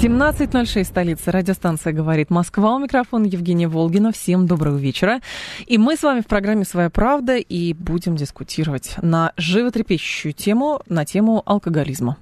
17.06, 0.00 0.84
столица. 0.84 1.32
Радиостанция 1.32 1.92
«Говорит 1.92 2.30
Москва». 2.30 2.76
У 2.76 2.78
микрофона 2.78 3.24
Евгения 3.24 3.66
Волгина. 3.66 4.12
Всем 4.12 4.46
доброго 4.46 4.76
вечера. 4.76 5.20
И 5.66 5.76
мы 5.76 5.96
с 5.96 6.04
вами 6.04 6.20
в 6.20 6.26
программе 6.28 6.64
«Своя 6.64 6.88
правда» 6.88 7.34
и 7.34 7.72
будем 7.72 8.14
дискутировать 8.14 8.94
на 9.02 9.32
животрепещущую 9.36 10.34
тему, 10.34 10.82
на 10.88 11.04
тему 11.04 11.42
алкоголизма. 11.44 12.16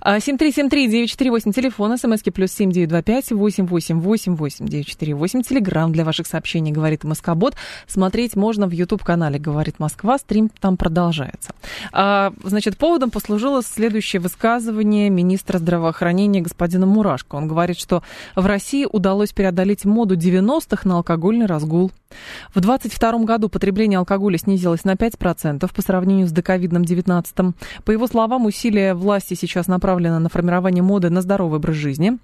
А, 0.00 0.18
7373948, 0.18 1.52
телефон, 1.52 1.98
смски 1.98 2.30
плюс 2.30 2.52
7925 2.52 3.32
888 3.32 4.68
948, 4.68 5.42
телеграмм 5.42 5.92
для 5.92 6.04
ваших 6.04 6.28
сообщений 6.28 6.70
«Говорит 6.70 7.02
Москобот». 7.02 7.56
Смотреть 7.88 8.36
можно 8.36 8.68
в 8.68 8.70
YouTube-канале 8.70 9.40
«Говорит 9.40 9.80
Москва», 9.80 10.18
стрим 10.18 10.48
там 10.60 10.76
продолжается. 10.76 11.52
А, 11.92 12.32
Значит, 12.44 12.76
поводом 12.76 13.10
послужило 13.10 13.62
следующее 13.62 14.20
высказывание 14.20 15.10
министра 15.10 15.58
здравоохранения 15.58 16.40
господина 16.40 16.86
Мурашко. 17.16 17.36
Он 17.36 17.48
говорит, 17.48 17.78
что 17.78 18.02
в 18.34 18.46
России 18.46 18.86
удалось 18.90 19.32
преодолеть 19.32 19.84
моду 19.84 20.16
90-х 20.16 20.88
на 20.88 20.96
алкогольный 20.96 21.46
разгул. 21.46 21.90
В 22.54 22.60
2022 22.60 23.24
году 23.24 23.48
потребление 23.48 23.98
алкоголя 23.98 24.38
снизилось 24.38 24.84
на 24.84 24.92
5% 24.92 25.74
по 25.74 25.82
сравнению 25.82 26.26
с 26.26 26.32
доковидным 26.32 26.84
19 26.84 27.54
По 27.84 27.90
его 27.90 28.06
словам, 28.06 28.46
усилия 28.46 28.94
власти 28.94 29.34
сейчас 29.34 29.66
направлены 29.66 30.18
на 30.18 30.28
формирование 30.28 30.82
моды 30.82 31.10
на 31.10 31.22
здоровый 31.22 31.58
образ 31.58 31.76
жизни. 31.76 32.18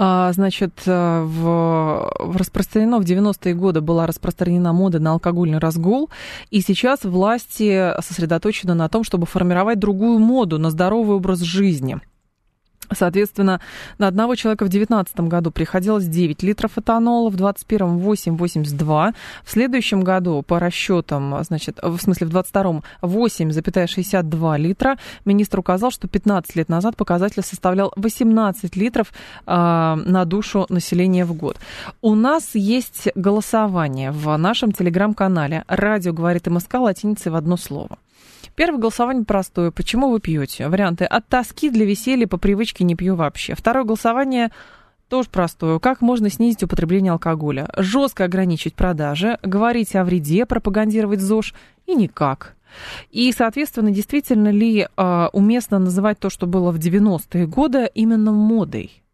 А, 0.00 0.32
Значит, 0.32 0.72
э, 0.86 1.22
в, 1.22 2.12
в 2.20 2.36
распространено 2.36 2.98
в 2.98 3.02
90-е 3.02 3.54
годы 3.54 3.80
была 3.80 4.06
распространена 4.06 4.72
мода 4.72 5.00
на 5.00 5.12
алкогольный 5.12 5.58
разгул, 5.58 6.08
и 6.50 6.60
сейчас 6.60 7.02
власти 7.02 7.92
сосредоточены 8.00 8.74
на 8.74 8.88
том, 8.88 9.02
чтобы 9.02 9.26
формировать 9.26 9.80
другую 9.80 10.20
моду 10.20 10.58
на 10.58 10.70
здоровый 10.70 11.16
образ 11.16 11.40
жизни. 11.40 12.00
Соответственно, 12.92 13.60
на 13.98 14.08
одного 14.08 14.34
человека 14.34 14.64
в 14.64 14.68
2019 14.68 15.20
году 15.28 15.50
приходилось 15.50 16.06
9 16.06 16.42
литров 16.42 16.78
этанола, 16.78 17.30
в 17.30 17.36
2021 17.36 17.98
8,82. 17.98 19.14
В 19.44 19.50
следующем 19.50 20.02
году, 20.02 20.42
по 20.42 20.58
расчетам, 20.58 21.42
значит, 21.44 21.78
в 21.82 21.98
смысле 21.98 22.26
в 22.26 22.30
2022 22.30 22.82
8,62 23.02 24.58
литра. 24.58 24.98
Министр 25.24 25.60
указал, 25.60 25.90
что 25.90 26.08
15 26.08 26.56
лет 26.56 26.68
назад 26.68 26.96
показатель 26.96 27.42
составлял 27.42 27.92
18 27.96 28.76
литров 28.76 29.12
э, 29.46 29.52
на 29.54 30.24
душу 30.24 30.66
населения 30.68 31.24
в 31.24 31.34
год. 31.34 31.56
У 32.00 32.14
нас 32.14 32.54
есть 32.54 33.08
голосование 33.14 34.10
в 34.10 34.36
нашем 34.36 34.72
телеграм-канале. 34.72 35.64
Радио 35.68 36.12
говорит 36.12 36.46
МСК 36.46 36.74
латиницей 36.74 37.32
в 37.32 37.36
одно 37.36 37.56
слово. 37.56 37.98
Первое 38.58 38.80
голосование 38.80 39.24
простое. 39.24 39.70
Почему 39.70 40.10
вы 40.10 40.18
пьете? 40.18 40.66
Варианты 40.66 41.04
от 41.04 41.28
тоски 41.28 41.70
для 41.70 41.86
веселья 41.86 42.26
по 42.26 42.38
привычке 42.38 42.82
не 42.82 42.96
пью 42.96 43.14
вообще. 43.14 43.54
Второе 43.54 43.84
голосование 43.84 44.50
тоже 45.08 45.28
простое. 45.30 45.78
Как 45.78 46.00
можно 46.00 46.28
снизить 46.28 46.64
употребление 46.64 47.12
алкоголя? 47.12 47.70
Жестко 47.76 48.24
ограничить 48.24 48.74
продажи, 48.74 49.38
говорить 49.44 49.94
о 49.94 50.02
вреде, 50.02 50.44
пропагандировать 50.44 51.20
ЗОЖ 51.20 51.54
и 51.86 51.94
никак. 51.94 52.56
И, 53.12 53.30
соответственно, 53.30 53.92
действительно 53.92 54.48
ли 54.48 54.88
э, 54.88 55.26
уместно 55.32 55.78
называть 55.78 56.18
то, 56.18 56.28
что 56.28 56.48
было 56.48 56.72
в 56.72 56.80
90-е 56.80 57.46
годы, 57.46 57.88
именно 57.94 58.32
модой? 58.32 59.04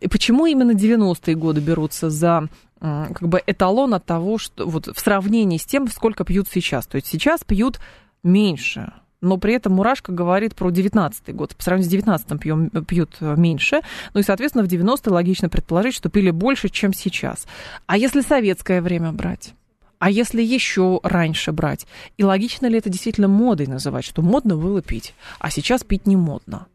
И 0.00 0.08
почему 0.08 0.46
именно 0.46 0.72
90-е 0.72 1.36
годы 1.36 1.60
берутся 1.60 2.10
за 2.10 2.48
э, 2.80 3.06
как 3.14 3.28
бы 3.28 3.40
эталон 3.46 3.94
от 3.94 4.04
того, 4.04 4.36
что 4.36 4.66
вот 4.66 4.88
в 4.88 4.98
сравнении 4.98 5.58
с 5.58 5.64
тем, 5.64 5.86
сколько 5.86 6.24
пьют 6.24 6.48
сейчас? 6.48 6.88
То 6.88 6.96
есть 6.96 7.06
сейчас 7.06 7.44
пьют 7.44 7.78
меньше. 8.22 8.92
Но 9.20 9.36
при 9.36 9.54
этом 9.54 9.72
Мурашко 9.72 10.12
говорит 10.12 10.54
про 10.54 10.70
19 10.70 11.34
год. 11.34 11.56
По 11.56 11.62
сравнению 11.62 11.88
с 11.88 11.92
19 11.92 12.40
пьем, 12.40 12.70
пьют 12.84 13.20
меньше. 13.20 13.80
Ну 14.14 14.20
и, 14.20 14.22
соответственно, 14.22 14.64
в 14.64 14.68
90-е 14.68 15.12
логично 15.12 15.48
предположить, 15.48 15.94
что 15.94 16.08
пили 16.08 16.30
больше, 16.30 16.68
чем 16.68 16.92
сейчас. 16.92 17.46
А 17.86 17.96
если 17.96 18.20
советское 18.20 18.80
время 18.80 19.10
брать? 19.10 19.54
А 19.98 20.10
если 20.10 20.42
еще 20.42 21.00
раньше 21.02 21.52
брать? 21.52 21.86
И 22.16 22.24
логично 22.24 22.66
ли 22.66 22.78
это 22.78 22.88
действительно 22.88 23.26
модой 23.26 23.66
называть, 23.66 24.04
что 24.04 24.22
модно 24.22 24.56
было 24.56 24.80
пить, 24.80 25.14
а 25.40 25.50
сейчас 25.50 25.82
пить 25.82 26.06
не 26.06 26.16
модно? 26.16 26.66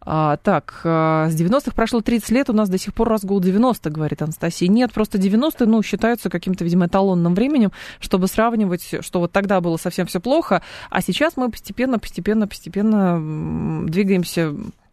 А, 0.00 0.36
так, 0.38 0.80
а, 0.84 1.28
с 1.30 1.34
90-х 1.34 1.72
прошло 1.72 2.00
30 2.00 2.30
лет, 2.30 2.50
у 2.50 2.52
нас 2.52 2.68
до 2.68 2.78
сих 2.78 2.92
пор 2.92 3.08
разгул 3.08 3.40
90 3.40 3.90
говорит 3.90 4.22
Анастасия. 4.22 4.68
Нет, 4.68 4.92
просто 4.92 5.18
90-е, 5.18 5.66
ну, 5.66 5.82
считаются 5.82 6.30
каким-то, 6.30 6.64
видимо, 6.64 6.86
эталонным 6.86 7.34
временем, 7.34 7.70
чтобы 8.00 8.26
сравнивать, 8.26 8.96
что 9.00 9.20
вот 9.20 9.30
тогда 9.30 9.60
было 9.60 9.76
совсем 9.76 10.06
все 10.06 10.20
плохо, 10.20 10.62
а 10.90 11.00
сейчас 11.00 11.36
мы 11.36 11.50
постепенно, 11.50 12.00
постепенно, 12.00 12.48
постепенно 12.48 13.86
двигаемся 13.86 14.52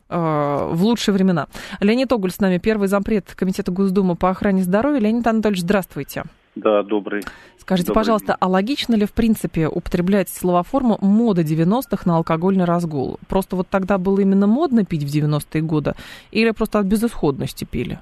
э, 0.09 0.69
в 0.71 0.83
лучшие 0.83 1.13
времена. 1.15 1.47
Леонид 1.79 2.11
Оголь 2.11 2.31
с 2.31 2.39
нами, 2.39 2.59
первый 2.59 2.87
зампред 2.87 3.33
Комитета 3.35 3.71
Госдумы 3.71 4.15
по 4.15 4.29
охране 4.29 4.61
здоровья. 4.61 4.99
Леонид 4.99 5.25
Анатольевич, 5.25 5.61
здравствуйте. 5.61 6.23
Да, 6.55 6.83
добрый. 6.83 7.23
Скажите, 7.57 7.87
Добрый 7.87 8.01
пожалуйста, 8.01 8.35
а 8.39 8.47
логично 8.47 8.95
ли, 8.95 9.05
в 9.05 9.13
принципе, 9.13 9.67
употреблять 9.67 10.29
словоформу 10.29 10.97
мода 10.99 11.43
90-х 11.43 12.03
на 12.05 12.17
алкогольный 12.17 12.65
разгул? 12.65 13.19
Просто 13.27 13.55
вот 13.55 13.69
тогда 13.69 13.97
было 13.97 14.19
именно 14.19 14.47
модно 14.47 14.83
пить 14.83 15.03
в 15.03 15.07
90-е 15.07 15.61
годы? 15.61 15.93
Или 16.31 16.51
просто 16.51 16.79
от 16.79 16.85
безысходности 16.85 17.63
пили? 17.63 17.99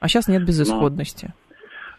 А 0.00 0.08
сейчас 0.08 0.26
нет 0.26 0.44
безысходности. 0.44 1.32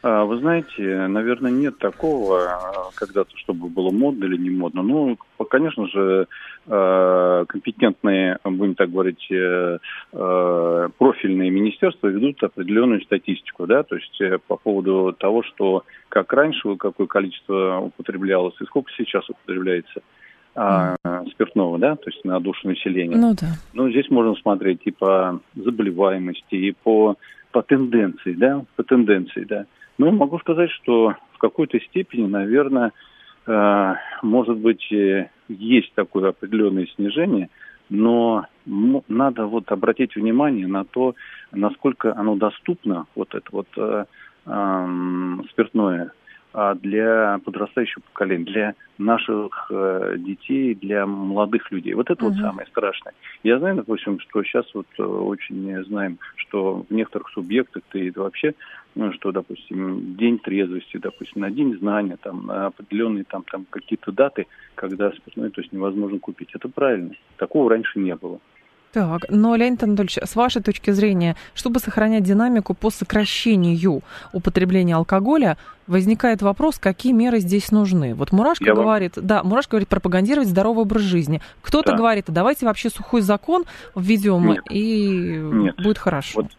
А, 0.05 0.23
Вы 0.23 0.37
знаете, 0.37 1.07
наверное, 1.07 1.49
нет 1.49 1.79
такого 1.79 2.43
а, 2.43 2.89
когда-то, 2.93 3.35
чтобы 3.37 3.69
было 3.69 3.89
модно 3.89 4.25
или 4.25 4.37
не 4.37 4.51
модно. 4.51 4.83
Ну, 4.83 5.17
конечно 5.49 5.87
же, 5.87 6.27
а, 6.67 7.43
компетентные, 7.45 8.37
будем 8.43 8.75
так 8.75 8.91
говорить, 8.91 9.27
э, 9.31 9.79
профильные 10.99 11.49
министерства 11.49 12.07
ведут 12.07 12.43
определенную 12.43 13.01
статистику, 13.01 13.65
да, 13.65 13.81
то 13.81 13.95
есть 13.95 14.21
э, 14.21 14.37
по 14.45 14.57
поводу 14.57 15.15
того, 15.17 15.41
что 15.41 15.85
как 16.09 16.31
раньше, 16.33 16.75
какое 16.75 17.07
количество 17.07 17.79
употреблялось 17.79 18.55
и 18.61 18.65
сколько 18.65 18.91
сейчас 18.95 19.27
употребляется 19.27 20.01
а, 20.53 20.97
спиртного, 21.31 21.79
да, 21.79 21.95
то 21.95 22.11
есть 22.11 22.23
на 22.23 22.39
душу 22.39 22.67
населения. 22.67 23.17
Ну 23.17 23.33
да. 23.33 23.47
Ну, 23.73 23.89
здесь 23.89 24.11
можно 24.11 24.35
смотреть 24.35 24.81
и 24.85 24.91
по 24.91 25.39
заболеваемости, 25.55 26.53
и 26.53 26.71
по, 26.71 27.17
по 27.51 27.63
тенденции, 27.63 28.33
да, 28.33 28.63
по 28.75 28.83
тенденции, 28.83 29.43
да. 29.45 29.65
Ну, 29.97 30.11
могу 30.11 30.39
сказать, 30.39 30.69
что 30.71 31.15
в 31.33 31.37
какой-то 31.37 31.79
степени, 31.79 32.27
наверное, 32.27 32.91
э, 33.47 33.93
может 34.21 34.57
быть, 34.57 34.91
э, 34.91 35.29
есть 35.47 35.93
такое 35.93 36.29
определенное 36.29 36.87
снижение, 36.95 37.49
но 37.89 38.45
надо 38.65 39.45
вот 39.45 39.71
обратить 39.71 40.15
внимание 40.15 40.67
на 40.67 40.85
то, 40.85 41.15
насколько 41.51 42.15
оно 42.15 42.35
доступно, 42.35 43.05
вот 43.15 43.33
это 43.35 43.47
вот 43.51 43.67
э, 43.77 44.05
эм, 44.47 45.45
спиртное, 45.51 46.11
для 46.75 47.39
подрастающего 47.43 48.01
поколения, 48.13 48.45
для 48.45 48.73
наших 48.97 49.67
э, 49.69 50.15
детей, 50.17 50.73
для 50.73 51.05
молодых 51.05 51.69
людей. 51.71 51.93
Вот 51.93 52.09
это 52.09 52.23
вот 52.23 52.33
Мгм. 52.33 52.41
самое 52.41 52.67
страшное. 52.67 53.13
Я 53.43 53.59
знаю, 53.59 53.75
допустим, 53.75 54.19
что 54.19 54.41
сейчас 54.43 54.65
вот 54.73 54.87
э, 54.97 55.03
очень 55.03 55.83
знаем, 55.85 56.17
что 56.37 56.85
в 56.89 56.93
некоторых 56.93 57.29
субъектах 57.29 57.83
и 57.93 58.09
вообще, 58.11 58.53
ну, 58.95 59.11
что, 59.13 59.31
допустим, 59.33 60.15
день 60.15 60.39
трезвости, 60.39 60.97
допустим, 60.97 61.41
на 61.41 61.51
день 61.51 61.77
знания, 61.77 62.17
там, 62.21 62.45
на 62.45 62.67
определенные 62.67 63.25
там, 63.25 63.43
там 63.43 63.65
какие-то 63.69 64.11
даты, 64.13 64.47
когда 64.75 65.11
спиртное, 65.11 65.49
то 65.49 65.59
есть 65.61 65.73
невозможно 65.73 66.19
купить. 66.19 66.49
Это 66.53 66.69
правильно. 66.69 67.11
Такого 67.37 67.69
раньше 67.69 67.99
не 67.99 68.15
было. 68.15 68.39
Так, 68.95 69.25
но, 69.29 69.57
Леонид 69.57 69.83
Анатольевич, 69.83 70.19
с 70.23 70.37
вашей 70.37 70.61
точки 70.61 70.91
зрения, 70.91 71.35
чтобы 71.53 71.81
сохранять 71.81 72.23
динамику 72.23 72.73
по 72.73 72.89
сокращению 72.89 74.03
употребления 74.31 74.95
алкоголя, 74.95 75.57
возникает 75.85 76.41
вопрос, 76.41 76.79
какие 76.79 77.11
меры 77.11 77.39
здесь 77.39 77.73
нужны. 77.73 78.15
Вот 78.15 78.31
Мурашко 78.31 78.63
Я 78.63 78.73
вам- 78.73 78.85
говорит, 78.85 79.11
да, 79.17 79.43
Мурашко 79.43 79.71
говорит 79.71 79.89
пропагандировать 79.89 80.47
здоровый 80.47 80.83
образ 80.83 81.01
жизни. 81.01 81.41
Кто-то 81.61 81.91
Да. 81.91 81.97
говорит, 81.97 82.25
давайте 82.29 82.65
вообще 82.65 82.89
сухой 82.89 83.19
закон 83.19 83.65
введем, 83.97 84.47
Нет. 84.47 84.63
и 84.69 85.41
Нет. 85.43 85.75
будет 85.75 85.97
хорошо. 85.97 86.43
Вот 86.43 86.51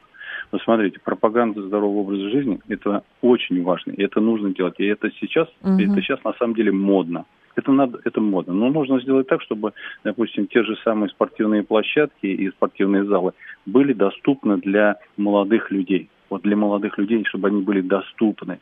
Но 0.53 0.59
смотрите, 0.59 1.01
пропаганда 1.03 1.63
здорового 1.63 2.01
образа 2.01 2.29
жизни– 2.29 2.61
это 2.69 3.03
очень 3.23 3.63
важно, 3.65 3.93
и 3.93 4.03
это 4.03 4.21
нужно 4.21 4.55
делать. 4.55 4.75
И 4.79 4.85
это 4.85 5.11
сейчас, 5.21 5.49
угу. 5.63 5.73
это 5.73 6.01
сейчас 6.03 6.23
на 6.23 6.35
самом 6.35 6.55
деле 6.55 6.71
модно. 6.71 7.25
Это 7.57 7.73
надо, 7.73 7.99
это 8.05 8.21
модно. 8.21 8.53
Но 8.53 8.69
можно 8.69 9.01
сделать 9.01 9.27
так, 9.29 9.43
чтобы, 9.43 9.73
допустим, 10.05 10.47
те 10.47 10.63
же 10.63 10.77
самые 10.85 11.09
спортивные 11.09 11.63
площадки 11.63 12.27
и 12.27 12.51
спортивные 12.51 13.05
залы 13.05 13.33
были 13.65 13.95
доступны 13.95 14.59
для 14.59 14.97
молодых 15.17 15.71
людей. 15.71 16.11
Вот 16.29 16.43
для 16.43 16.57
молодых 16.57 16.99
людей, 16.99 17.25
чтобы 17.25 17.49
они 17.49 17.63
были 17.63 17.81
доступны. 17.81 18.59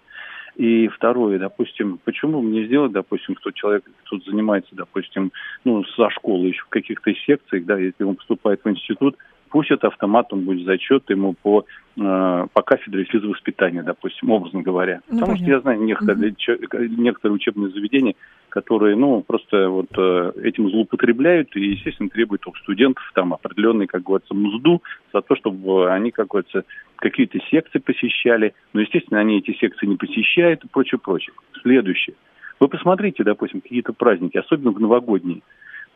И 0.56 0.86
второе, 0.88 1.40
допустим, 1.40 1.98
почему 2.04 2.40
не 2.40 2.66
сделать, 2.66 2.92
допустим, 2.92 3.34
кто 3.34 3.50
человек, 3.50 3.84
кто 4.04 4.18
занимается, 4.20 4.70
допустим, 4.76 5.32
ну, 5.64 5.82
со 5.96 6.10
школы 6.10 6.48
еще 6.48 6.62
в 6.62 6.68
каких-то 6.68 7.12
секциях, 7.26 7.64
да, 7.64 7.76
если 7.76 8.04
он 8.04 8.14
поступает 8.14 8.60
в 8.62 8.70
институт, 8.70 9.16
пусть 9.54 9.70
это 9.70 9.86
автоматом 9.86 10.40
будет 10.40 10.64
зачет 10.64 11.08
ему 11.10 11.34
по, 11.34 11.64
э, 11.96 12.46
по 12.52 12.62
кафедре 12.62 13.04
физвоспитания, 13.04 13.82
допустим, 13.82 14.30
образно 14.30 14.62
говоря. 14.62 15.00
Ну, 15.08 15.20
Потому 15.20 15.36
понятно. 15.36 15.44
что 15.44 15.54
я 15.54 15.60
знаю 15.60 15.82
некоторые, 15.82 16.32
угу. 16.32 17.02
некоторые 17.02 17.36
учебные 17.36 17.70
заведения, 17.70 18.14
которые, 18.54 18.94
ну, 18.94 19.20
просто 19.20 19.68
вот 19.68 19.88
э, 19.96 20.32
этим 20.44 20.70
злоупотребляют 20.70 21.56
и, 21.56 21.72
естественно, 21.72 22.08
требуют 22.08 22.46
у 22.46 22.54
студентов 22.54 23.02
там 23.12 23.34
определенный, 23.34 23.88
как 23.88 24.04
говорится, 24.04 24.32
мзду 24.32 24.80
за 25.12 25.22
то, 25.22 25.34
чтобы 25.34 25.90
они, 25.90 26.12
как 26.12 26.28
говорится, 26.28 26.62
какие-то 26.94 27.40
секции 27.50 27.80
посещали. 27.80 28.54
Но, 28.72 28.80
естественно, 28.80 29.18
они 29.18 29.38
эти 29.38 29.58
секции 29.58 29.86
не 29.86 29.96
посещают 29.96 30.62
и 30.62 30.68
прочее, 30.68 31.00
прочее. 31.02 31.34
Следующее. 31.62 32.14
Вы 32.60 32.68
посмотрите, 32.68 33.24
допустим, 33.24 33.60
какие-то 33.60 33.92
праздники, 33.92 34.38
особенно 34.38 34.70
в 34.70 34.80
новогодние. 34.80 35.40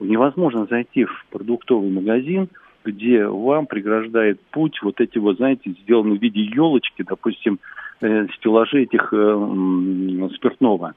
Невозможно 0.01 0.67
зайти 0.69 1.05
в 1.05 1.27
продуктовый 1.31 1.93
магазин, 1.93 2.49
где 2.85 3.25
вам 3.25 3.67
преграждает 3.67 4.41
путь 4.51 4.83
вот 4.83 5.01
эти 5.01 5.19
вот, 5.19 5.37
знаете, 5.37 5.77
сделанные 5.85 6.19
в 6.19 6.23
виде 6.23 6.41
елочки, 6.41 7.05
допустим, 7.05 7.61
э, 8.01 8.27
стеллажи 8.37 8.83
этих 8.83 9.13
э, 9.13 10.29
спиртного. 10.35 10.95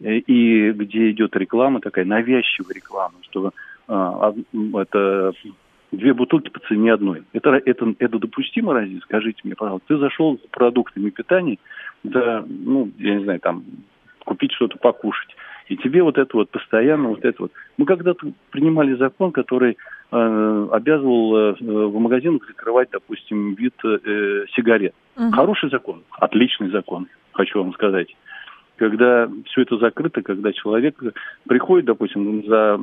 Э, 0.00 0.16
и 0.16 0.72
где 0.72 1.10
идет 1.10 1.36
реклама 1.36 1.80
такая, 1.80 2.04
навязчивая 2.04 2.74
реклама, 2.74 3.14
что 3.22 3.52
а, 3.88 4.32
это 4.74 5.32
две 5.92 6.14
бутылки 6.14 6.48
по 6.48 6.60
цене 6.60 6.92
одной. 6.92 7.24
Это, 7.32 7.50
это, 7.64 7.94
это 7.98 8.18
допустимо 8.18 8.74
разве? 8.74 9.00
Скажите 9.02 9.40
мне, 9.44 9.54
пожалуйста. 9.54 9.88
Ты 9.88 9.98
зашел 9.98 10.38
с 10.38 10.50
продуктами 10.50 11.10
питания, 11.10 11.58
да, 12.04 12.44
ну, 12.46 12.90
я 12.98 13.16
не 13.16 13.24
знаю, 13.24 13.40
там, 13.40 13.64
купить 14.24 14.52
что-то 14.52 14.78
покушать. 14.78 15.34
И 15.68 15.76
тебе 15.76 16.02
вот 16.02 16.18
это 16.18 16.36
вот 16.36 16.50
постоянно, 16.50 17.08
вот 17.08 17.24
это 17.24 17.42
вот. 17.42 17.52
Мы 17.76 17.86
когда-то 17.86 18.32
принимали 18.50 18.94
закон, 18.94 19.30
который 19.30 19.76
э, 20.10 20.68
обязывал 20.72 21.36
э, 21.36 21.54
в 21.60 21.98
магазинах 21.98 22.44
закрывать, 22.46 22.90
допустим, 22.90 23.54
вид 23.54 23.74
э, 23.84 24.46
сигарет. 24.54 24.94
Угу. 25.16 25.30
Хороший 25.30 25.70
закон, 25.70 26.02
отличный 26.18 26.70
закон, 26.70 27.06
хочу 27.32 27.62
вам 27.62 27.72
сказать 27.74 28.08
когда 28.80 29.30
все 29.44 29.60
это 29.60 29.76
закрыто, 29.76 30.22
когда 30.22 30.54
человек 30.54 30.98
приходит, 31.46 31.84
допустим, 31.84 32.46
за 32.46 32.80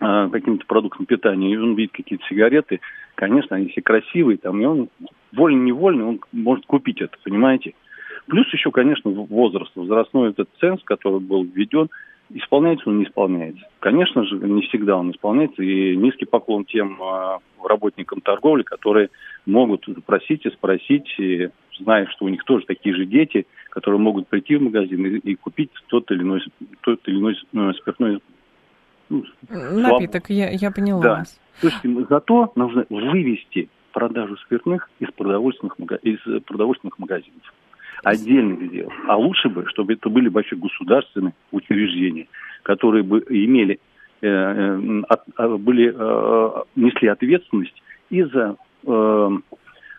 э, 0.00 0.28
каким-то 0.32 0.66
продуктом 0.66 1.06
питания, 1.06 1.52
и 1.52 1.56
он 1.56 1.76
видит 1.76 1.92
какие-то 1.92 2.24
сигареты, 2.26 2.80
конечно, 3.14 3.54
они 3.54 3.68
все 3.68 3.80
красивые, 3.80 4.38
там, 4.38 4.60
и 4.60 4.64
он 4.64 4.88
вольно-невольно 5.32 6.08
он 6.08 6.20
может 6.32 6.66
купить 6.66 7.00
это, 7.00 7.16
понимаете? 7.22 7.74
Плюс 8.26 8.52
еще, 8.52 8.72
конечно, 8.72 9.08
возраст, 9.12 9.70
возрастной 9.76 10.30
этот 10.30 10.48
ценз, 10.58 10.82
который 10.82 11.20
был 11.20 11.44
введен, 11.44 11.88
исполняется 12.34 12.88
он 12.88 12.98
не 12.98 13.04
исполняется. 13.04 13.62
Конечно 13.80 14.24
же, 14.24 14.36
не 14.36 14.62
всегда 14.62 14.96
он 14.96 15.10
исполняется, 15.10 15.62
и 15.62 15.96
низкий 15.96 16.24
поклон 16.24 16.64
тем 16.64 17.00
э, 17.02 17.38
работникам 17.62 18.20
торговли, 18.20 18.62
которые 18.62 19.10
могут 19.46 19.86
просить 20.04 20.44
и 20.46 20.50
спросить, 20.50 21.06
и 21.18 21.50
зная, 21.78 22.06
что 22.06 22.26
у 22.26 22.28
них 22.28 22.44
тоже 22.44 22.66
такие 22.66 22.94
же 22.94 23.06
дети, 23.06 23.46
которые 23.70 24.00
могут 24.00 24.28
прийти 24.28 24.56
в 24.56 24.62
магазин 24.62 25.04
и, 25.06 25.18
и 25.18 25.34
купить 25.34 25.70
тот 25.88 26.10
или 26.10 26.22
иной, 26.22 26.42
тот 26.82 27.00
или 27.06 27.16
иной 27.16 27.36
ну, 27.52 27.72
спиртной 27.74 28.20
ну, 29.08 29.24
напиток, 29.80 30.30
я, 30.30 30.50
я 30.50 30.70
поняла 30.70 31.02
да. 31.02 31.14
вас. 31.16 31.40
Слушайте, 31.60 32.06
зато 32.08 32.52
нужно 32.56 32.86
вывести 32.88 33.68
продажу 33.92 34.36
спиртных 34.38 34.88
из 35.00 35.10
продовольственных, 35.12 35.76
из 36.02 36.18
продовольственных 36.44 36.98
магазинов. 36.98 37.52
Отдельно 38.02 38.66
сделать. 38.66 38.92
А 39.06 39.16
лучше 39.16 39.48
бы, 39.48 39.64
чтобы 39.68 39.92
это 39.94 40.08
были 40.08 40.28
вообще 40.28 40.56
государственные 40.56 41.34
учреждения, 41.52 42.26
которые 42.62 43.02
бы 43.02 43.24
имели, 43.28 43.78
э, 44.20 44.28
э, 44.28 45.02
от, 45.08 45.22
а, 45.36 45.48
были, 45.56 45.94
э, 45.94 46.62
несли 46.76 47.08
ответственность 47.08 47.82
и 48.10 48.22
за 48.24 48.56
э, 48.84 49.30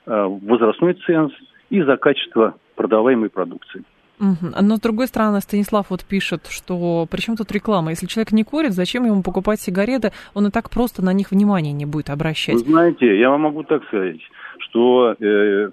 э, 0.06 0.26
возрастной 0.42 0.94
ценз, 1.06 1.32
и 1.70 1.82
за 1.82 1.98
качество 1.98 2.56
продаваемой 2.76 3.30
продукции. 3.30 3.84
Но 4.20 4.76
с 4.76 4.80
другой 4.80 5.08
стороны, 5.08 5.42
Станислав 5.42 5.90
вот 5.90 6.06
пишет, 6.06 6.48
что 6.48 7.08
при 7.10 7.20
чем 7.20 7.36
тут 7.36 7.52
реклама? 7.52 7.90
Если 7.90 8.06
человек 8.06 8.32
не 8.32 8.44
курит, 8.44 8.72
зачем 8.74 9.06
ему 9.06 9.24
покупать 9.24 9.60
сигареты? 9.60 10.12
Он 10.34 10.48
и 10.48 10.52
так 10.52 10.70
просто 10.70 11.04
на 11.04 11.14
них 11.14 11.32
внимания 11.32 11.74
не 11.74 11.86
будет 11.86 12.10
обращать. 12.10 12.56
Вы 12.56 12.72
знаете, 12.72 13.20
я 13.20 13.30
вам 13.32 13.42
могу 13.42 13.64
так 13.64 13.84
сказать, 13.86 14.20
что 14.60 15.16
э, 15.20 15.70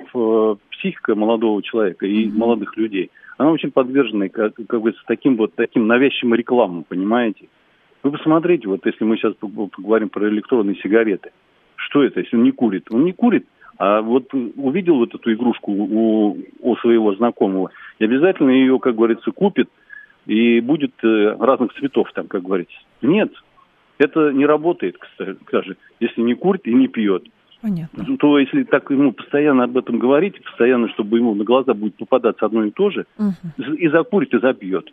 психика 0.81 1.15
молодого 1.15 1.63
человека 1.63 2.07
и 2.07 2.27
mm-hmm. 2.27 2.37
молодых 2.37 2.77
людей, 2.77 3.11
она 3.39 3.51
очень 3.51 3.71
подвержена, 3.71 4.29
как, 4.29 4.55
как 4.55 4.81
бы, 4.81 4.93
с 4.93 5.05
таким 5.07 5.37
вот 5.37 5.55
таким 5.55 5.87
навязчивым 5.87 6.35
рекламам, 6.35 6.85
понимаете? 6.85 7.49
Вы 8.03 8.13
посмотрите, 8.13 8.69
вот 8.69 8.85
если 8.87 9.05
мы 9.05 9.17
сейчас 9.17 9.35
поговорим 9.35 10.09
про 10.09 10.29
электронные 10.29 10.77
сигареты, 10.77 11.33
что 11.77 12.03
это, 12.03 12.21
если 12.21 12.37
он 12.37 12.45
не 12.45 12.53
курит? 12.53 12.87
Он 12.91 13.05
не 13.05 13.13
курит, 13.13 13.47
а 13.79 14.01
вот 14.03 14.33
увидел 14.33 14.97
вот 14.97 15.15
эту 15.15 15.33
игрушку 15.33 15.73
у, 15.73 16.39
у 16.61 16.77
своего 16.77 17.15
знакомого, 17.15 17.71
и 17.99 18.05
обязательно 18.05 18.51
ее, 18.51 18.79
как 18.79 18.95
говорится, 18.95 19.31
купит, 19.31 19.69
и 20.27 20.61
будет 20.61 20.93
э, 21.03 21.37
разных 21.39 21.73
цветов 21.75 22.11
там, 22.15 22.27
как 22.27 22.43
говорится. 22.43 22.77
Нет, 23.03 23.33
это 23.99 24.33
не 24.33 24.47
работает, 24.47 24.97
кстати, 24.99 25.77
если 25.99 26.21
не 26.23 26.35
курит 26.35 26.67
и 26.67 26.75
не 26.75 26.89
пьет. 26.89 27.25
Понятно. 27.63 28.17
То 28.19 28.39
если 28.39 28.65
так 28.65 28.91
ему 28.91 29.13
постоянно 29.13 29.65
об 29.65 29.77
этом 29.77 29.99
говорить, 29.99 30.43
постоянно, 30.43 30.89
чтобы 30.89 31.19
ему 31.19 31.35
на 31.35 31.45
глаза 31.45 31.75
будет 31.75 31.97
попадаться 31.97 32.47
одно 32.47 32.65
и 32.65 32.71
то 32.71 32.91
же, 32.91 33.07
угу. 33.19 33.73
и 33.75 33.89
закурит, 33.89 34.33
и 34.33 34.39
запьет. 34.39 34.91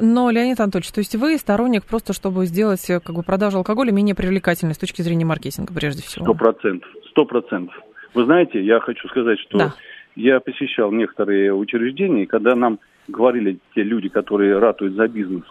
Но, 0.00 0.30
Леонид 0.30 0.58
Анатольевич, 0.58 0.90
то 0.90 1.00
есть 1.00 1.14
вы 1.16 1.36
сторонник 1.36 1.84
просто, 1.84 2.14
чтобы 2.14 2.46
сделать 2.46 2.88
э, 2.88 2.98
как 3.00 3.14
бы, 3.14 3.22
продажу 3.22 3.58
алкоголя 3.58 3.92
менее 3.92 4.14
привлекательной 4.14 4.74
с 4.74 4.78
точки 4.78 5.02
зрения 5.02 5.26
маркетинга, 5.26 5.74
прежде 5.74 6.02
всего? 6.02 6.24
Сто 6.24 6.34
процентов. 6.34 6.88
Сто 7.10 7.24
процентов. 7.26 7.74
Вы 8.14 8.24
знаете, 8.24 8.62
я 8.64 8.80
хочу 8.80 9.06
сказать, 9.08 9.38
что 9.40 9.58
да. 9.58 9.74
я 10.16 10.40
посещал 10.40 10.90
некоторые 10.92 11.54
учреждения, 11.54 12.22
и 12.22 12.26
когда 12.26 12.54
нам 12.54 12.78
говорили 13.06 13.58
те 13.74 13.82
люди, 13.82 14.08
которые 14.08 14.58
ратуют 14.58 14.94
за 14.94 15.08
бизнес, 15.08 15.44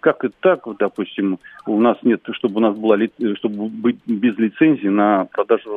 как 0.00 0.24
это 0.24 0.34
так, 0.40 0.64
допустим, 0.78 1.38
у 1.66 1.80
нас 1.80 1.98
нет, 2.02 2.20
чтобы 2.32 2.56
у 2.56 2.60
нас 2.60 2.76
была, 2.76 2.96
чтобы 3.36 3.68
быть 3.68 3.98
без 4.06 4.36
лицензии 4.38 4.88
на 4.88 5.26
продажу 5.26 5.70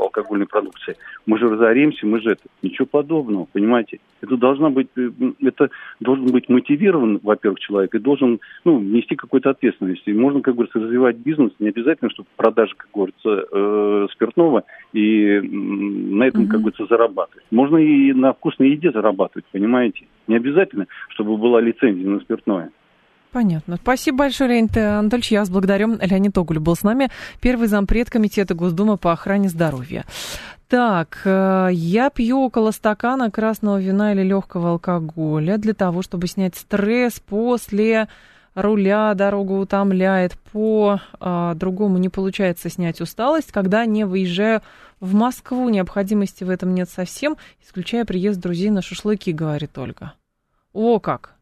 алкогольной 0.00 0.46
продукции. 0.46 0.96
Мы 1.26 1.38
же 1.38 1.48
разоримся, 1.48 2.06
мы 2.06 2.20
же 2.20 2.32
это. 2.32 2.42
Ничего 2.62 2.86
подобного, 2.86 3.46
понимаете? 3.52 4.00
Это 4.20 4.36
должна 4.36 4.70
быть, 4.70 4.88
э, 4.96 5.10
это 5.42 5.70
должен 6.00 6.26
быть 6.26 6.48
мотивирован, 6.48 7.20
во-первых, 7.22 7.60
человек, 7.60 7.94
и 7.94 7.98
должен, 7.98 8.40
ну, 8.64 8.80
нести 8.80 9.16
какую-то 9.16 9.50
ответственность. 9.50 10.02
И 10.06 10.12
можно, 10.12 10.40
как 10.40 10.54
говорится, 10.54 10.80
развивать 10.80 11.16
бизнес, 11.16 11.52
не 11.58 11.68
обязательно, 11.68 12.10
чтобы 12.10 12.28
продажа, 12.36 12.74
как 12.76 12.88
говорится, 12.94 13.46
э, 13.50 14.06
спиртного, 14.12 14.64
и 14.92 15.40
на 15.40 16.24
этом, 16.24 16.48
как 16.48 16.60
говорится, 16.60 16.86
зарабатывать. 16.86 17.44
Можно 17.50 17.78
и 17.78 18.12
на 18.12 18.32
вкусной 18.32 18.70
еде 18.70 18.92
зарабатывать, 18.92 19.46
понимаете? 19.52 20.06
Не 20.26 20.36
обязательно, 20.36 20.86
чтобы 21.08 21.36
была 21.36 21.60
лицензия 21.60 22.08
на 22.08 22.20
спиртное. 22.20 22.70
Понятно. 23.34 23.78
Спасибо 23.82 24.18
большое, 24.18 24.48
Леонид 24.48 24.76
Анатольевич. 24.76 25.32
Я 25.32 25.40
вас 25.40 25.50
благодарю. 25.50 25.98
Леонид 26.00 26.38
Оголь 26.38 26.60
был 26.60 26.76
с 26.76 26.84
нами, 26.84 27.08
первый 27.40 27.66
зампред 27.66 28.08
Комитета 28.08 28.54
Госдумы 28.54 28.96
по 28.96 29.10
охране 29.10 29.48
здоровья. 29.48 30.04
Так, 30.68 31.20
э, 31.24 31.70
я 31.72 32.10
пью 32.10 32.42
около 32.42 32.70
стакана 32.70 33.32
красного 33.32 33.80
вина 33.80 34.12
или 34.12 34.22
легкого 34.22 34.70
алкоголя 34.70 35.58
для 35.58 35.74
того, 35.74 36.02
чтобы 36.02 36.28
снять 36.28 36.54
стресс 36.54 37.18
после 37.18 38.06
руля, 38.54 39.14
дорога 39.14 39.54
утомляет, 39.54 40.38
по 40.52 41.00
а, 41.18 41.54
другому 41.54 41.98
не 41.98 42.10
получается 42.10 42.70
снять 42.70 43.00
усталость, 43.00 43.50
когда 43.50 43.84
не 43.84 44.04
выезжаю 44.04 44.62
в 45.00 45.12
Москву, 45.12 45.68
необходимости 45.70 46.44
в 46.44 46.50
этом 46.50 46.72
нет 46.72 46.88
совсем, 46.88 47.36
исключая 47.66 48.04
приезд 48.04 48.38
друзей 48.38 48.70
на 48.70 48.80
шашлыки, 48.80 49.32
говорит 49.32 49.76
Ольга. 49.76 50.14
О, 50.72 51.00
как! 51.00 51.34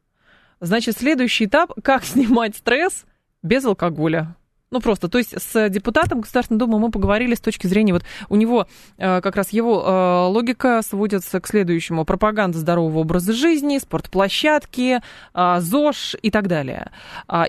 Значит, 0.62 0.96
следующий 0.96 1.46
этап, 1.46 1.72
как 1.82 2.04
снимать 2.04 2.56
стресс 2.56 3.04
без 3.42 3.64
алкоголя. 3.64 4.36
Ну, 4.70 4.80
просто, 4.80 5.08
то 5.08 5.18
есть 5.18 5.34
с 5.38 5.68
депутатом 5.68 6.22
Государственной 6.22 6.58
Думы 6.58 6.78
мы 6.78 6.90
поговорили 6.90 7.34
с 7.34 7.40
точки 7.40 7.66
зрения, 7.66 7.92
вот 7.92 8.04
у 8.30 8.36
него 8.36 8.66
э, 8.96 9.20
как 9.20 9.36
раз 9.36 9.50
его 9.50 9.82
э, 9.84 10.26
логика 10.32 10.80
сводится 10.82 11.40
к 11.40 11.46
следующему. 11.46 12.06
Пропаганда 12.06 12.56
здорового 12.56 13.00
образа 13.00 13.34
жизни, 13.34 13.76
спортплощадки, 13.76 15.00
э, 15.34 15.60
ЗОЖ 15.60 16.16
и 16.22 16.30
так 16.30 16.46
далее. 16.46 16.90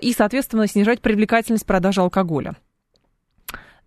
И, 0.02 0.12
соответственно, 0.12 0.66
снижать 0.66 1.00
привлекательность 1.00 1.64
продажи 1.64 2.02
алкоголя. 2.02 2.56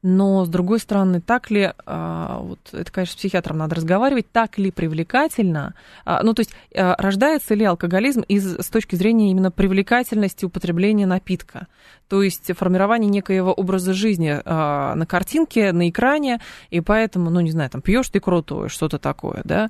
Но, 0.03 0.45
с 0.45 0.49
другой 0.49 0.79
стороны, 0.79 1.21
так 1.21 1.49
ли, 1.49 1.73
а, 1.85 2.39
вот 2.39 2.59
это, 2.71 2.91
конечно, 2.91 3.13
с 3.13 3.15
психиатром 3.15 3.57
надо 3.57 3.75
разговаривать, 3.75 4.31
так 4.31 4.57
ли 4.57 4.69
привлекательно, 4.69 5.73
а, 6.05 6.21
ну, 6.23 6.33
то 6.33 6.41
есть 6.41 6.51
а, 6.75 6.95
рождается 6.99 7.55
ли 7.55 7.65
алкоголизм 7.65 8.21
из, 8.21 8.59
с 8.59 8.69
точки 8.69 8.95
зрения 8.95 9.31
именно 9.31 9.49
привлекательности 9.49 10.45
употребления 10.45 11.07
напитка? 11.07 11.67
То 12.09 12.23
есть 12.23 12.51
формирование 12.55 13.09
некоего 13.09 13.53
образа 13.53 13.93
жизни 13.93 14.41
на 14.45 15.05
картинке, 15.05 15.71
на 15.71 15.89
экране, 15.89 16.39
и 16.69 16.81
поэтому, 16.81 17.29
ну, 17.29 17.39
не 17.41 17.51
знаю, 17.51 17.69
там, 17.69 17.81
пьешь 17.81 18.09
ты 18.09 18.19
крутой, 18.19 18.69
что-то 18.69 18.97
такое, 18.97 19.41
да, 19.43 19.69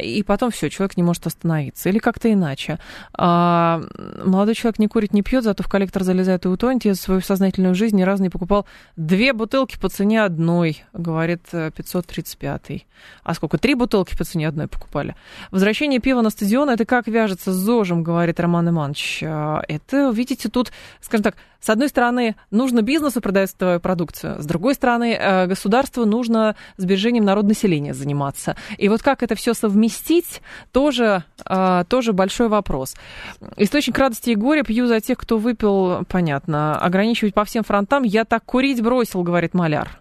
и 0.00 0.22
потом 0.22 0.50
все, 0.50 0.70
человек 0.70 0.96
не 0.96 1.02
может 1.02 1.26
остановиться. 1.26 1.88
Или 1.88 1.98
как-то 1.98 2.32
иначе. 2.32 2.78
Молодой 3.16 4.54
человек 4.54 4.78
не 4.78 4.88
курит, 4.88 5.12
не 5.12 5.22
пьет, 5.22 5.44
зато 5.44 5.62
в 5.62 5.68
коллектор 5.68 6.02
залезает 6.02 6.44
и 6.44 6.48
утонет. 6.48 6.84
Я 6.84 6.94
за 6.94 7.02
свою 7.02 7.20
сознательную 7.20 7.74
жизнь 7.74 7.96
ни 7.96 8.02
разу 8.02 8.22
не 8.22 8.30
покупал 8.30 8.66
две 8.96 9.32
бутылки 9.32 9.78
по 9.78 9.88
цене 9.88 10.22
одной, 10.22 10.84
говорит 10.92 11.42
535-й. 11.52 12.76
Э, 12.76 12.80
а 13.22 13.34
сколько? 13.34 13.58
Три 13.58 13.74
бутылки 13.74 14.16
по 14.16 14.24
цене 14.24 14.48
одной 14.48 14.68
покупали. 14.68 15.16
Возвращение 15.50 16.00
пива 16.00 16.22
на 16.22 16.30
стадион, 16.30 16.70
это 16.70 16.84
как 16.84 17.06
вяжется 17.06 17.52
с 17.52 17.56
ЗОЖем, 17.56 18.02
говорит 18.02 18.40
Роман 18.40 18.68
Иванович. 18.68 19.22
А, 19.24 19.62
это, 19.68 20.10
видите, 20.10 20.48
тут, 20.48 20.72
скажем 21.00 21.24
так, 21.24 21.36
с 21.62 21.70
одной 21.70 21.88
стороны, 21.88 22.34
нужно 22.50 22.82
бизнесу 22.82 23.20
продать 23.20 23.50
свою 23.50 23.78
продукцию, 23.78 24.42
с 24.42 24.46
другой 24.46 24.74
стороны, 24.74 25.14
э, 25.14 25.46
государству 25.46 26.04
нужно 26.04 26.56
сбережением 26.76 27.24
народонаселения 27.24 27.94
заниматься. 27.94 28.56
И 28.78 28.88
вот 28.88 29.00
как 29.00 29.22
это 29.22 29.36
все 29.36 29.54
совместить, 29.54 30.42
тоже, 30.72 31.22
э, 31.48 31.84
тоже 31.88 32.12
большой 32.12 32.48
вопрос. 32.48 32.96
Источник 33.56 33.96
радости 33.96 34.30
и 34.30 34.34
горя 34.34 34.64
пью 34.64 34.88
за 34.88 35.00
тех, 35.00 35.16
кто 35.16 35.38
выпил, 35.38 36.04
понятно. 36.06 36.76
Ограничивать 36.80 37.32
по 37.32 37.44
всем 37.44 37.62
фронтам 37.62 38.02
я 38.02 38.24
так 38.24 38.44
курить 38.44 38.82
бросил, 38.82 39.22
говорит 39.22 39.54
маляр. 39.54 40.00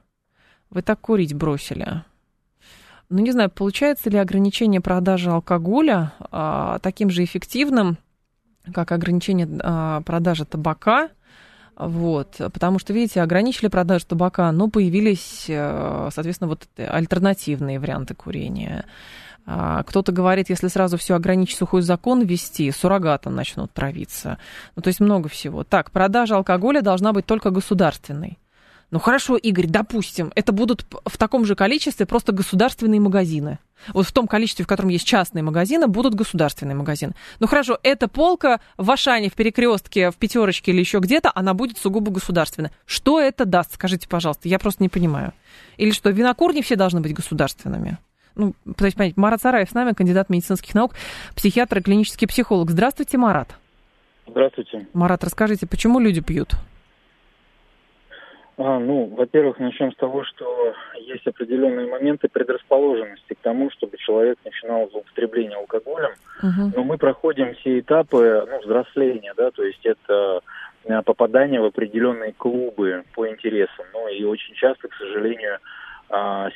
Вы 0.71 0.81
так 0.81 0.99
курить 0.99 1.35
бросили. 1.35 2.03
Ну, 3.09 3.19
не 3.19 3.31
знаю, 3.31 3.51
получается 3.51 4.09
ли 4.09 4.17
ограничение 4.17 4.81
продажи 4.81 5.29
алкоголя 5.29 6.13
а, 6.31 6.79
таким 6.79 7.11
же 7.11 7.23
эффективным, 7.23 7.97
как 8.73 8.91
ограничение 8.93 10.01
продажи 10.03 10.45
табака, 10.45 11.09
вот, 11.87 12.35
потому 12.37 12.79
что, 12.79 12.93
видите, 12.93 13.21
ограничили 13.21 13.67
продажу 13.67 14.05
табака, 14.05 14.51
но 14.51 14.69
появились, 14.69 15.45
э, 15.47 16.09
соответственно, 16.13 16.49
вот 16.49 16.67
альтернативные 16.77 17.79
варианты 17.79 18.13
курения. 18.13 18.85
А, 19.45 19.83
кто-то 19.83 20.11
говорит, 20.11 20.49
если 20.49 20.67
сразу 20.67 20.97
все 20.97 21.15
ограничить, 21.15 21.57
сухой 21.57 21.81
закон 21.81 22.21
ввести, 22.21 22.71
суррогатом 22.71 23.35
начнут 23.35 23.71
травиться. 23.73 24.37
Ну, 24.75 24.81
то 24.81 24.89
есть 24.89 24.99
много 24.99 25.29
всего. 25.29 25.63
Так, 25.63 25.91
продажа 25.91 26.35
алкоголя 26.35 26.81
должна 26.81 27.13
быть 27.13 27.25
только 27.25 27.49
государственной. 27.49 28.37
Ну 28.91 28.99
хорошо, 28.99 29.37
Игорь, 29.37 29.67
допустим, 29.67 30.31
это 30.35 30.51
будут 30.51 30.85
в 31.05 31.17
таком 31.17 31.45
же 31.45 31.55
количестве 31.55 32.05
просто 32.05 32.33
государственные 32.33 32.99
магазины. 32.99 33.59
Вот 33.93 34.05
в 34.05 34.11
том 34.11 34.27
количестве, 34.27 34.65
в 34.65 34.67
котором 34.67 34.89
есть 34.89 35.05
частные 35.05 35.43
магазины, 35.43 35.87
будут 35.87 36.13
государственные 36.15 36.75
магазины. 36.75 37.13
Ну 37.39 37.47
хорошо, 37.47 37.79
эта 37.83 38.07
полка 38.07 38.59
в 38.77 38.89
Ашане, 38.89 39.29
в 39.29 39.33
перекрестке, 39.33 40.11
в 40.11 40.15
пятерочке 40.15 40.71
или 40.71 40.79
еще 40.79 40.99
где-то, 40.99 41.31
она 41.33 41.53
будет 41.53 41.77
сугубо 41.77 42.11
государственная. 42.11 42.71
Что 42.85 43.19
это 43.19 43.45
даст? 43.45 43.73
Скажите, 43.73 44.07
пожалуйста, 44.07 44.47
я 44.47 44.59
просто 44.59 44.83
не 44.83 44.89
понимаю. 44.89 45.33
Или 45.77 45.91
что, 45.91 46.09
винокурни 46.09 46.61
все 46.61 46.75
должны 46.75 47.01
быть 47.01 47.13
государственными? 47.13 47.97
Ну, 48.35 48.53
пытаюсь 48.65 48.93
понять. 48.93 49.17
Марат 49.17 49.41
Сараев 49.41 49.69
с 49.69 49.73
нами, 49.73 49.93
кандидат 49.93 50.29
медицинских 50.29 50.73
наук, 50.73 50.93
психиатр 51.35 51.79
и 51.79 51.81
клинический 51.81 52.27
психолог. 52.27 52.71
Здравствуйте, 52.71 53.17
Марат. 53.17 53.55
Здравствуйте. 54.27 54.87
Марат, 54.93 55.23
расскажите, 55.23 55.67
почему 55.67 55.99
люди 55.99 56.21
пьют? 56.21 56.55
А, 58.63 58.79
ну, 58.79 59.05
во-первых, 59.05 59.59
начнем 59.59 59.91
с 59.91 59.95
того, 59.95 60.23
что 60.23 60.73
есть 60.99 61.25
определенные 61.25 61.87
моменты 61.87 62.27
предрасположенности 62.27 63.33
к 63.33 63.39
тому, 63.41 63.71
чтобы 63.71 63.97
человек 63.97 64.37
начинал 64.45 64.89
злоупотребление 64.89 65.57
алкоголем. 65.57 66.11
Uh-huh. 66.43 66.71
Но 66.75 66.83
мы 66.83 66.97
проходим 66.97 67.55
все 67.55 67.79
этапы 67.79 68.45
ну, 68.49 68.59
взросления, 68.59 69.33
да, 69.35 69.51
то 69.51 69.63
есть 69.63 69.83
это 69.85 70.41
э, 70.85 71.01
попадание 71.03 71.59
в 71.59 71.65
определенные 71.65 72.33
клубы 72.33 73.03
по 73.15 73.27
интересам. 73.27 73.85
Ну 73.93 74.07
и 74.09 74.23
очень 74.23 74.53
часто, 74.53 74.87
к 74.87 74.93
сожалению, 74.93 75.57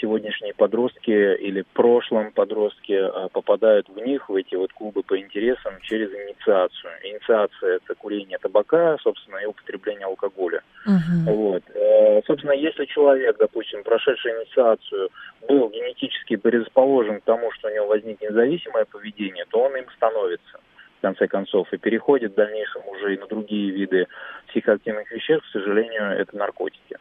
сегодняшние 0.01 0.53
подростки 0.53 1.11
или 1.11 1.61
в 1.61 1.67
прошлом 1.67 2.31
подростки 2.31 2.93
а, 2.93 3.29
попадают 3.29 3.87
в 3.87 3.97
них, 3.97 4.27
в 4.27 4.35
эти 4.35 4.55
вот 4.55 4.73
клубы 4.73 5.01
по 5.03 5.17
интересам 5.17 5.73
через 5.81 6.09
инициацию. 6.11 6.91
Инициация– 7.03 7.75
это 7.83 7.95
курение 7.95 8.37
табака, 8.37 8.97
собственно, 9.01 9.37
и 9.37 9.45
употребление 9.45 10.07
алкоголя. 10.07 10.61
Uh-huh. 10.85 11.33
Вот. 11.33 11.63
Э, 11.73 12.21
собственно, 12.27 12.51
если 12.51 12.85
человек, 12.85 13.37
допустим, 13.37 13.83
прошедший 13.83 14.31
инициацию, 14.33 15.09
был 15.47 15.69
генетически 15.69 16.35
предрасположен 16.35 17.21
к 17.21 17.23
тому, 17.23 17.51
что 17.53 17.69
у 17.69 17.73
него 17.73 17.87
возникнет 17.87 18.33
зависимое 18.33 18.85
поведение, 18.85 19.45
то 19.49 19.61
он 19.61 19.75
им 19.77 19.85
становится 19.95 20.59
в 20.99 21.01
конце 21.01 21.27
концов, 21.27 21.71
и 21.71 21.77
переходит 21.77 22.33
в 22.33 22.35
дальнейшем 22.35 22.81
уже 22.87 23.13
и 23.13 23.17
на 23.17 23.27
другие 23.27 23.71
виды 23.71 24.07
психоактивных 24.47 25.09
веществ, 25.11 25.47
к 25.47 25.51
сожалению, 25.51 26.11
это 26.19 26.35
наркотики. 26.35 26.97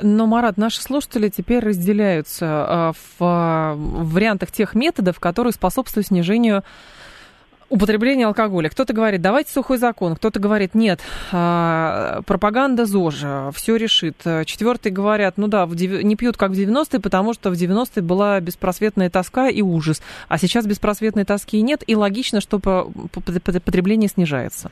Но, 0.00 0.26
Марат, 0.26 0.56
наши 0.56 0.80
слушатели 0.82 1.28
теперь 1.28 1.60
разделяются 1.60 2.46
а, 2.46 2.92
в 2.92 3.16
а, 3.20 3.74
вариантах 3.76 4.50
тех 4.50 4.74
методов, 4.74 5.20
которые 5.20 5.52
способствуют 5.52 6.08
снижению 6.08 6.64
употребления 7.68 8.26
алкоголя. 8.26 8.68
Кто-то 8.68 8.92
говорит, 8.92 9.22
давайте 9.22 9.52
сухой 9.52 9.78
закон, 9.78 10.16
кто-то 10.16 10.40
говорит, 10.40 10.74
нет, 10.74 11.00
а, 11.32 12.22
пропаганда 12.26 12.84
ЗОЖа, 12.84 13.50
все 13.54 13.76
решит. 13.76 14.16
Четвертые 14.44 14.92
говорят, 14.92 15.38
ну 15.38 15.46
да, 15.46 15.66
не 15.66 16.16
пьют 16.16 16.36
как 16.36 16.50
в 16.50 16.54
90-е, 16.54 17.00
потому 17.00 17.32
что 17.32 17.50
в 17.50 17.54
90-е 17.54 18.02
была 18.02 18.40
беспросветная 18.40 19.10
тоска 19.10 19.48
и 19.48 19.62
ужас, 19.62 20.02
а 20.28 20.38
сейчас 20.38 20.66
беспросветной 20.66 21.24
тоски 21.24 21.62
нет, 21.62 21.84
и 21.86 21.94
логично, 21.94 22.40
что 22.40 22.58
потребление 22.58 24.08
снижается. 24.08 24.70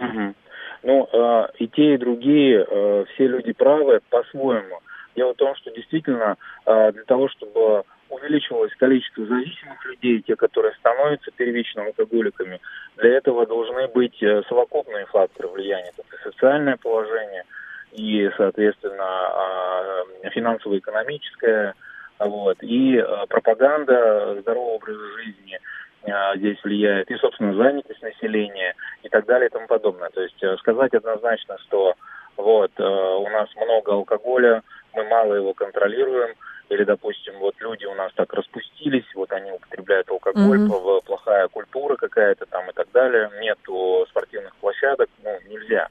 Угу. 0.00 0.34
Ну, 0.82 1.08
э, 1.12 1.46
и 1.58 1.68
те, 1.68 1.94
и 1.94 1.98
другие, 1.98 2.64
э, 2.68 3.04
все 3.12 3.26
люди 3.26 3.52
правы 3.52 4.00
по-своему. 4.10 4.80
Дело 5.16 5.32
в 5.32 5.36
том, 5.36 5.54
что 5.56 5.70
действительно 5.70 6.36
э, 6.66 6.92
для 6.92 7.04
того, 7.04 7.28
чтобы 7.28 7.82
увеличивалось 8.08 8.74
количество 8.76 9.26
зависимых 9.26 9.84
людей, 9.84 10.22
те, 10.22 10.36
которые 10.36 10.74
становятся 10.76 11.30
первичными 11.32 11.88
алкоголиками, 11.88 12.60
для 12.96 13.16
этого 13.16 13.46
должны 13.46 13.88
быть 13.88 14.18
совокупные 14.48 15.06
факторы 15.06 15.48
влияния. 15.48 15.92
Это 15.96 16.30
социальное 16.30 16.76
положение 16.76 17.44
и, 17.92 18.30
соответственно, 18.36 20.04
э, 20.22 20.30
финансово-экономическое, 20.30 21.74
вот, 22.20 22.56
и 22.62 23.04
пропаганда 23.28 24.40
здорового 24.40 24.74
образа 24.74 25.06
жизни– 25.18 25.58
а, 25.68 25.87
здесь 26.36 26.62
влияет, 26.62 27.10
и, 27.10 27.16
собственно, 27.16 27.54
занятость 27.54 28.02
населения 28.02 28.74
и 29.02 29.08
так 29.08 29.26
далее 29.26 29.48
и 29.48 29.52
тому 29.52 29.66
подобное. 29.66 30.10
То 30.10 30.22
есть 30.22 30.42
э, 30.42 30.56
сказать 30.58 30.94
однозначно, 30.94 31.58
что 31.66 31.94
вот 32.36 32.70
э, 32.78 32.82
у 32.82 33.28
нас 33.28 33.48
много 33.56 33.92
алкоголя, 33.92 34.62
мы 34.94 35.04
мало 35.04 35.34
его 35.34 35.54
контролируем, 35.54 36.34
или, 36.68 36.84
допустим, 36.84 37.34
вот 37.38 37.54
люди 37.60 37.86
у 37.86 37.94
нас 37.94 38.12
так 38.14 38.32
распустились, 38.32 39.06
вот 39.14 39.32
они 39.32 39.50
употребляют 39.50 40.10
алкоголь, 40.10 40.60
mm-hmm. 40.60 41.04
плохая 41.04 41.48
культура 41.48 41.96
какая-то 41.96 42.46
там 42.46 42.68
и 42.70 42.72
так 42.72 42.88
далее, 42.92 43.30
нету 43.40 44.06
спортивных 44.10 44.54
площадок, 44.56 45.08
ну, 45.24 45.30
нельзя. 45.48 45.88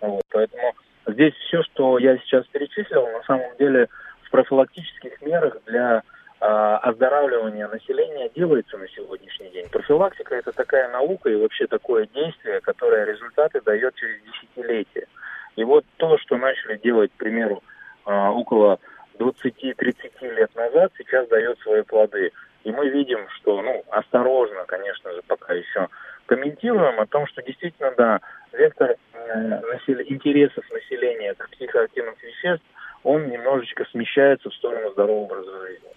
Вот, 0.00 0.22
поэтому 0.30 0.74
здесь 1.06 1.34
все, 1.34 1.62
что 1.64 1.98
я 1.98 2.16
сейчас 2.18 2.46
перечислил, 2.46 3.06
на 3.08 3.22
самом 3.24 3.56
деле 3.58 3.88
в 4.22 4.30
профилактических 4.30 5.20
мерах 5.22 5.56
для 5.66 6.02
оздоравливание 6.44 7.68
населения 7.68 8.28
делается 8.34 8.76
на 8.76 8.88
сегодняшний 8.88 9.50
день. 9.50 9.68
Профилактика 9.68 10.34
это 10.34 10.50
такая 10.52 10.90
наука 10.90 11.30
и 11.30 11.36
вообще 11.36 11.66
такое 11.66 12.08
действие, 12.12 12.60
которое 12.60 13.04
результаты 13.04 13.60
дает 13.60 13.94
через 13.94 14.20
десятилетия. 14.22 15.06
И 15.54 15.62
вот 15.62 15.84
то, 15.98 16.18
что 16.18 16.36
начали 16.36 16.78
делать, 16.78 17.12
к 17.12 17.18
примеру, 17.18 17.62
а, 18.04 18.32
около 18.32 18.80
20-30 19.18 20.34
лет 20.34 20.54
назад, 20.56 20.92
сейчас 20.98 21.28
дает 21.28 21.58
свои 21.60 21.82
плоды. 21.82 22.32
И 22.64 22.72
мы 22.72 22.88
видим, 22.88 23.28
что, 23.36 23.60
ну, 23.62 23.84
осторожно, 23.90 24.64
конечно 24.66 25.12
же, 25.12 25.22
пока 25.26 25.52
еще 25.54 25.88
комментируем 26.26 26.98
о 27.00 27.06
том, 27.06 27.26
что 27.26 27.42
действительно, 27.42 27.92
да, 27.96 28.20
вектор 28.52 28.96
э, 29.12 29.60
интересов 30.08 30.64
населения 30.70 31.34
к 31.34 31.48
психоактивных 31.50 32.22
веществ, 32.22 32.64
он 33.02 33.28
немножечко 33.28 33.84
смещается 33.90 34.48
в 34.48 34.54
сторону 34.54 34.90
здорового 34.92 35.24
образа 35.24 35.66
жизни. 35.66 35.88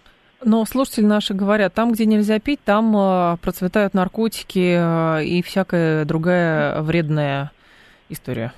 Но 0.44 0.64
слушатели 0.64 1.04
наши 1.04 1.34
говорят, 1.34 1.74
там, 1.74 1.92
где 1.92 2.04
нельзя 2.04 2.38
пить, 2.38 2.60
там 2.64 2.94
э, 2.96 3.36
процветают 3.42 3.94
наркотики 3.94 4.76
э, 4.78 5.24
и 5.24 5.42
всякая 5.42 6.04
другая 6.04 6.82
вредная 6.82 7.52
история. 8.08 8.52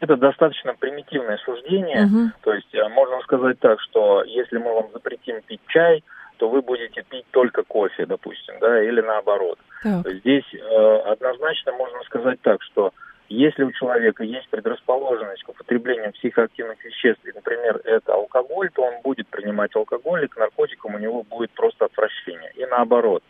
Это 0.00 0.16
достаточно 0.16 0.74
примитивное 0.74 1.38
суждение. 1.44 2.06
Угу. 2.06 2.30
То 2.42 2.54
есть 2.54 2.74
э, 2.74 2.88
можно 2.88 3.20
сказать 3.20 3.58
так, 3.60 3.80
что 3.82 4.24
если 4.24 4.58
мы 4.58 4.74
вам 4.74 4.90
запретим 4.92 5.42
пить 5.42 5.60
чай, 5.68 6.02
то 6.38 6.48
вы 6.48 6.62
будете 6.62 7.02
пить 7.02 7.26
только 7.30 7.62
кофе, 7.62 8.06
допустим, 8.06 8.54
да, 8.60 8.82
или 8.82 9.00
наоборот. 9.00 9.58
Так. 9.82 10.08
Здесь 10.08 10.44
э, 10.54 10.96
однозначно 11.06 11.72
можно 11.72 12.00
сказать 12.04 12.40
так, 12.40 12.62
что 12.62 12.92
если 13.32 13.64
у 13.64 13.72
человека 13.72 14.24
есть 14.24 14.48
предрасположенность 14.48 15.42
к 15.42 15.48
употреблению 15.48 16.12
психоактивных 16.12 16.84
веществ, 16.84 17.24
и, 17.24 17.32
например, 17.32 17.80
это 17.84 18.14
алкоголь, 18.14 18.70
то 18.74 18.82
он 18.82 19.00
будет 19.02 19.28
принимать 19.28 19.74
алкоголь, 19.74 20.24
и 20.24 20.28
к 20.28 20.36
наркотикам 20.36 20.94
у 20.94 20.98
него 20.98 21.22
будет 21.22 21.50
просто 21.52 21.86
отвращение. 21.86 22.52
И 22.56 22.66
наоборот. 22.66 23.22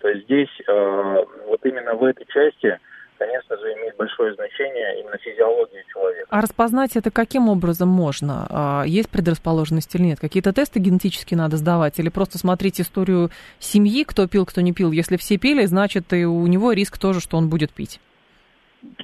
То 0.00 0.08
есть 0.08 0.24
здесь 0.24 0.60
э, 0.66 1.24
вот 1.46 1.64
именно 1.64 1.94
в 1.94 2.04
этой 2.04 2.24
части 2.26 2.78
конечно 3.18 3.56
же, 3.56 3.72
имеет 3.74 3.96
большое 3.96 4.32
значение 4.34 5.00
именно 5.00 5.18
физиология 5.18 5.84
человека. 5.92 6.26
А 6.30 6.40
распознать 6.40 6.96
это 6.96 7.10
каким 7.10 7.48
образом 7.48 7.88
можно? 7.88 8.46
А, 8.48 8.84
есть 8.86 9.10
предрасположенность 9.10 9.92
или 9.94 10.02
нет? 10.02 10.20
Какие-то 10.20 10.52
тесты 10.52 10.78
генетически 10.78 11.34
надо 11.34 11.56
сдавать? 11.56 11.98
Или 11.98 12.10
просто 12.10 12.38
смотреть 12.38 12.80
историю 12.80 13.30
семьи, 13.58 14.04
кто 14.04 14.28
пил, 14.28 14.46
кто 14.46 14.60
не 14.60 14.72
пил? 14.72 14.92
Если 14.92 15.16
все 15.16 15.36
пили, 15.36 15.64
значит, 15.66 16.12
и 16.12 16.24
у 16.24 16.46
него 16.46 16.72
риск 16.72 16.96
тоже, 16.96 17.20
что 17.20 17.36
он 17.36 17.48
будет 17.48 17.72
пить. 17.72 18.00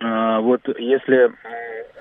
А, 0.00 0.40
вот 0.40 0.60
если 0.78 1.32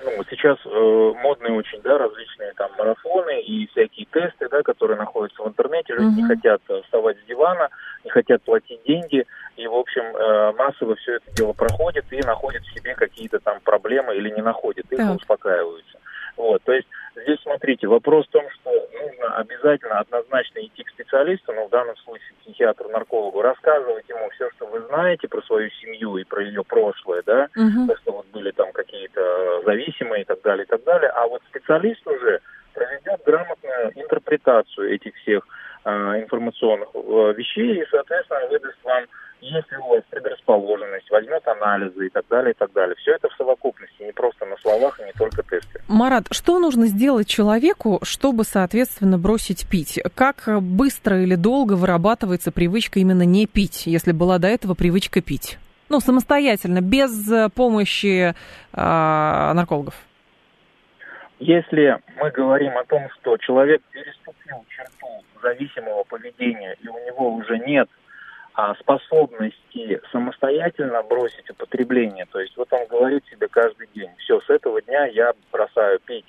ну, 0.04 0.24
сейчас 0.30 0.58
э, 0.64 1.12
модные 1.22 1.54
очень, 1.54 1.80
да, 1.82 1.98
различные 1.98 2.52
там 2.56 2.70
марафоны 2.78 3.40
и 3.40 3.66
всякие 3.68 4.06
тесты, 4.06 4.48
да, 4.48 4.62
которые 4.62 4.98
находятся 4.98 5.42
в 5.42 5.48
интернете, 5.48 5.94
люди 5.94 6.06
uh-huh. 6.06 6.22
не 6.22 6.24
хотят 6.24 6.60
вставать 6.84 7.18
с 7.18 7.26
дивана, 7.26 7.68
не 8.04 8.10
хотят 8.10 8.42
платить 8.42 8.80
деньги, 8.84 9.24
и, 9.56 9.66
в 9.66 9.74
общем, 9.74 10.02
э, 10.02 10.52
массово 10.56 10.94
все 10.96 11.16
это 11.16 11.30
дело 11.32 11.52
проходит 11.52 12.04
и 12.10 12.20
находят 12.20 12.62
в 12.62 12.74
себе 12.74 12.94
какие-то 12.94 13.40
там 13.40 13.60
проблемы 13.64 14.14
или 14.14 14.30
не 14.30 14.42
находят, 14.42 14.86
и 14.90 14.96
так. 14.96 15.16
успокаиваются. 15.16 15.98
Вот, 16.36 16.62
то 16.64 16.72
есть 16.72 16.88
здесь, 17.22 17.38
смотрите, 17.42 17.86
вопрос 17.86 18.26
в 18.26 18.30
том, 18.30 18.44
что 18.50 18.70
нужно 18.70 19.36
обязательно 19.36 19.98
однозначно 20.00 20.60
идти 20.60 20.82
к 20.82 20.90
специалисту, 20.90 21.52
ну, 21.52 21.66
в 21.66 21.70
данном 21.70 21.96
случае 21.98 22.34
психиатру, 22.42 22.88
наркологу, 22.88 23.42
рассказывать 23.42 24.08
ему 24.08 24.28
все, 24.30 24.50
что 24.56 24.66
вы 24.66 24.80
знаете 24.88 25.28
про 25.28 25.42
свою 25.42 25.70
семью 25.70 26.16
и 26.16 26.24
про 26.24 26.42
ее 26.42 26.62
прошлое, 26.64 27.22
да, 27.24 27.48
угу. 27.56 27.86
то, 27.86 27.96
что 27.98 28.12
вот 28.12 28.26
были 28.32 28.50
там 28.50 28.72
какие-то 28.72 29.62
зависимые 29.64 30.22
и 30.22 30.24
так 30.24 30.42
далее, 30.42 30.64
и 30.64 30.68
так 30.68 30.82
далее, 30.84 31.10
а 31.10 31.26
вот 31.26 31.42
специалист 31.48 32.06
уже 32.06 32.40
проведет 32.72 33.20
грамотную 33.24 33.92
интерпретацию 33.94 34.94
этих 34.94 35.14
всех 35.16 35.46
э, 35.84 35.90
информационных 35.90 36.88
э, 36.94 37.34
вещей 37.36 37.82
и, 37.82 37.86
соответственно, 37.90 38.48
выдаст 38.48 38.78
вам 38.82 39.04
если 39.44 39.76
у 39.76 39.88
вас 39.88 40.02
предрасположенность, 40.10 41.10
возьмет 41.10 41.46
анализы 41.46 42.06
и 42.06 42.08
так 42.08 42.24
далее, 42.28 42.52
и 42.52 42.54
так 42.54 42.72
далее. 42.72 42.94
Все 42.96 43.12
это 43.12 43.28
в 43.28 43.34
совокупности, 43.34 44.02
не 44.02 44.12
просто 44.12 44.46
на 44.46 44.56
словах 44.56 44.98
и 45.00 45.04
не 45.04 45.12
только 45.12 45.42
тесты. 45.42 45.80
Марат, 45.86 46.24
что 46.30 46.58
нужно 46.58 46.86
сделать 46.86 47.28
человеку, 47.28 48.00
чтобы, 48.02 48.44
соответственно, 48.44 49.18
бросить 49.18 49.68
пить? 49.68 50.00
Как 50.14 50.48
быстро 50.62 51.22
или 51.22 51.34
долго 51.34 51.74
вырабатывается 51.74 52.52
привычка 52.52 53.00
именно 53.00 53.24
не 53.24 53.46
пить, 53.46 53.86
если 53.86 54.12
была 54.12 54.38
до 54.38 54.48
этого 54.48 54.74
привычка 54.74 55.20
пить? 55.20 55.58
Ну, 55.90 56.00
самостоятельно, 56.00 56.80
без 56.80 57.30
помощи 57.54 58.30
э, 58.30 58.32
наркологов. 58.72 59.94
Если 61.38 61.98
мы 62.16 62.30
говорим 62.30 62.78
о 62.78 62.84
том, 62.84 63.08
что 63.10 63.36
человек 63.36 63.82
переступил 63.90 64.64
черту 64.70 65.06
зависимого 65.42 66.04
поведения, 66.04 66.74
и 66.82 66.88
у 66.88 66.98
него 67.06 67.34
уже 67.34 67.58
нет 67.58 67.90
способности 68.80 70.00
самостоятельно 70.12 71.02
бросить 71.02 71.50
употребление. 71.50 72.26
То 72.30 72.40
есть 72.40 72.56
вот 72.56 72.72
он 72.72 72.86
говорит 72.86 73.24
себе 73.30 73.48
каждый 73.48 73.88
день, 73.94 74.10
все, 74.18 74.40
с 74.40 74.50
этого 74.50 74.80
дня 74.82 75.06
я 75.06 75.32
бросаю 75.50 75.98
пить, 76.00 76.26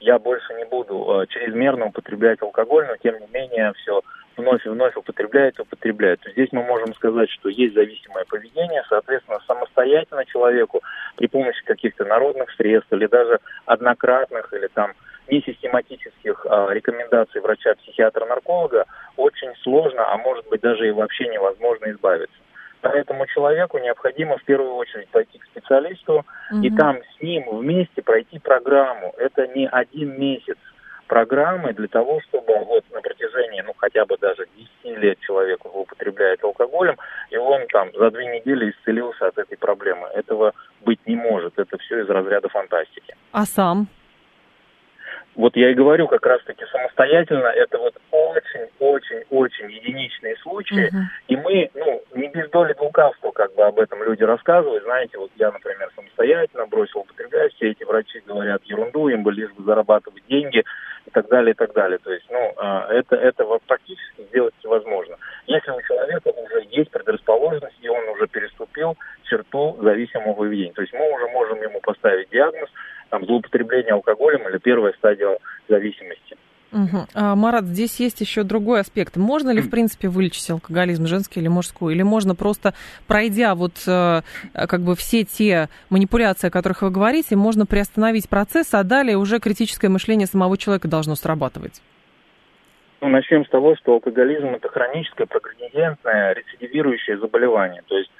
я 0.00 0.18
больше 0.18 0.54
не 0.54 0.64
буду 0.64 1.10
а, 1.10 1.26
чрезмерно 1.26 1.86
употреблять 1.86 2.42
алкоголь, 2.42 2.86
но 2.86 2.96
тем 2.96 3.18
не 3.20 3.26
менее 3.32 3.72
все 3.74 4.00
вновь 4.36 4.64
и 4.64 4.68
вновь 4.68 4.96
употребляет 4.96 5.58
употребляет. 5.60 6.20
То 6.20 6.30
здесь 6.30 6.48
мы 6.52 6.62
можем 6.62 6.94
сказать, 6.94 7.30
что 7.30 7.48
есть 7.48 7.74
зависимое 7.74 8.24
поведение, 8.24 8.82
соответственно, 8.88 9.38
самостоятельно 9.46 10.24
человеку 10.26 10.82
при 11.16 11.26
помощи 11.26 11.64
каких-то 11.64 12.04
народных 12.04 12.50
средств 12.52 12.92
или 12.92 13.06
даже 13.06 13.40
однократных 13.66 14.52
или 14.52 14.68
там 14.68 14.92
несистематических 15.30 16.46
а, 16.48 16.72
рекомендаций 16.72 17.40
врача-психиатра-нарколога 17.40 18.86
очень 19.16 19.54
сложно, 19.62 20.12
а 20.12 20.16
может 20.18 20.48
быть 20.48 20.60
даже 20.60 20.88
и 20.88 20.92
вообще 20.92 21.28
невозможно 21.28 21.90
избавиться. 21.90 22.36
Поэтому 22.80 23.26
человеку 23.26 23.78
необходимо 23.78 24.38
в 24.38 24.44
первую 24.44 24.74
очередь 24.74 25.08
пойти 25.08 25.38
к 25.38 25.44
специалисту 25.46 26.24
угу. 26.50 26.62
и 26.62 26.70
там 26.70 26.98
с 27.16 27.22
ним 27.22 27.44
вместе 27.50 28.02
пройти 28.02 28.38
программу. 28.38 29.14
Это 29.18 29.48
не 29.48 29.66
один 29.66 30.18
месяц 30.18 30.56
программы 31.08 31.72
для 31.72 31.88
того, 31.88 32.20
чтобы 32.28 32.54
вот 32.64 32.84
на 32.92 33.00
протяжении, 33.00 33.62
ну, 33.62 33.72
хотя 33.76 34.04
бы 34.04 34.16
даже 34.20 34.46
10 34.84 34.98
лет 34.98 35.18
человек 35.20 35.64
употребляет 35.64 36.44
алкоголем, 36.44 36.96
и 37.30 37.36
он 37.36 37.66
там 37.72 37.90
за 37.94 38.10
две 38.10 38.26
недели 38.26 38.70
исцелился 38.70 39.26
от 39.26 39.38
этой 39.38 39.56
проблемы. 39.56 40.06
Этого 40.14 40.52
быть 40.82 41.00
не 41.06 41.16
может. 41.16 41.58
Это 41.58 41.78
все 41.78 42.02
из 42.02 42.08
разряда 42.08 42.48
фантастики. 42.48 43.16
А 43.32 43.44
сам? 43.44 43.88
Вот 45.38 45.54
я 45.54 45.70
и 45.70 45.74
говорю, 45.74 46.08
как 46.08 46.26
раз-таки 46.26 46.64
самостоятельно, 46.66 47.46
это 47.46 47.78
вот 47.78 47.94
очень-очень-очень 48.10 49.70
единичные 49.70 50.36
случаи, 50.38 50.88
uh-huh. 50.88 51.04
и 51.28 51.36
мы, 51.36 51.70
ну, 51.74 52.02
не 52.16 52.26
без 52.26 52.50
доли 52.50 52.74
лукавства 52.76 53.30
как 53.30 53.54
бы 53.54 53.62
об 53.62 53.78
этом 53.78 54.02
люди 54.02 54.24
рассказывают, 54.24 54.82
знаете, 54.82 55.16
вот 55.16 55.30
я, 55.36 55.52
например, 55.52 55.92
самостоятельно 55.94 56.66
бросил 56.66 57.00
употреблять, 57.00 57.54
все 57.54 57.70
эти 57.70 57.84
врачи 57.84 58.20
говорят 58.26 58.64
ерунду, 58.64 59.06
им 59.06 59.22
бы 59.22 59.30
лишь 59.30 59.52
бы 59.52 59.62
зарабатывать 59.62 60.24
деньги 60.28 60.64
и 61.06 61.10
так 61.10 61.28
далее, 61.28 61.52
и 61.52 61.56
так 61.56 61.72
далее, 61.72 61.98
то 62.02 62.12
есть, 62.12 62.26
ну, 62.28 62.54
а, 62.56 62.92
это, 62.92 63.14
это 63.14 63.44
практически 63.64 64.22
сделать 64.30 64.54
невозможно. 64.64 65.18
Если 65.46 65.70
у 65.70 65.80
человека 65.82 66.30
уже 66.30 66.66
есть 66.68 66.90
предрасположенность, 66.90 67.78
и 67.80 67.88
он 67.88 68.08
уже 68.08 68.26
переступил 68.26 68.96
черту 69.22 69.78
зависимого 69.80 70.34
поведения, 70.34 70.72
то 70.72 70.82
есть 70.82 70.92
мы 70.92 71.14
уже 71.14 71.28
можем 71.28 71.62
ему 71.62 71.80
поставить 71.80 72.28
диагноз, 72.30 72.68
там, 73.10 73.24
злоупотребление 73.24 73.92
алкоголем 73.94 74.48
или 74.48 74.58
первая 74.58 74.92
стадия 74.94 75.38
зависимости. 75.68 76.36
Угу. 76.70 77.06
А, 77.14 77.34
Марат, 77.34 77.64
здесь 77.64 77.98
есть 77.98 78.20
еще 78.20 78.42
другой 78.42 78.80
аспект. 78.80 79.16
Можно 79.16 79.50
ли, 79.50 79.60
в 79.60 79.70
принципе, 79.70 80.08
вылечить 80.08 80.50
алкоголизм, 80.50 81.06
женский 81.06 81.40
или 81.40 81.48
мужской? 81.48 81.94
Или 81.94 82.02
можно 82.02 82.34
просто, 82.34 82.74
пройдя 83.06 83.54
вот 83.54 83.72
э, 83.86 84.20
как 84.54 84.80
бы 84.82 84.94
все 84.94 85.24
те 85.24 85.68
манипуляции, 85.88 86.48
о 86.48 86.50
которых 86.50 86.82
вы 86.82 86.90
говорите, 86.90 87.36
можно 87.36 87.64
приостановить 87.64 88.28
процесс, 88.28 88.74
а 88.74 88.82
далее 88.84 89.16
уже 89.16 89.38
критическое 89.38 89.88
мышление 89.88 90.26
самого 90.26 90.58
человека 90.58 90.88
должно 90.88 91.14
срабатывать? 91.14 91.80
Ну, 93.00 93.08
начнем 93.08 93.46
с 93.46 93.48
того, 93.48 93.76
что 93.76 93.94
алкоголизм– 93.94 94.46
это 94.56 94.68
хроническое, 94.68 95.26
прогрессивное, 95.26 96.34
рецидивирующее 96.34 97.18
заболевание. 97.18 97.82
То 97.86 97.96
есть, 97.96 98.10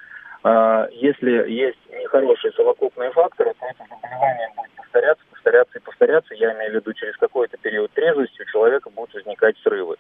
если 0.93 1.51
есть 1.51 1.79
нехорошие 1.91 2.53
совокупные 2.53 3.11
факторы, 3.13 3.53
то 3.59 3.67
это 3.67 3.85
заболевание 3.89 4.49
будет 4.57 4.71
повторяться, 4.77 5.25
повторяться 5.31 5.79
и 5.79 5.83
повторяться, 5.83 6.35
я 6.35 6.55
имею 6.55 6.73
в 6.73 6.75
виду 6.77 6.93
через 6.93 7.17
какой-то 7.17 7.57
период 7.59 7.91
трезвости 7.93 8.43
у 8.43 8.51
человека 8.51 8.91
будут 8.91 9.15
возникать 9.15 9.57
срывы. 9.59 9.97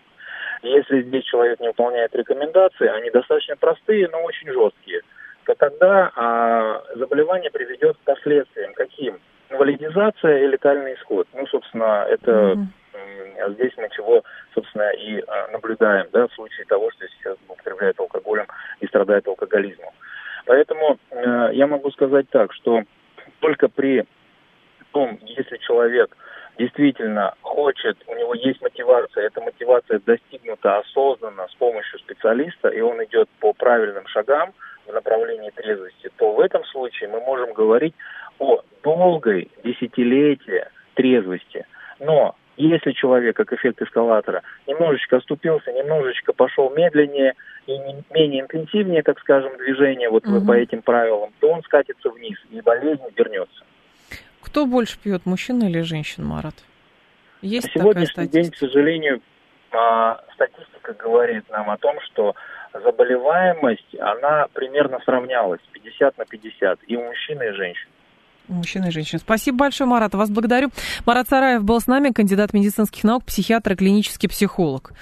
Если 0.62 1.02
здесь 1.02 1.24
человек 1.24 1.61
не 1.61 1.68
выполняет 1.68 2.14
рекомендации, 2.14 2.88
они 2.88 3.11
достаточно 3.11 3.56
простые, 3.56 4.08
но 4.08 4.22
очень 4.22 4.52
жесткие, 4.52 5.02
то 5.44 5.54
тогда 5.54 6.11
а, 6.14 6.82
заболевание 6.94 7.50
приведет 7.50 7.96
к 7.96 8.00
последствиям. 8.00 8.74
Каким? 8.74 9.18
Инвалидизация 9.50 10.44
и 10.44 10.46
летальный 10.48 10.94
исход. 10.94 11.26
Ну, 11.32 11.46
собственно, 11.46 12.06
это 12.08 12.30
mm-hmm. 12.92 13.54
здесь 13.54 13.72
мы 13.78 13.88
чего, 13.90 14.22
собственно, 14.54 14.90
и 14.90 15.22
а, 15.26 15.48
наблюдаем, 15.52 16.08
да, 16.12 16.26
в 16.26 16.34
случае 16.34 16.66
того, 16.66 16.90
что 16.90 17.06
сейчас 17.08 17.37
употребляет 17.48 17.98
алкоголем 17.98 18.46
и 18.80 18.87
страдает 18.88 19.26
алкоголизмом. 19.26 19.94
Поэтому 20.48 20.98
э, 21.11 21.50
я 21.52 21.66
могу 21.66 21.90
сказать 21.90 22.30
так, 22.30 22.54
что 22.54 22.82
только 23.40 23.68
при 23.68 24.06
том, 24.92 25.18
если 25.20 25.58
человек 25.58 26.16
действительно 26.56 27.34
хочет, 27.42 27.98
у 28.06 28.14
него 28.14 28.32
есть 28.32 28.62
мотивация, 28.62 29.26
эта 29.26 29.42
мотивация 29.42 30.00
достигнута 30.06 30.78
осознанно 30.78 31.46
с 31.48 31.54
помощью 31.56 31.98
специалиста, 31.98 32.68
и 32.68 32.80
он 32.80 33.04
идет 33.04 33.28
по 33.40 33.52
правильным 33.52 34.06
шагам 34.06 34.54
в 34.87 34.92
направлении 34.94 35.50
трезвости, 35.50 36.11
то 36.16 36.32
в 36.32 36.40
этом 36.40 36.64
случае 36.64 37.11
мы 37.11 37.20
можем 37.20 37.52
говорить 37.52 37.94
о 38.38 38.62
долгой 38.82 39.50
десятилетия 39.62 40.70
трезвости. 40.94 41.66
Но 42.00 42.37
если 42.66 42.92
человек, 42.92 43.37
как 43.37 43.53
эффект 43.53 43.81
эскалатора, 43.81 44.42
немножечко 44.66 45.18
оступился, 45.18 45.73
немножечко 45.73 46.33
пошел 46.33 46.71
медленнее 46.71 47.35
и 47.66 47.79
не, 47.79 48.03
менее 48.11 48.42
интенсивнее, 48.42 49.03
так 49.03 49.21
скажем, 49.21 49.57
движение 49.59 50.11
вот 50.11 50.27
угу. 50.27 50.44
по 50.44 50.53
этим 50.53 50.83
правилам, 50.83 51.31
то 51.40 51.51
он 51.51 51.62
скатится 51.62 52.11
вниз, 52.11 52.37
и 52.51 52.61
болезнь 52.61 53.03
вернется. 53.16 53.64
Кто 54.42 54.66
больше 54.66 54.99
пьет, 54.99 55.27
мужчина 55.27 55.64
или 55.64 55.81
женщина, 55.83 56.27
Марат? 56.27 56.55
Есть 57.42 57.75
На 57.75 57.83
сегодняшний 57.83 58.27
день, 58.27 58.51
к 58.51 58.57
сожалению, 58.57 59.21
а, 59.71 60.21
статистика 60.35 60.94
говорит 60.94 61.49
нам 61.51 61.71
о 61.71 61.77
том, 61.77 62.01
что 62.01 62.35
заболеваемость, 62.73 63.97
она 64.01 64.47
примерно 64.53 65.01
сравнялась 65.05 65.61
50 65.73 66.18
на 66.18 66.25
50 66.25 66.81
и 66.87 66.97
у 66.97 67.05
мужчин, 67.05 67.42
и 67.42 67.51
у 67.51 67.55
женщин. 67.55 67.88
Мужчина 68.48 68.87
и 68.87 68.90
женщина. 68.90 69.20
Спасибо 69.20 69.58
большое, 69.58 69.88
Марат. 69.88 70.14
Вас 70.14 70.30
благодарю. 70.30 70.70
Марат 71.04 71.28
Сараев 71.28 71.62
был 71.64 71.80
с 71.80 71.87
нами, 71.87 72.08
кандидат 72.11 72.54
медицинских 72.54 73.04
наук, 73.04 73.24
психиатр 73.24 73.76
клинический 73.76 74.28
психолог. 74.28 74.92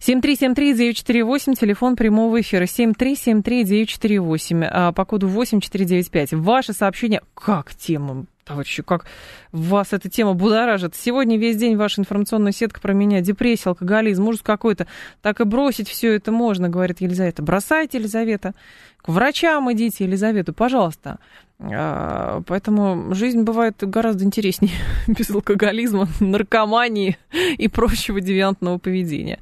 7373948, 0.00 1.54
телефон 1.54 1.96
прямого 1.96 2.40
эфира. 2.40 2.64
7373948, 2.64 4.68
а, 4.70 4.92
по 4.92 5.04
коду 5.04 5.28
8495. 5.28 6.32
Ваше 6.34 6.72
сообщение... 6.72 7.22
Как 7.34 7.74
тема? 7.74 8.26
товарищи, 8.48 8.82
как 8.82 9.04
вас 9.52 9.92
эта 9.92 10.08
тема 10.08 10.32
будоражит. 10.32 10.94
Сегодня 10.96 11.36
весь 11.36 11.56
день 11.56 11.76
ваша 11.76 12.00
информационная 12.00 12.52
сетка 12.52 12.80
про 12.80 12.94
меня. 12.94 13.20
Депрессия, 13.20 13.68
алкоголизм, 13.68 14.26
ужас 14.26 14.40
какой-то. 14.42 14.86
Так 15.20 15.40
и 15.40 15.44
бросить 15.44 15.88
все 15.88 16.14
это 16.14 16.32
можно, 16.32 16.70
говорит 16.70 17.02
Елизавета. 17.02 17.42
Бросайте, 17.42 17.98
Елизавета. 17.98 18.54
К 19.02 19.10
врачам 19.10 19.70
идите, 19.72 20.04
Елизавета, 20.04 20.54
пожалуйста. 20.54 21.18
А, 21.60 22.40
поэтому 22.46 23.12
жизнь 23.14 23.42
бывает 23.42 23.74
гораздо 23.80 24.24
интереснее 24.24 24.72
без 25.08 25.28
алкоголизма, 25.30 26.06
наркомании 26.20 27.18
и 27.56 27.66
прочего 27.66 28.20
девиантного 28.20 28.78
поведения. 28.78 29.40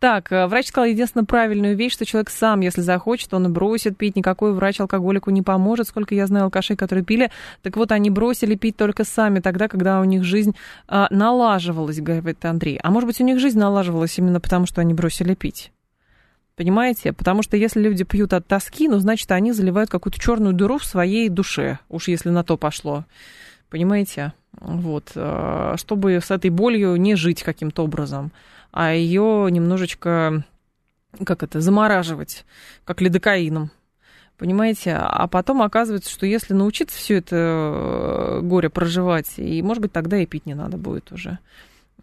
Так, 0.00 0.32
а, 0.32 0.48
врач 0.48 0.66
сказал 0.66 0.86
единственную 0.86 1.26
правильную 1.26 1.76
вещь, 1.76 1.92
что 1.92 2.04
человек 2.04 2.30
сам, 2.30 2.60
если 2.60 2.80
захочет, 2.80 3.32
он 3.32 3.52
бросит 3.52 3.96
пить. 3.96 4.16
Никакой 4.16 4.52
врач 4.52 4.80
алкоголику 4.80 5.30
не 5.30 5.42
поможет. 5.42 5.86
Сколько 5.86 6.16
я 6.16 6.26
знаю 6.26 6.46
алкашей, 6.46 6.76
которые 6.76 7.04
пили, 7.04 7.30
так 7.62 7.76
вот 7.76 7.92
они 7.92 8.10
бросили 8.10 8.56
пить 8.56 8.76
только 8.76 9.04
сами 9.04 9.38
тогда, 9.38 9.68
когда 9.68 10.00
у 10.00 10.04
них 10.04 10.24
жизнь 10.24 10.56
а, 10.88 11.06
налаживалась, 11.10 12.00
говорит 12.00 12.44
Андрей. 12.44 12.80
А 12.82 12.90
может 12.90 13.06
быть, 13.06 13.20
у 13.20 13.24
них 13.24 13.38
жизнь 13.38 13.58
налаживалась 13.58 14.18
именно 14.18 14.40
потому, 14.40 14.66
что 14.66 14.80
они 14.80 14.94
бросили 14.94 15.34
пить? 15.34 15.70
Понимаете? 16.56 17.12
Потому 17.12 17.42
что 17.42 17.56
если 17.56 17.80
люди 17.80 18.04
пьют 18.04 18.32
от 18.32 18.46
тоски, 18.46 18.88
ну, 18.88 18.98
значит, 18.98 19.30
они 19.30 19.52
заливают 19.52 19.90
какую-то 19.90 20.18
черную 20.18 20.52
дыру 20.52 20.78
в 20.78 20.84
своей 20.84 21.28
душе, 21.28 21.78
уж 21.88 22.08
если 22.08 22.28
на 22.28 22.44
то 22.44 22.56
пошло. 22.56 23.04
Понимаете? 23.70 24.34
Вот. 24.60 25.12
Э, 25.14 25.74
чтобы 25.78 26.20
с 26.20 26.30
этой 26.30 26.50
болью 26.50 26.96
не 26.96 27.14
жить 27.14 27.42
каким-то 27.42 27.84
образом, 27.84 28.32
а 28.70 28.92
ее 28.92 29.48
немножечко, 29.50 30.44
как 31.24 31.42
это, 31.42 31.60
замораживать, 31.60 32.44
как 32.84 33.00
лидокаином. 33.00 33.70
Понимаете? 34.36 34.94
А 34.94 35.26
потом 35.28 35.62
оказывается, 35.62 36.10
что 36.10 36.26
если 36.26 36.52
научиться 36.52 36.98
все 36.98 37.18
это 37.18 37.36
э, 37.36 38.40
горе 38.42 38.68
проживать, 38.68 39.38
и, 39.38 39.62
может 39.62 39.80
быть, 39.80 39.92
тогда 39.92 40.18
и 40.18 40.26
пить 40.26 40.44
не 40.46 40.54
надо 40.54 40.76
будет 40.76 41.12
уже. 41.12 41.38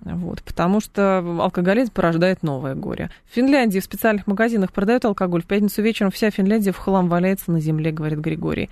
Вот, 0.02 0.42
потому 0.44 0.80
что 0.80 1.18
алкоголизм 1.42 1.92
порождает 1.92 2.42
новое 2.42 2.74
горе. 2.74 3.10
В 3.30 3.36
Финляндии 3.36 3.80
в 3.80 3.84
специальных 3.84 4.28
магазинах 4.28 4.72
продают 4.72 5.04
алкоголь. 5.04 5.44
В 5.44 5.46
пятницу 5.46 5.82
вечером 5.82 6.10
вся 6.12 6.32
Финляндия 6.32 6.72
в 6.72 6.78
хлам 6.78 7.10
валяется 7.10 7.52
на 7.52 7.60
земле, 7.60 7.92
говорит 7.92 8.20
Григорий. 8.20 8.70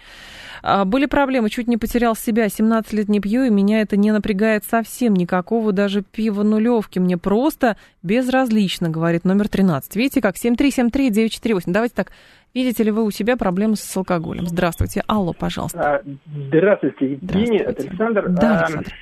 А, 0.64 0.86
были 0.86 1.06
проблемы, 1.06 1.50
чуть 1.50 1.68
не 1.68 1.76
потерял 1.76 2.16
себя. 2.16 2.48
17 2.48 2.94
лет 2.94 3.10
не 3.10 3.20
пью, 3.20 3.44
и 3.44 3.50
меня 3.50 3.82
это 3.82 3.98
не 3.98 4.12
напрягает 4.12 4.64
совсем. 4.64 5.16
Никакого 5.16 5.74
даже 5.74 6.02
пива 6.02 6.44
нулевки. 6.44 7.00
Мне 7.00 7.18
просто 7.18 7.76
безразлично, 8.04 8.90
говорит 8.90 9.26
номер 9.26 9.50
13. 9.50 9.96
Видите, 9.98 10.22
как 10.22 10.36
7373948. 10.36 11.64
Давайте 11.68 11.94
так. 11.94 12.12
Видите 12.54 12.84
ли 12.84 12.92
вы 12.92 13.04
у 13.04 13.12
себя 13.12 13.36
проблемы 13.36 13.76
с 13.76 13.98
алкоголем? 13.98 14.48
Здравствуйте. 14.48 15.04
Алло, 15.08 15.34
пожалуйста. 15.34 15.98
А, 15.98 16.02
здравствуйте, 16.48 17.12
Евгений, 17.12 17.60
Здравствуйте. 17.60 17.90
Александр. 17.90 18.30
Да, 18.30 18.60
а, 18.60 18.64
Александр. 18.64 18.94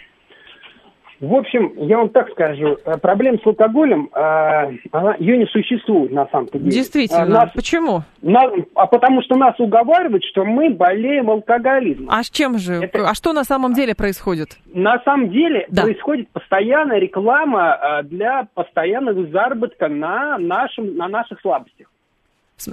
В 1.22 1.34
общем, 1.34 1.74
я 1.78 1.98
вам 1.98 2.10
так 2.10 2.30
скажу, 2.32 2.78
э, 2.84 2.98
проблема 2.98 3.38
с 3.42 3.48
алкоголем, 3.48 4.10
э, 4.14 4.78
она, 4.92 5.16
ее 5.18 5.38
не 5.38 5.46
существует 5.46 6.12
на 6.12 6.28
самом-то 6.28 6.60
деле. 6.60 6.72
Действительно. 6.72 7.22
Э, 7.22 7.26
нас, 7.26 7.52
Почему? 7.54 8.02
Нас, 8.22 8.52
а 8.76 8.86
потому 8.88 9.22
что 9.22 9.36
нас 9.36 9.58
уговаривают, 9.60 10.24
что 10.26 10.44
мы 10.44 10.70
болеем 10.72 11.30
алкоголизмом. 11.30 12.10
А 12.12 12.22
с 12.22 12.30
чем 12.30 12.58
же? 12.58 12.74
Это, 12.76 13.10
а 13.10 13.14
что 13.14 13.32
на 13.32 13.44
самом 13.46 13.74
деле 13.74 13.96
происходит? 13.96 14.58
На 14.74 15.00
самом 15.04 15.30
деле 15.30 15.66
да. 15.70 15.84
происходит 15.84 16.30
постоянная 16.30 17.00
реклама 17.00 18.02
для 18.04 18.48
постоянного 18.54 19.26
заработка 19.28 19.88
на, 19.88 20.38
нашем, 20.38 20.98
на 20.98 21.08
наших 21.08 21.40
слабостях. 21.40 21.88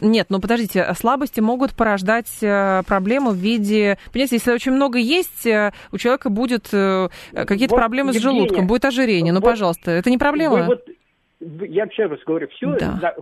Нет, 0.01 0.27
ну 0.31 0.41
подождите, 0.41 0.87
слабости 0.95 1.41
могут 1.41 1.75
порождать 1.75 2.31
э, 2.41 2.83
проблемы 2.87 3.33
в 3.33 3.37
виде... 3.37 3.99
Понимаете, 4.13 4.37
если 4.37 4.53
очень 4.53 4.73
много 4.73 4.99
есть, 4.99 5.45
э, 5.45 5.73
у 5.91 5.99
человека 5.99 6.31
будет 6.31 6.69
э, 6.73 7.09
какие-то 7.33 7.75
вот, 7.75 7.81
проблемы 7.81 8.11
Евгения, 8.11 8.21
с 8.21 8.23
желудком, 8.23 8.67
будет 8.67 8.85
ожирение. 8.85 9.33
Ну, 9.33 9.41
вот, 9.41 9.51
пожалуйста, 9.51 9.91
это 9.91 10.09
не 10.09 10.19
проблема? 10.19 10.65
вот, 10.67 10.85
я 11.41 11.85
еще 11.85 12.07
раз 12.07 12.21
говорю, 12.25 12.49
все 12.49 12.77
да. 12.79 13.15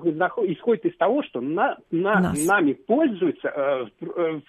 исходит 0.46 0.84
из 0.84 0.96
того, 0.96 1.22
что 1.22 1.40
на, 1.40 1.78
на, 1.90 2.34
нами 2.46 2.74
пользуются, 2.74 3.48
э, 3.48 4.40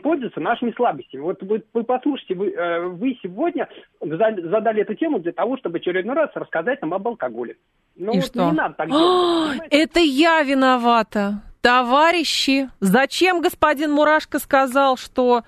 пользуются 0.00 0.40
нашими 0.40 0.72
слабостями. 0.72 1.22
Вот 1.22 1.42
вы, 1.42 1.62
вы 1.72 1.84
послушайте, 1.84 2.34
вы, 2.34 2.54
вы 2.90 3.18
сегодня 3.22 3.68
задали 4.00 4.82
эту 4.82 4.94
тему 4.94 5.18
для 5.18 5.32
того, 5.32 5.56
чтобы 5.58 5.78
очередной 5.78 6.14
раз 6.14 6.30
рассказать 6.34 6.80
нам 6.82 6.94
об 6.94 7.06
алкоголе. 7.08 7.56
Ну, 7.96 8.12
И 8.12 8.16
вот 8.16 8.26
что? 8.26 8.50
не 8.50 8.52
надо 8.52 8.74
так 8.74 8.88
делать. 8.88 9.60
Это 9.70 10.00
я 10.00 10.42
виновата. 10.42 11.42
Товарищи, 11.60 12.70
зачем 12.80 13.40
господин 13.40 13.92
Мурашко 13.92 14.38
сказал, 14.38 14.96
что 14.96 15.42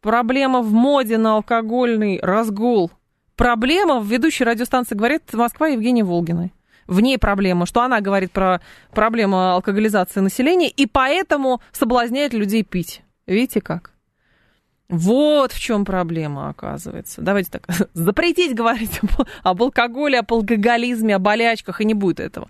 проблема 0.00 0.62
в 0.62 0.72
моде 0.72 1.18
на 1.18 1.34
алкогольный 1.36 2.20
разгул? 2.22 2.90
Проблема 3.36 4.00
в 4.00 4.06
ведущей 4.06 4.44
радиостанции 4.44 4.94
говорит 4.94 5.22
Москва 5.32 5.68
Евгения 5.68 6.04
Волгиной. 6.04 6.52
В 6.86 7.00
ней 7.00 7.18
проблема, 7.18 7.66
что 7.66 7.82
она 7.82 8.00
говорит 8.00 8.30
про 8.30 8.60
проблему 8.92 9.36
алкоголизации 9.38 10.20
населения, 10.20 10.68
и 10.68 10.86
поэтому 10.86 11.60
соблазняет 11.72 12.32
людей 12.32 12.62
пить. 12.62 13.02
Видите 13.26 13.60
как? 13.60 13.92
Вот 14.88 15.50
в 15.50 15.58
чем 15.58 15.84
проблема, 15.84 16.48
оказывается. 16.48 17.20
Давайте 17.20 17.50
так, 17.50 17.66
запретить 17.94 18.54
говорить 18.54 19.00
об 19.42 19.62
алкоголе, 19.62 20.20
об 20.20 20.32
алкоголизме, 20.32 21.16
о 21.16 21.18
болячках, 21.18 21.80
и 21.80 21.84
не 21.84 21.94
будет 21.94 22.20
этого. 22.20 22.48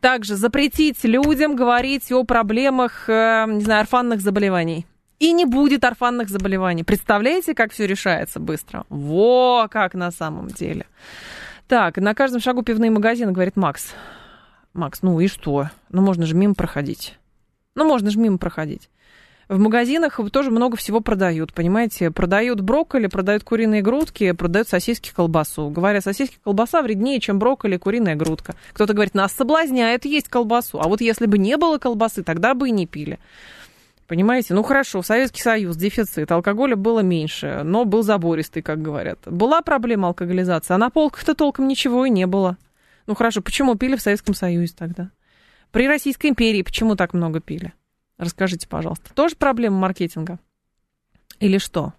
Также 0.00 0.36
запретить 0.36 1.02
людям 1.02 1.56
говорить 1.56 2.12
о 2.12 2.22
проблемах, 2.24 3.08
э, 3.08 3.46
не 3.48 3.60
знаю, 3.60 3.80
орфанных 3.80 4.20
заболеваний. 4.20 4.86
И 5.18 5.32
не 5.32 5.46
будет 5.46 5.84
орфанных 5.84 6.28
заболеваний. 6.28 6.84
Представляете, 6.84 7.54
как 7.54 7.72
все 7.72 7.86
решается 7.86 8.38
быстро? 8.38 8.84
Во, 8.88 9.66
как 9.70 9.94
на 9.94 10.10
самом 10.10 10.48
деле. 10.48 10.86
Так, 11.66 11.96
на 11.96 12.14
каждом 12.14 12.40
шагу 12.40 12.62
пивные 12.62 12.90
магазины, 12.90 13.32
говорит 13.32 13.56
Макс. 13.56 13.94
Макс, 14.74 15.02
ну 15.02 15.18
и 15.20 15.28
что? 15.28 15.70
Ну 15.88 16.02
можно 16.02 16.26
же 16.26 16.36
мимо 16.36 16.54
проходить. 16.54 17.16
Ну 17.74 17.84
можно 17.86 18.10
же 18.10 18.18
мимо 18.18 18.38
проходить. 18.38 18.90
В 19.48 19.58
магазинах 19.58 20.18
тоже 20.32 20.50
много 20.50 20.76
всего 20.76 21.00
продают, 21.00 21.52
понимаете? 21.52 22.10
Продают 22.10 22.60
брокколи, 22.60 23.08
продают 23.08 23.44
куриные 23.44 23.82
грудки, 23.82 24.32
продают 24.32 24.68
сосиски, 24.68 25.12
колбасу. 25.14 25.68
Говорят, 25.68 26.02
сосиски, 26.02 26.38
колбаса 26.42 26.80
вреднее, 26.80 27.20
чем 27.20 27.38
брокколи, 27.38 27.76
куриная 27.76 28.14
грудка. 28.14 28.54
Кто-то 28.72 28.94
говорит, 28.94 29.14
нас 29.14 29.32
соблазняет 29.32 30.06
есть 30.06 30.28
колбасу. 30.28 30.80
А 30.80 30.88
вот 30.88 31.00
если 31.00 31.26
бы 31.26 31.36
не 31.36 31.56
было 31.58 31.78
колбасы, 31.78 32.22
тогда 32.22 32.54
бы 32.54 32.68
и 32.68 32.72
не 32.72 32.86
пили. 32.86 33.18
Понимаете? 34.06 34.54
Ну 34.54 34.62
хорошо, 34.62 35.02
Советский 35.02 35.42
Союз, 35.42 35.76
дефицит, 35.76 36.30
алкоголя 36.30 36.76
было 36.76 37.00
меньше, 37.00 37.62
но 37.64 37.84
был 37.84 38.02
забористый, 38.02 38.62
как 38.62 38.82
говорят. 38.82 39.18
Была 39.24 39.62
проблема 39.62 40.08
алкоголизации, 40.08 40.74
а 40.74 40.78
на 40.78 40.90
полках-то 40.90 41.34
толком 41.34 41.68
ничего 41.68 42.04
и 42.04 42.10
не 42.10 42.26
было. 42.26 42.58
Ну 43.06 43.14
хорошо, 43.14 43.40
почему 43.40 43.76
пили 43.76 43.96
в 43.96 44.02
Советском 44.02 44.34
Союзе 44.34 44.74
тогда? 44.76 45.10
При 45.70 45.88
Российской 45.88 46.28
империи 46.28 46.62
почему 46.62 46.96
так 46.96 47.14
много 47.14 47.40
пили? 47.40 47.72
Расскажите, 48.18 48.68
пожалуйста. 48.68 49.12
Тоже 49.14 49.36
проблема 49.36 49.78
маркетинга? 49.78 50.38
Или 51.40 51.58
что? 51.58 51.92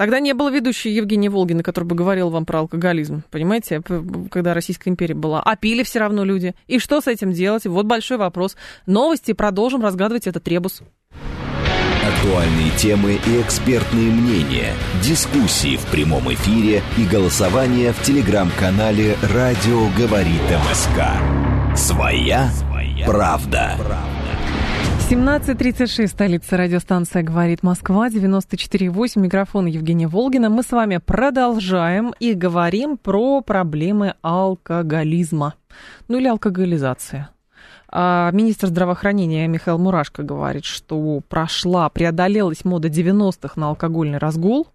Тогда 0.00 0.18
не 0.18 0.32
было 0.32 0.50
ведущей 0.50 0.90
Евгения 0.90 1.28
Волгина, 1.28 1.62
который 1.62 1.84
бы 1.84 1.94
говорил 1.94 2.30
вам 2.30 2.46
про 2.46 2.60
алкоголизм, 2.60 3.22
понимаете, 3.30 3.82
когда 4.30 4.54
Российская 4.54 4.88
империя 4.88 5.14
была. 5.14 5.42
А 5.42 5.56
пили 5.56 5.82
все 5.82 5.98
равно 5.98 6.24
люди. 6.24 6.54
И 6.66 6.78
что 6.78 7.02
с 7.02 7.06
этим 7.06 7.32
делать? 7.32 7.66
Вот 7.66 7.84
большой 7.84 8.16
вопрос. 8.16 8.56
Новости, 8.86 9.32
продолжим 9.32 9.82
разгадывать 9.82 10.26
этот 10.26 10.48
ребус. 10.48 10.80
Актуальные 12.02 12.70
темы 12.78 13.18
и 13.26 13.42
экспертные 13.42 14.10
мнения, 14.10 14.72
дискуссии 15.02 15.76
в 15.76 15.84
прямом 15.90 16.32
эфире 16.32 16.82
и 16.96 17.04
голосование 17.04 17.92
в 17.92 18.02
телеграм-канале 18.02 19.16
«Радио 19.34 19.86
Говорит 19.98 20.40
МСК». 20.70 21.76
Своя, 21.76 22.50
Своя 22.52 23.04
правда. 23.04 23.74
правда. 23.76 24.19
17.36, 25.10 26.06
столица 26.06 26.56
радиостанция 26.56 27.24
«Говорит 27.24 27.64
Москва», 27.64 28.08
94.8, 28.08 29.18
микрофон 29.18 29.66
Евгения 29.66 30.06
Волгина. 30.06 30.50
Мы 30.50 30.62
с 30.62 30.70
вами 30.70 30.98
продолжаем 30.98 32.14
и 32.20 32.32
говорим 32.32 32.96
про 32.96 33.40
проблемы 33.40 34.14
алкоголизма, 34.22 35.54
ну 36.06 36.18
или 36.18 36.28
алкоголизации. 36.28 37.26
А 37.88 38.30
министр 38.30 38.68
здравоохранения 38.68 39.48
Михаил 39.48 39.78
Мурашко 39.78 40.22
говорит, 40.22 40.64
что 40.64 41.20
прошла, 41.28 41.88
преодолелась 41.88 42.64
мода 42.64 42.86
90-х 42.86 43.54
на 43.58 43.70
алкогольный 43.70 44.18
разгул, 44.18 44.68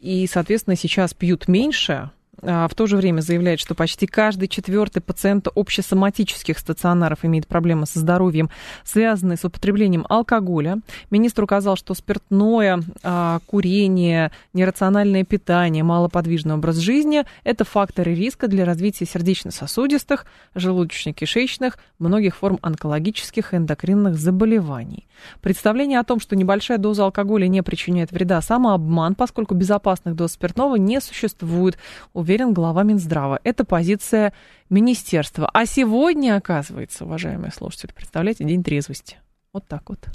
и, 0.00 0.26
соответственно, 0.26 0.74
сейчас 0.74 1.14
пьют 1.14 1.46
меньше, 1.46 2.10
в 2.42 2.70
то 2.74 2.86
же 2.86 2.96
время 2.96 3.20
заявляет, 3.20 3.60
что 3.60 3.74
почти 3.74 4.06
каждый 4.06 4.48
четвертый 4.48 5.00
пациент 5.00 5.48
общесоматических 5.54 6.58
стационаров 6.58 7.24
имеет 7.24 7.46
проблемы 7.46 7.86
со 7.86 7.98
здоровьем, 7.98 8.50
связанные 8.84 9.36
с 9.36 9.44
употреблением 9.44 10.04
алкоголя. 10.08 10.78
Министр 11.10 11.44
указал, 11.44 11.76
что 11.76 11.94
спиртное, 11.94 12.82
а, 13.02 13.40
курение, 13.46 14.30
нерациональное 14.52 15.24
питание, 15.24 15.82
малоподвижный 15.82 16.54
образ 16.54 16.76
жизни– 16.76 17.24
это 17.44 17.64
факторы 17.64 18.14
риска 18.14 18.48
для 18.48 18.64
развития 18.64 19.06
сердечно-сосудистых, 19.06 20.26
желудочно-кишечных, 20.54 21.74
многих 21.98 22.36
форм 22.36 22.58
онкологических 22.62 23.54
и 23.54 23.56
эндокринных 23.56 24.16
заболеваний. 24.16 25.06
Представление 25.40 25.98
о 25.98 26.04
том, 26.04 26.20
что 26.20 26.36
небольшая 26.36 26.78
доза 26.78 27.04
алкоголя 27.04 27.46
не 27.48 27.62
причиняет 27.62 28.12
вреда, 28.12 28.40
самообман, 28.42 29.14
поскольку 29.14 29.54
безопасных 29.54 30.14
доз 30.14 30.32
спиртного 30.32 30.76
не 30.76 31.00
существует 31.00 31.78
уверен 32.26 32.52
глава 32.52 32.82
Минздрава. 32.82 33.38
Это 33.44 33.64
позиция 33.64 34.32
министерства. 34.68 35.48
А 35.54 35.64
сегодня, 35.64 36.36
оказывается, 36.36 37.04
уважаемые 37.04 37.52
слушатели, 37.52 37.92
представляете, 37.92 38.42
день 38.42 38.64
трезвости. 38.64 39.18
Вот 39.52 39.68
так 39.68 39.88
вот. 39.88 40.08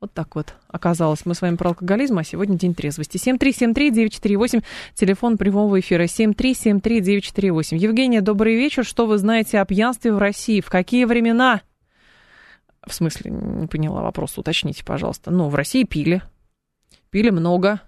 Вот 0.00 0.12
так 0.12 0.34
вот 0.34 0.54
оказалось. 0.68 1.24
Мы 1.24 1.34
с 1.34 1.40
вами 1.40 1.56
про 1.56 1.70
алкоголизм, 1.70 2.18
а 2.18 2.24
сегодня 2.24 2.58
день 2.58 2.74
трезвости. 2.74 3.16
7373948, 3.16 4.62
телефон 4.94 5.38
прямого 5.38 5.80
эфира 5.80 6.04
7373948. 6.04 7.76
Евгения, 7.78 8.20
добрый 8.20 8.56
вечер. 8.56 8.84
Что 8.84 9.06
вы 9.06 9.16
знаете 9.16 9.60
о 9.60 9.64
пьянстве 9.64 10.12
в 10.12 10.18
России? 10.18 10.60
В 10.60 10.68
какие 10.68 11.06
времена? 11.06 11.62
В 12.86 12.92
смысле, 12.92 13.30
не 13.30 13.66
поняла 13.66 14.02
вопрос, 14.02 14.36
уточните, 14.36 14.84
пожалуйста. 14.84 15.30
Ну, 15.30 15.48
в 15.48 15.54
России 15.54 15.84
пили. 15.84 16.20
Пили 17.08 17.30
много. 17.30 17.80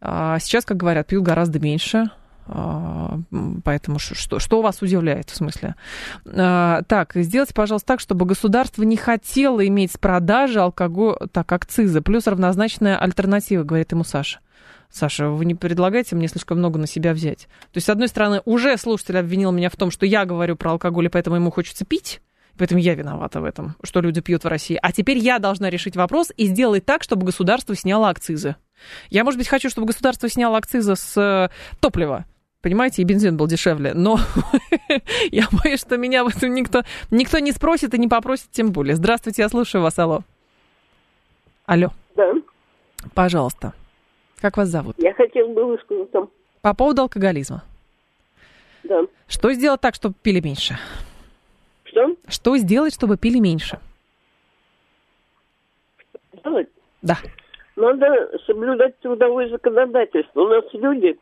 А 0.00 0.40
сейчас, 0.40 0.64
как 0.64 0.76
говорят, 0.76 1.06
пьют 1.06 1.22
гораздо 1.22 1.60
меньше. 1.60 2.10
А, 2.46 3.18
поэтому 3.64 3.98
что, 3.98 4.38
что 4.38 4.62
вас 4.62 4.82
удивляет 4.82 5.30
в 5.30 5.36
смысле? 5.36 5.76
А, 6.26 6.82
так, 6.82 7.12
сделайте, 7.14 7.54
пожалуйста, 7.54 7.88
так, 7.88 8.00
чтобы 8.00 8.26
государство 8.26 8.82
не 8.82 8.96
хотело 8.96 9.66
иметь 9.66 9.92
с 9.92 9.96
продажи 9.96 10.60
алкоголь, 10.60 11.16
так, 11.32 11.50
акцизы, 11.52 12.00
плюс 12.00 12.26
равнозначная 12.26 12.98
альтернатива, 12.98 13.62
говорит 13.62 13.92
ему 13.92 14.04
Саша. 14.04 14.40
Саша, 14.90 15.28
вы 15.28 15.44
не 15.44 15.54
предлагаете 15.54 16.14
мне 16.14 16.28
слишком 16.28 16.58
много 16.58 16.78
на 16.78 16.86
себя 16.86 17.14
взять? 17.14 17.48
То 17.72 17.78
есть, 17.78 17.86
с 17.86 17.90
одной 17.90 18.08
стороны, 18.08 18.42
уже 18.44 18.76
слушатель 18.76 19.18
обвинил 19.18 19.50
меня 19.50 19.70
в 19.70 19.76
том, 19.76 19.90
что 19.90 20.06
я 20.06 20.24
говорю 20.24 20.54
про 20.56 20.72
алкоголь, 20.72 21.06
и 21.06 21.08
поэтому 21.08 21.36
ему 21.36 21.50
хочется 21.50 21.84
пить, 21.84 22.20
Поэтому 22.56 22.80
я 22.80 22.94
виновата 22.94 23.40
в 23.40 23.44
этом, 23.44 23.74
что 23.82 24.00
люди 24.00 24.20
пьют 24.20 24.44
в 24.44 24.46
России. 24.46 24.78
А 24.80 24.92
теперь 24.92 25.18
я 25.18 25.40
должна 25.40 25.70
решить 25.70 25.96
вопрос 25.96 26.30
и 26.36 26.46
сделать 26.46 26.84
так, 26.84 27.02
чтобы 27.02 27.26
государство 27.26 27.74
сняло 27.74 28.08
акцизы. 28.08 28.54
Я, 29.10 29.24
может 29.24 29.38
быть, 29.38 29.48
хочу, 29.48 29.68
чтобы 29.70 29.88
государство 29.88 30.28
сняло 30.28 30.56
акцизы 30.56 30.94
с 30.94 31.16
э, 31.16 31.48
топлива 31.80 32.26
понимаете, 32.64 33.02
и 33.02 33.04
бензин 33.04 33.36
был 33.36 33.46
дешевле. 33.46 33.92
Но 33.94 34.16
я 35.30 35.44
боюсь, 35.62 35.80
что 35.80 35.98
меня 35.98 36.24
в 36.24 36.28
этом 36.28 36.52
никто, 36.54 36.82
никто 37.10 37.38
не 37.38 37.52
спросит 37.52 37.92
и 37.92 37.98
не 37.98 38.08
попросит 38.08 38.50
тем 38.50 38.72
более. 38.72 38.96
Здравствуйте, 38.96 39.42
я 39.42 39.48
слушаю 39.50 39.82
вас, 39.82 39.98
алло. 39.98 40.20
Алло. 41.66 41.90
Да. 42.16 42.32
Пожалуйста. 43.14 43.74
Как 44.40 44.56
вас 44.56 44.68
зовут? 44.68 44.96
Я 44.98 45.12
хотела 45.12 45.52
бы 45.52 45.66
высказаться. 45.66 46.26
По 46.62 46.74
поводу 46.74 47.02
алкоголизма. 47.02 47.62
Да. 48.82 49.02
Что 49.28 49.52
сделать 49.52 49.82
так, 49.82 49.94
чтобы 49.94 50.14
пили 50.22 50.40
меньше? 50.40 50.78
Что? 51.84 52.16
Что 52.28 52.56
сделать, 52.56 52.94
чтобы 52.94 53.18
пили 53.18 53.40
меньше? 53.40 53.78
Делать? 56.42 56.68
Да. 57.02 57.18
Надо 57.76 58.30
соблюдать 58.46 58.98
трудовое 59.00 59.50
законодательство. 59.50 60.40
У 60.40 60.48
нас 60.48 60.64
люди 60.72 61.18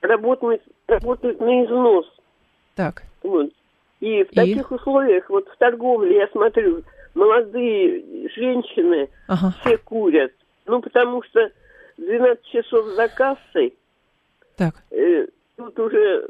работают, 0.00 0.62
работают 0.86 1.40
на 1.40 1.64
износ. 1.64 2.06
Так. 2.74 3.02
Вот. 3.22 3.50
И 4.00 4.24
в 4.24 4.32
И? 4.32 4.34
таких 4.34 4.70
условиях, 4.70 5.28
вот 5.28 5.48
в 5.48 5.56
торговле, 5.58 6.16
я 6.16 6.28
смотрю, 6.28 6.82
молодые 7.14 8.28
женщины 8.34 9.08
ага. 9.28 9.54
все 9.60 9.76
курят. 9.78 10.32
Ну, 10.66 10.80
потому 10.80 11.22
что 11.22 11.50
12 11.98 12.44
часов 12.46 12.86
за 12.86 13.08
кассой. 13.08 13.74
Так. 14.56 14.74
Э, 14.90 15.26
тут 15.56 15.78
уже 15.78 16.28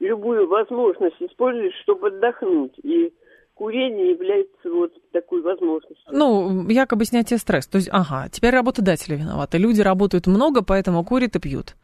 любую 0.00 0.46
возможность 0.48 1.20
использовать, 1.20 1.74
чтобы 1.82 2.08
отдохнуть. 2.08 2.72
И 2.82 3.12
курение 3.54 4.10
является 4.10 4.70
вот 4.70 4.92
такой 5.12 5.40
возможностью. 5.42 6.04
Ну, 6.10 6.68
якобы 6.68 7.04
снятие 7.04 7.38
стресса. 7.38 7.70
То 7.70 7.76
есть, 7.76 7.88
ага, 7.90 8.28
теперь 8.30 8.52
работодатели 8.54 9.16
виноваты. 9.16 9.58
Люди 9.58 9.80
работают 9.80 10.26
много, 10.26 10.62
поэтому 10.62 11.04
курят 11.04 11.36
и 11.36 11.40
пьют. 11.40 11.74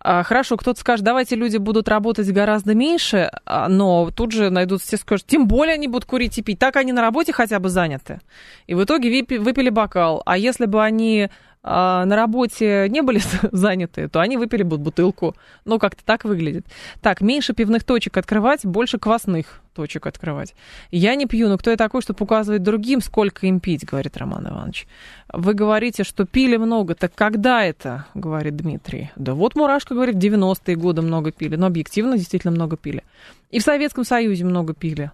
А, 0.00 0.22
хорошо, 0.22 0.56
кто-то 0.56 0.78
скажет, 0.80 1.04
давайте 1.04 1.36
люди 1.36 1.56
будут 1.56 1.88
работать 1.88 2.30
гораздо 2.30 2.74
меньше, 2.74 3.30
а, 3.44 3.68
но 3.68 4.10
тут 4.10 4.32
же 4.32 4.50
найдутся 4.50 4.86
все, 4.86 4.96
скажут, 4.96 5.26
тем 5.26 5.46
более 5.48 5.74
они 5.74 5.88
будут 5.88 6.04
курить 6.04 6.38
и 6.38 6.42
пить. 6.42 6.58
Так 6.58 6.76
они 6.76 6.92
на 6.92 7.02
работе 7.02 7.32
хотя 7.32 7.58
бы 7.58 7.68
заняты. 7.68 8.20
И 8.66 8.74
в 8.74 8.84
итоге 8.84 9.24
выпили 9.38 9.70
бокал. 9.70 10.22
А 10.26 10.38
если 10.38 10.66
бы 10.66 10.82
они 10.82 11.28
на 11.62 12.14
работе 12.14 12.86
не 12.88 13.02
были 13.02 13.20
заняты, 13.52 14.08
то 14.08 14.20
они 14.20 14.36
выпили 14.36 14.62
бы 14.62 14.78
бутылку. 14.78 15.34
Ну, 15.64 15.78
как-то 15.78 16.04
так 16.04 16.24
выглядит. 16.24 16.64
Так, 17.00 17.20
меньше 17.20 17.54
пивных 17.54 17.82
точек 17.82 18.16
открывать, 18.16 18.64
больше 18.64 18.98
квасных 18.98 19.60
точек 19.74 20.06
открывать. 20.06 20.54
Я 20.90 21.14
не 21.16 21.26
пью, 21.26 21.48
но 21.48 21.58
кто 21.58 21.70
я 21.70 21.76
такой, 21.76 22.02
чтобы 22.02 22.22
указывать 22.22 22.62
другим, 22.62 23.00
сколько 23.00 23.46
им 23.46 23.60
пить, 23.60 23.84
говорит 23.84 24.16
Роман 24.16 24.48
Иванович. 24.48 24.86
Вы 25.32 25.54
говорите, 25.54 26.04
что 26.04 26.24
пили 26.24 26.56
много. 26.56 26.94
Так 26.94 27.14
когда 27.14 27.64
это, 27.64 28.06
говорит 28.14 28.56
Дмитрий? 28.56 29.10
Да 29.16 29.34
вот 29.34 29.56
Мурашка 29.56 29.94
говорит, 29.94 30.14
в 30.14 30.18
90-е 30.18 30.76
годы 30.76 31.02
много 31.02 31.32
пили. 31.32 31.56
Но 31.56 31.66
объективно 31.66 32.16
действительно 32.16 32.52
много 32.52 32.76
пили. 32.76 33.02
И 33.50 33.58
в 33.58 33.62
Советском 33.62 34.04
Союзе 34.04 34.44
много 34.44 34.72
пили. 34.72 35.10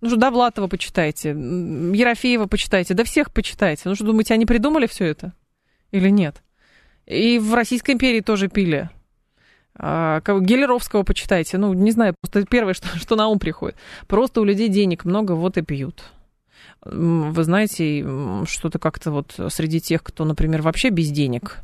Ну 0.00 0.08
что, 0.10 0.16
Довлатова 0.16 0.68
почитайте, 0.68 1.30
Ерофеева 1.30 2.46
почитайте, 2.46 2.94
да 2.94 3.02
всех 3.02 3.32
почитайте. 3.32 3.82
Ну 3.86 3.96
что, 3.96 4.04
думаете, 4.04 4.32
они 4.34 4.46
придумали 4.46 4.86
все 4.86 5.06
это? 5.06 5.32
Или 5.90 6.08
нет? 6.08 6.42
И 7.06 7.38
в 7.38 7.54
Российской 7.54 7.92
империи 7.92 8.20
тоже 8.20 8.48
пили. 8.48 8.90
А, 9.74 10.20
Гелеровского 10.20 11.02
почитайте. 11.02 11.58
Ну, 11.58 11.72
не 11.72 11.90
знаю, 11.90 12.14
просто 12.20 12.44
первое, 12.44 12.74
что, 12.74 12.88
что 12.98 13.16
на 13.16 13.28
ум 13.28 13.38
приходит. 13.38 13.76
Просто 14.06 14.40
у 14.40 14.44
людей 14.44 14.68
денег 14.68 15.04
много, 15.04 15.32
вот 15.32 15.56
и 15.56 15.62
пьют. 15.62 16.02
Вы 16.84 17.44
знаете, 17.44 18.04
что-то 18.46 18.78
как-то 18.78 19.10
вот 19.10 19.38
среди 19.50 19.80
тех, 19.80 20.02
кто, 20.02 20.24
например, 20.24 20.62
вообще 20.62 20.90
без 20.90 21.10
денег 21.10 21.58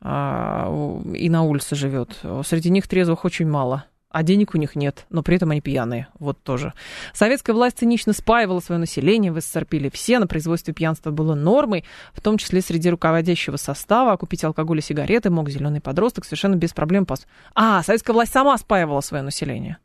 а, 0.00 0.68
и 1.14 1.28
на 1.28 1.42
улице 1.42 1.74
живет, 1.74 2.18
среди 2.44 2.70
них 2.70 2.86
трезвых 2.86 3.24
очень 3.24 3.48
мало 3.48 3.84
а 4.14 4.22
денег 4.22 4.54
у 4.54 4.58
них 4.58 4.76
нет, 4.76 5.06
но 5.10 5.24
при 5.24 5.34
этом 5.34 5.50
они 5.50 5.60
пьяные. 5.60 6.06
Вот 6.20 6.40
тоже. 6.40 6.72
Советская 7.12 7.52
власть 7.52 7.78
цинично 7.78 8.12
спаивала 8.12 8.60
свое 8.60 8.78
население, 8.78 9.32
в 9.32 9.40
СССР 9.40 9.64
пили 9.64 9.90
все, 9.92 10.20
на 10.20 10.28
производстве 10.28 10.72
пьянства 10.72 11.10
было 11.10 11.34
нормой, 11.34 11.84
в 12.12 12.20
том 12.20 12.38
числе 12.38 12.60
среди 12.60 12.90
руководящего 12.90 13.56
состава, 13.56 14.12
а 14.12 14.16
купить 14.16 14.44
алкоголь 14.44 14.78
и 14.78 14.82
сигареты 14.82 15.30
мог 15.30 15.50
зеленый 15.50 15.80
подросток 15.80 16.26
совершенно 16.26 16.54
без 16.54 16.72
проблем. 16.72 17.06
Пас. 17.06 17.26
А, 17.56 17.82
советская 17.82 18.14
власть 18.14 18.32
сама 18.32 18.56
спаивала 18.56 19.00
свое 19.00 19.24
население. 19.24 19.78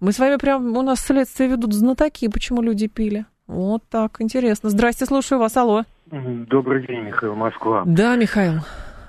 Мы 0.00 0.10
с 0.10 0.18
вами 0.18 0.38
прям, 0.38 0.76
у 0.76 0.82
нас 0.82 0.98
следствие 0.98 1.48
ведут 1.48 1.72
знатоки, 1.72 2.26
почему 2.26 2.62
люди 2.62 2.88
пили. 2.88 3.26
Вот 3.46 3.84
так, 3.88 4.20
интересно. 4.20 4.70
Здрасте, 4.70 5.06
слушаю 5.06 5.38
вас, 5.38 5.56
алло. 5.56 5.84
Добрый 6.10 6.84
день, 6.84 7.02
Михаил 7.02 7.36
Москва. 7.36 7.84
Да, 7.86 8.16
Михаил. 8.16 8.60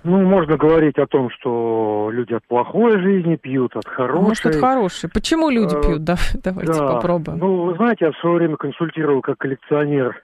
Ну, 0.04 0.22
можно 0.24 0.58
говорить 0.58 0.98
о 0.98 1.08
том, 1.08 1.30
что 1.32 2.10
люди 2.12 2.34
от 2.34 2.46
плохой 2.48 3.00
жизни 3.00 3.36
пьют, 3.36 3.76
от 3.76 3.88
хорошей. 3.88 4.22
Может, 4.22 4.46
от 4.46 4.56
хорошей. 4.56 5.10
Почему 5.10 5.50
люди 5.50 5.76
э, 5.76 5.82
пьют? 5.82 6.04
Да, 6.10 6.16
давайте 6.44 6.74
да. 6.74 6.94
попробуем. 6.94 7.38
Ну, 7.40 7.66
вы 7.66 7.76
знаете, 7.76 8.06
я 8.06 8.12
в 8.12 8.18
свое 8.18 8.38
время 8.38 8.56
консультировал 8.56 9.22
как 9.22 9.38
коллекционер 9.38 10.24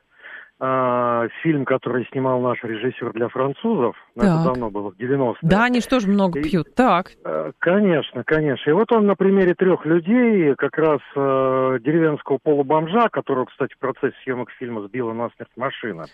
а, 0.57 1.27
фильм, 1.43 1.65
который 1.65 2.07
снимал 2.11 2.39
наш 2.39 2.63
режиссер 2.63 3.11
для 3.11 3.27
французов. 3.27 3.97
Так. 4.15 4.23
Это 4.23 4.43
давно 4.45 4.69
было, 4.69 4.91
в 4.91 4.97
90-е. 4.97 5.35
Да, 5.41 5.65
они 5.65 5.81
что 5.81 5.99
же 5.99 6.07
много 6.07 6.41
пьют? 6.41 6.73
Так. 6.75 7.11
Э, 7.25 7.51
конечно, 7.59 8.23
конечно. 8.23 8.69
И 8.69 8.73
вот 8.73 8.89
он 8.93 9.05
на 9.05 9.15
примере 9.15 9.53
трех 9.53 9.85
людей, 9.85 10.55
как 10.55 10.77
раз 10.77 11.01
э, 11.13 11.79
деревенского 11.81 12.39
полубомжа, 12.41 13.09
которого, 13.09 13.45
кстати, 13.45 13.73
в 13.73 13.79
процессе 13.79 14.15
съемок 14.23 14.49
фильма 14.51 14.81
сбила 14.87 15.11
насмерть 15.11 15.51
машина. 15.57 16.05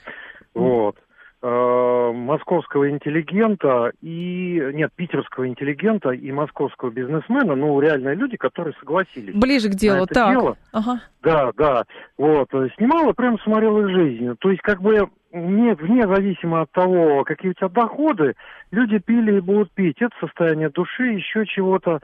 Mm. 0.56 0.60
Вот 0.60 0.96
э, 0.98 1.11
московского 1.44 2.90
интеллигента 2.90 3.92
и 4.02 4.62
нет 4.74 4.92
питерского 4.96 5.48
интеллигента 5.48 6.12
и 6.12 6.32
московского 6.32 6.92
бизнесмена, 6.92 7.56
ну 7.56 7.80
реальные 7.80 8.16
люди, 8.16 8.38
которые 8.38 8.76
согласились. 8.80 9.34
Ближе 9.34 9.70
к 9.70 9.74
делу, 9.74 10.06
так. 10.06 10.32
Дело. 10.32 10.58
Ага. 10.72 11.02
Да, 11.24 11.52
да. 11.58 11.84
Вот 12.18 12.50
снимала, 12.78 13.14
прям 13.14 13.40
смотрела 13.40 13.82
их 13.82 13.90
жизнь. 13.90 14.36
То 14.40 14.52
есть 14.52 14.62
как 14.62 14.82
бы 14.82 15.10
не, 15.34 15.74
вне 15.76 16.08
зависимо 16.08 16.62
от 16.62 16.72
того, 16.72 17.24
какие 17.24 17.52
у 17.52 17.54
тебя 17.54 17.70
доходы, 17.70 18.36
люди 18.72 19.00
пили 19.00 19.38
и 19.38 19.42
будут 19.42 19.72
пить. 19.72 20.02
Это 20.02 20.16
состояние 20.20 20.70
души, 20.70 21.06
еще 21.06 21.46
чего-то. 21.46 22.02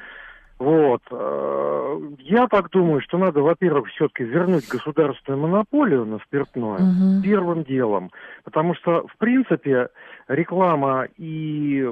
Вот. 0.59 1.01
Э, 1.11 1.99
я 2.19 2.47
так 2.47 2.69
думаю, 2.71 3.01
что 3.01 3.17
надо, 3.17 3.41
во-первых, 3.41 3.87
все-таки 3.89 4.23
вернуть 4.23 4.67
государственную 4.67 5.41
монополию 5.41 6.05
на 6.05 6.17
спиртное 6.19 6.77
угу. 6.77 7.23
первым 7.23 7.63
делом. 7.63 8.11
Потому 8.43 8.73
что, 8.73 9.05
в 9.07 9.17
принципе, 9.17 9.89
реклама 10.27 11.07
и 11.17 11.87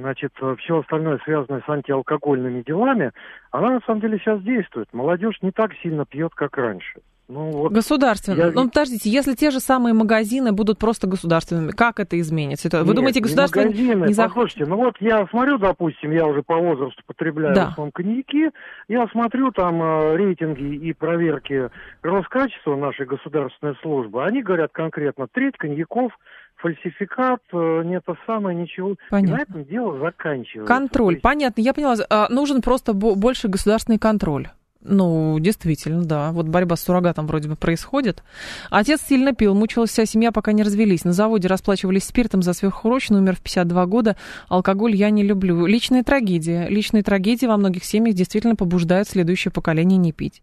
значит, 0.00 0.32
все 0.58 0.78
остальное, 0.78 1.18
связанное 1.24 1.62
с 1.66 1.68
антиалкогольными 1.68 2.62
делами, 2.62 3.12
она 3.50 3.70
на 3.70 3.80
самом 3.80 4.00
деле 4.00 4.18
сейчас 4.18 4.42
действует. 4.42 4.88
Молодежь 4.92 5.38
не 5.42 5.50
так 5.50 5.72
сильно 5.82 6.06
пьет, 6.06 6.34
как 6.34 6.56
раньше. 6.56 7.00
Ну, 7.28 7.50
вот 7.50 7.72
Государственно. 7.72 8.36
Я... 8.36 8.50
Ну, 8.52 8.68
подождите, 8.68 9.10
если 9.10 9.34
те 9.34 9.50
же 9.50 9.58
самые 9.58 9.94
магазины 9.94 10.52
будут 10.52 10.78
просто 10.78 11.08
государственными, 11.08 11.72
как 11.72 11.98
это 11.98 12.18
изменится? 12.20 12.68
Вы 12.70 12.86
Нет, 12.86 12.94
думаете, 12.94 13.20
государство 13.20 13.60
не, 13.60 13.66
магазины, 13.66 14.06
не 14.06 14.14
захочет? 14.14 14.68
ну 14.68 14.76
вот 14.76 14.94
я 15.00 15.26
смотрю, 15.26 15.58
допустим, 15.58 16.12
я 16.12 16.24
уже 16.26 16.42
по 16.42 16.56
возрасту 16.56 17.02
потребляю 17.06 17.54
да. 17.54 17.66
в 17.66 17.68
основном 17.70 17.92
коньяки, 17.92 18.50
я 18.88 19.08
смотрю 19.08 19.50
там 19.50 19.82
э, 19.82 20.16
рейтинги 20.16 20.76
и 20.76 20.92
проверки 20.92 21.68
Роскачества 22.02 22.76
нашей 22.76 23.06
государственной 23.06 23.74
службы, 23.82 24.24
они 24.24 24.42
говорят 24.42 24.70
конкретно, 24.72 25.26
треть 25.26 25.56
коньяков 25.56 26.12
фальсификат, 26.56 27.40
э, 27.52 27.82
не 27.84 28.00
то 28.00 28.16
самое, 28.26 28.56
ничего. 28.56 28.94
Понятно. 29.10 29.34
И 29.34 29.36
на 29.36 29.42
этом 29.42 29.64
дело 29.64 29.98
заканчивается. 29.98 30.72
Контроль, 30.72 31.14
есть... 31.14 31.22
понятно, 31.22 31.60
я 31.60 31.74
поняла. 31.74 31.96
А, 32.08 32.28
нужен 32.30 32.62
просто 32.62 32.94
больше 32.94 33.48
государственный 33.48 33.98
контроль. 33.98 34.48
Ну, 34.88 35.38
действительно, 35.40 36.04
да. 36.04 36.30
Вот 36.30 36.46
борьба 36.46 36.76
с 36.76 36.82
суррогатом 36.82 37.26
вроде 37.26 37.48
бы 37.48 37.56
происходит. 37.56 38.22
Отец 38.70 39.00
сильно 39.08 39.32
пил, 39.32 39.54
мучилась 39.54 39.90
вся 39.90 40.06
семья, 40.06 40.30
пока 40.30 40.52
не 40.52 40.62
развелись. 40.62 41.04
На 41.04 41.12
заводе 41.12 41.48
расплачивались 41.48 42.04
спиртом 42.04 42.42
за 42.42 42.52
сверхурочный, 42.52 43.18
умер 43.18 43.36
в 43.36 43.40
52 43.40 43.86
года. 43.86 44.16
Алкоголь 44.48 44.94
я 44.94 45.10
не 45.10 45.24
люблю. 45.24 45.66
Личная 45.66 46.04
трагедия. 46.04 46.68
Личные 46.68 47.02
трагедии 47.02 47.46
во 47.46 47.56
многих 47.56 47.84
семьях 47.84 48.14
действительно 48.14 48.54
побуждают 48.54 49.08
следующее 49.08 49.50
поколение 49.50 49.98
не 49.98 50.12
пить. 50.12 50.42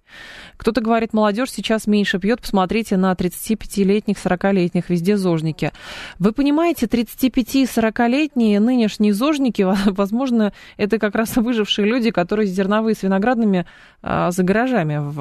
Кто-то 0.58 0.82
говорит, 0.82 1.14
молодежь 1.14 1.52
сейчас 1.52 1.88
меньше 1.88 2.20
пьет, 2.20 2.42
посмотрите 2.42 2.98
на 2.98 3.14
35-летних, 3.14 4.18
40-летних, 4.18 4.90
везде 4.90 5.16
зожники. 5.16 5.72
Вы 6.20 6.34
понимаете, 6.34 6.88
35-40-летние 6.88 8.60
нынешние 8.60 9.14
зожники, 9.14 9.66
возможно, 9.86 10.52
это 10.76 11.00
как 11.00 11.16
раз 11.16 11.38
выжившие 11.38 11.88
люди, 11.88 12.12
которые 12.12 12.48
зерновые 12.48 12.96
с 12.96 13.04
виноградными 13.04 13.66
а, 14.02 14.33
за 14.34 14.44
гаражами 14.44 14.98
в 14.98 15.20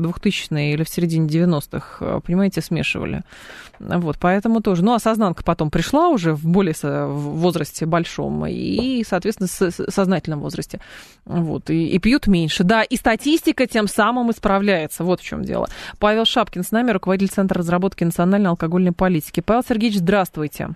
2000-е 0.00 0.72
или 0.72 0.84
в 0.84 0.88
середине 0.88 1.28
90-х, 1.28 2.20
понимаете, 2.20 2.60
смешивали. 2.60 3.22
Вот, 3.78 4.16
поэтому 4.18 4.60
тоже. 4.60 4.84
Ну, 4.84 4.94
осознанка 4.94 5.44
потом 5.44 5.70
пришла 5.70 6.08
уже 6.08 6.34
в 6.34 6.46
более 6.46 6.74
возрасте 7.06 7.86
большом 7.86 8.46
и, 8.46 9.04
соответственно, 9.04 9.48
в 9.48 9.90
сознательном 9.90 10.40
возрасте. 10.40 10.80
Вот, 11.24 11.70
и, 11.70 11.88
и 11.88 11.98
пьют 11.98 12.26
меньше. 12.26 12.64
Да, 12.64 12.82
и 12.82 12.96
статистика 12.96 13.66
тем 13.66 13.88
самым 13.88 14.30
исправляется. 14.30 15.04
Вот 15.04 15.20
в 15.20 15.24
чем 15.24 15.42
дело. 15.42 15.68
Павел 15.98 16.24
Шапкин 16.24 16.62
с 16.62 16.70
нами, 16.70 16.90
руководитель 16.90 17.34
Центра 17.34 17.58
разработки 17.58 18.04
национальной 18.04 18.50
алкогольной 18.50 18.92
политики. 18.92 19.40
Павел 19.40 19.62
Сергеевич, 19.66 19.98
здравствуйте. 19.98 20.70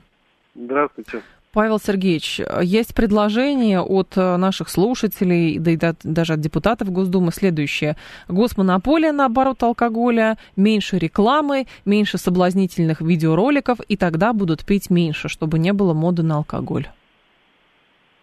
Здравствуйте. 0.54 1.22
Павел 1.58 1.80
Сергеевич, 1.80 2.40
есть 2.62 2.94
предложение 2.94 3.80
от 3.80 4.16
э, 4.16 4.36
наших 4.36 4.68
слушателей, 4.68 5.58
да 5.58 5.72
и 5.72 5.78
даже 6.04 6.34
от 6.34 6.40
депутатов 6.40 6.92
Госдумы 6.92 7.32
следующее. 7.32 7.96
Госмонополия 8.28 9.10
на 9.10 9.26
оборот 9.26 9.60
алкоголя, 9.64 10.38
меньше 10.54 10.98
рекламы, 10.98 11.66
меньше 11.84 12.16
соблазнительных 12.16 13.00
видеороликов, 13.00 13.80
и 13.80 13.96
тогда 13.96 14.32
будут 14.32 14.64
пить 14.64 14.88
меньше, 14.88 15.28
чтобы 15.28 15.58
не 15.58 15.72
было 15.72 15.94
моды 15.94 16.22
на 16.22 16.36
алкоголь. 16.36 16.86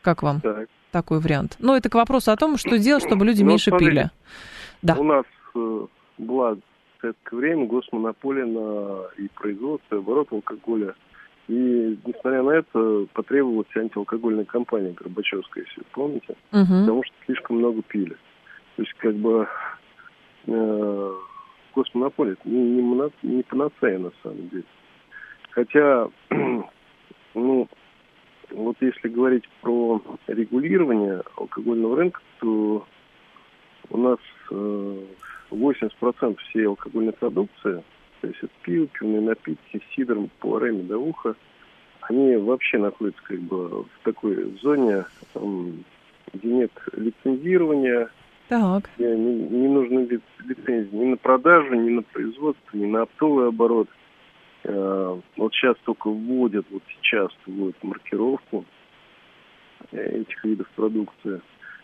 Как 0.02 0.24
вам 0.24 0.40
так. 0.40 0.70
такой 0.92 1.20
вариант? 1.20 1.58
Ну, 1.60 1.76
это 1.76 1.90
к 1.90 1.96
вопросу 1.96 2.32
о 2.32 2.38
том, 2.38 2.56
что 2.56 2.78
делать, 2.78 3.04
чтобы 3.06 3.26
люди 3.26 3.44
ну, 3.44 3.50
меньше 3.50 3.70
смотрите, 3.72 3.92
пили. 3.92 4.12
Да. 4.82 4.96
У 4.96 5.04
нас 5.04 5.26
э, 5.56 5.88
была 6.20 6.54
в 6.54 6.62
советское 7.02 7.36
время 7.36 7.66
госмонополия 7.66 8.46
на 8.46 9.08
и 9.22 9.28
производство, 9.28 9.96
и 9.96 9.98
оборот 9.98 10.32
алкоголя– 10.32 10.96
и, 11.48 11.98
несмотря 12.06 12.42
на 12.42 12.52
это, 12.52 13.06
потребовалась 13.14 13.68
антиалкогольная 13.76 14.46
кампания 14.46 14.94
Горбачевская, 14.94 15.64
если 15.64 15.80
вы 15.82 15.86
помните, 15.92 16.36
угу. 16.52 16.66
потому 16.82 17.04
что 17.04 17.14
слишком 17.26 17.58
много 17.58 17.82
пили. 17.84 18.18
То 18.76 18.82
есть, 18.82 18.94
как 18.96 19.16
бы, 19.16 19.48
э, 20.48 21.14
госмонополия 21.76 22.36
не, 22.46 22.58
не, 22.58 22.82
моно, 22.82 23.12
не 23.22 23.44
панацея, 23.44 24.00
на 24.00 24.12
самом 24.24 24.50
деле. 24.50 24.64
Хотя, 25.52 26.10
ну, 27.36 27.68
вот 28.52 28.78
если 28.82 29.08
говорить 29.08 29.48
про 29.62 30.02
регулирование 30.28 31.22
алкогольного 31.38 31.96
рынка, 31.96 32.22
то 32.40 32.88
у 33.90 33.98
нас 33.98 34.20
э, 34.50 35.06
80% 35.52 36.38
всей 36.38 36.66
алкогольной 36.68 37.14
продукции– 37.14 37.84
то 38.26 38.30
есть 38.30 38.40
это 38.42 38.54
пиво, 38.64 38.88
пивные 38.88 39.22
напитки, 39.22 39.82
сидр, 39.96 40.18
повара, 40.40 40.72
медовуха, 40.72 41.36
они 42.02 42.36
вообще 42.38 42.80
находятся 42.80 43.22
как 43.24 43.40
бы 43.42 43.84
в 43.84 43.90
такой 44.04 44.58
зоне, 44.64 45.06
где 46.34 46.48
нет 46.48 46.72
лицензирования, 46.94 48.10
так. 48.48 48.90
не, 48.98 49.16
не 49.16 49.68
нужны 49.68 50.08
лицензии 50.44 50.96
ни 50.96 51.06
на 51.06 51.18
продажу, 51.18 51.76
ни 51.76 51.90
на 51.92 52.02
производство, 52.02 52.76
ни 52.76 52.86
на 52.88 53.04
оптовый 53.04 53.50
оборот. 53.50 53.90
Э, 54.64 55.20
вот 55.38 55.54
сейчас 55.54 55.76
только 55.84 56.10
вводят, 56.10 56.66
вот 56.72 56.82
сейчас 56.90 57.30
вводят 57.46 57.76
маркировку 57.84 58.66
этих 59.92 60.44
видов 60.44 60.68
продукции. 60.76 61.42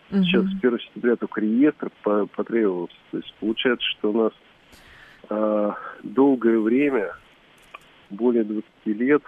Сейчас 0.09 0.43
с 0.45 0.55
1 0.59 0.79
сентября 0.79 1.15
только 1.15 1.39
реестр 1.39 1.91
потребовался. 2.03 2.95
То 3.11 3.17
есть 3.17 3.33
получается, 3.39 3.85
что 3.97 4.09
у 4.11 4.23
нас 4.23 4.33
э, 5.31 5.71
долгое 6.03 6.59
время, 6.59 7.15
более 8.09 8.43
20 8.43 8.65
лет, 8.85 9.23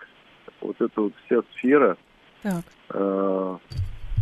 вот 0.61 0.75
эта 0.79 1.01
вот 1.01 1.13
вся 1.25 1.41
сфера, 1.53 1.97
так. 2.41 2.63
Э, 2.89 3.57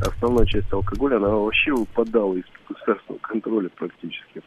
основная 0.01 0.45
часть 0.45 0.71
алкоголя, 0.71 1.17
она 1.17 1.29
вообще 1.29 1.71
выпадала 1.73 2.35
из 2.35 2.43
государственного 2.69 3.19
контроля 3.21 3.69
практически. 3.69 4.41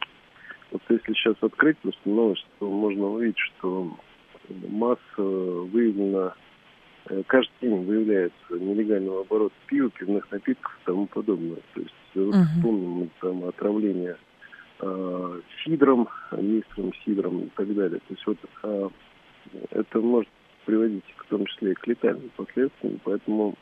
Вот 0.71 0.81
если 0.89 1.13
сейчас 1.13 1.35
открыть 1.41 1.77
просто 1.79 2.09
новость, 2.09 2.47
то 2.59 2.69
можно 2.69 3.05
увидеть, 3.05 3.37
что 3.37 3.97
масса 4.69 5.01
выявлена, 5.17 6.33
э, 7.09 7.21
каждый 7.27 7.51
день 7.61 7.83
выявляется 7.83 8.35
нелегального 8.51 9.21
оборота 9.21 9.55
пива, 9.67 9.89
пивных 9.89 10.31
напитков 10.31 10.77
и 10.81 10.85
тому 10.85 11.05
подобное. 11.07 11.59
То 11.73 11.81
есть, 11.81 11.93
вот 12.15 12.35
вспомним 12.55 13.09
там 13.19 13.43
отравление 13.43 14.15
э, 14.81 15.41
сидром, 15.63 16.09
мистером 16.31 16.93
сидром 17.03 17.39
и 17.41 17.49
так 17.55 17.73
далее. 17.73 17.99
То 17.99 18.13
есть 18.13 18.25
вот 18.25 18.37
э, 18.63 18.89
это 19.71 19.99
может 19.99 20.29
приводить 20.65 21.03
в 21.17 21.25
том 21.27 21.45
числе 21.45 21.71
и 21.71 21.75
к 21.75 21.87
летальным 21.87 22.31
последствиям, 22.35 22.99
поэтому 23.03 23.55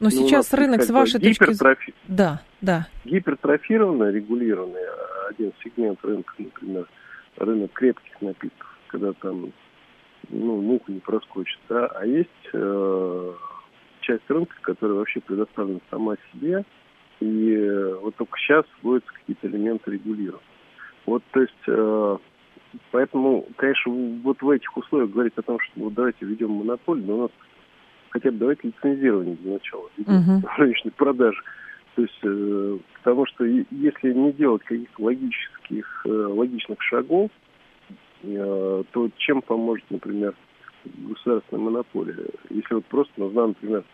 но 0.00 0.08
ну, 0.08 0.10
сейчас 0.10 0.54
рынок 0.54 0.82
с 0.82 0.90
вашей 0.90 1.20
точки 1.20 1.52
зрения... 1.52 1.76
Да, 2.08 2.42
да. 2.60 2.88
Гипертрофированный, 3.04 4.12
регулированный 4.12 4.80
один 5.28 5.52
сегмент 5.62 5.98
рынка, 6.02 6.32
например, 6.38 6.86
рынок 7.36 7.72
крепких 7.72 8.20
напитков, 8.20 8.78
когда 8.88 9.12
там 9.14 9.52
ну, 10.28 10.60
муха 10.60 10.92
не 10.92 11.00
проскочит, 11.00 11.58
да, 11.68 11.86
а 11.86 12.04
есть 12.04 12.30
э, 12.52 13.32
часть 14.00 14.28
рынка, 14.28 14.54
которая 14.62 14.98
вообще 14.98 15.20
предоставлена 15.20 15.80
сама 15.90 16.16
себе, 16.32 16.64
и 17.20 17.54
э, 17.54 17.94
вот 18.02 18.14
только 18.16 18.38
сейчас 18.38 18.64
вводятся 18.82 19.12
какие-то 19.12 19.46
элементы 19.46 19.90
регулирования. 19.92 20.44
Вот, 21.06 21.22
то 21.30 21.40
есть, 21.40 21.52
э, 21.66 22.18
поэтому, 22.90 23.46
конечно, 23.56 23.92
вот 24.22 24.42
в 24.42 24.50
этих 24.50 24.76
условиях 24.76 25.10
говорить 25.10 25.32
о 25.36 25.42
том, 25.42 25.58
что 25.60 25.80
вот 25.80 25.94
давайте 25.94 26.24
введем 26.24 26.50
монополию, 26.50 27.06
но 27.06 27.14
у 27.14 27.22
нас 27.22 27.30
хотя 28.10 28.30
бы 28.30 28.38
давайте 28.38 28.68
лицензирование 28.68 29.36
для 29.36 29.54
начала, 29.54 29.88
uh-huh. 29.98 30.48
рыночной 30.58 30.92
продажи. 30.92 31.40
То 31.94 32.02
есть, 32.02 32.18
э, 32.22 32.78
потому 32.98 33.26
что 33.26 33.44
если 33.44 34.12
не 34.12 34.32
делать 34.32 34.62
каких-то 34.64 35.02
логических, 35.02 36.02
логичных 36.04 36.82
шагов, 36.82 37.30
то 38.22 39.10
чем 39.18 39.42
поможет, 39.42 39.84
например, 39.90 40.34
государственная 40.84 41.64
монополия? 41.64 42.16
Если 42.50 42.74
вот 42.74 42.84
просто 42.86 43.12
нужна, 43.18 43.48
например, 43.48 43.84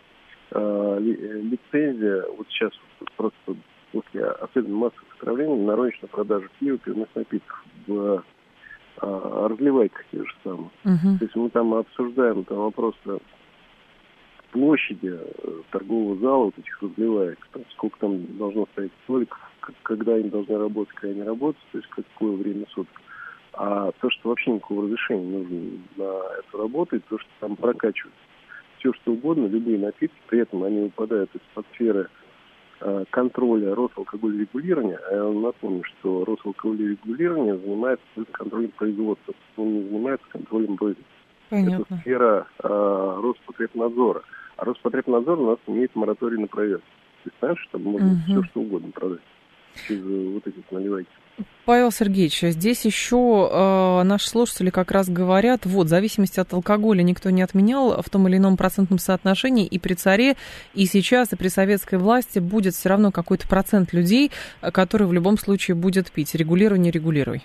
лицензия, 0.54 2.24
вот 2.36 2.46
сейчас 2.48 2.72
просто 3.16 3.54
после 3.92 4.24
особенно 4.24 4.76
массовых 4.76 5.14
отравлений 5.18 5.64
на 5.64 5.76
розничную 5.76 6.10
продажу 6.10 6.48
пива, 6.58 6.78
пивных 6.78 7.08
напитков 7.14 7.64
в 7.86 8.24
а, 8.98 9.48
разливайках 9.48 10.04
те 10.10 10.18
же 10.18 10.34
самые. 10.42 10.70
Uh-huh. 10.84 11.18
То 11.18 11.24
есть 11.24 11.36
мы 11.36 11.50
там 11.50 11.74
обсуждаем 11.74 12.44
там 12.44 12.58
вопрос 12.58 12.94
площади 14.52 15.18
э, 15.18 15.60
торгового 15.70 16.16
зала, 16.18 16.44
вот 16.44 16.58
этих 16.58 16.82
разливаек, 16.82 17.38
там, 17.52 17.62
сколько 17.72 17.98
там 18.00 18.36
должно 18.36 18.66
стоять 18.72 18.92
столиков, 19.04 19.38
когда 19.82 20.14
они 20.14 20.28
должны 20.28 20.58
работать, 20.58 20.94
когда 20.94 21.14
они 21.14 21.22
работают, 21.22 21.66
то 21.72 21.78
есть 21.78 21.90
какое 21.90 22.36
время 22.36 22.66
суток. 22.68 23.00
А 23.54 23.92
то, 23.92 24.10
что 24.10 24.28
вообще 24.28 24.52
никакого 24.52 24.84
разрешения 24.84 25.24
не 25.24 25.38
нужно 25.38 25.82
на 25.96 26.38
эту 26.38 26.58
работу, 26.58 26.96
и 26.96 27.00
то, 27.00 27.18
что 27.18 27.28
там 27.40 27.56
прокачивают 27.56 28.14
все 28.82 28.92
что 28.94 29.12
угодно, 29.12 29.46
любые 29.46 29.78
напитки, 29.78 30.16
при 30.26 30.40
этом 30.40 30.64
они 30.64 30.82
выпадают 30.82 31.30
из-под 31.34 31.64
сферы 31.72 32.08
э, 32.80 33.04
контроля 33.10 33.74
Росалкогольрегулирования. 33.74 34.98
А 35.08 35.14
я 35.14 35.24
напомню, 35.24 35.84
что 35.84 36.24
Росалкогольрегулирование 36.24 37.58
занимается 37.58 38.24
контролем 38.32 38.70
производства, 38.72 39.34
он 39.56 39.74
не 39.74 39.82
занимается 39.88 40.26
контролем. 40.30 40.76
Понятно. 41.48 41.84
Это 41.88 42.00
сфера 42.00 42.46
э, 42.62 42.68
Роспотребнадзора. 43.22 44.22
А 44.56 44.64
Роспотребнадзор 44.64 45.38
у 45.38 45.46
нас 45.50 45.58
имеет 45.68 45.94
мораторий 45.94 46.38
на 46.38 46.48
проверку. 46.48 46.84
Ты 47.24 47.30
знаешь, 47.38 47.60
что 47.60 47.78
там 47.78 47.82
можно 47.82 48.08
угу. 48.08 48.20
все 48.26 48.42
что 48.42 48.60
угодно 48.60 48.90
продать 48.90 49.20
через 49.86 50.02
вот 50.04 50.46
эти 50.46 50.62
наливайки. 50.70 51.10
Павел 51.64 51.90
Сергеевич, 51.90 52.40
здесь 52.40 52.84
еще 52.84 53.48
э, 53.50 54.02
наши 54.02 54.28
слушатели 54.28 54.70
как 54.70 54.90
раз 54.90 55.08
говорят, 55.08 55.64
вот, 55.64 55.86
в 55.86 55.88
зависимости 55.88 56.40
от 56.40 56.52
алкоголя 56.52 57.02
никто 57.02 57.30
не 57.30 57.42
отменял 57.42 58.02
в 58.02 58.10
том 58.10 58.28
или 58.28 58.36
ином 58.36 58.56
процентном 58.56 58.98
соотношении, 58.98 59.66
и 59.66 59.78
при 59.78 59.94
царе, 59.94 60.34
и 60.74 60.84
сейчас, 60.86 61.32
и 61.32 61.36
при 61.36 61.48
советской 61.48 61.98
власти 61.98 62.38
будет 62.38 62.74
все 62.74 62.88
равно 62.90 63.10
какой-то 63.12 63.48
процент 63.48 63.92
людей, 63.92 64.30
который 64.60 65.06
в 65.06 65.12
любом 65.12 65.38
случае 65.38 65.76
будет 65.76 66.10
пить. 66.10 66.34
Регулируй, 66.34 66.78
не 66.78 66.90
регулируй. 66.90 67.42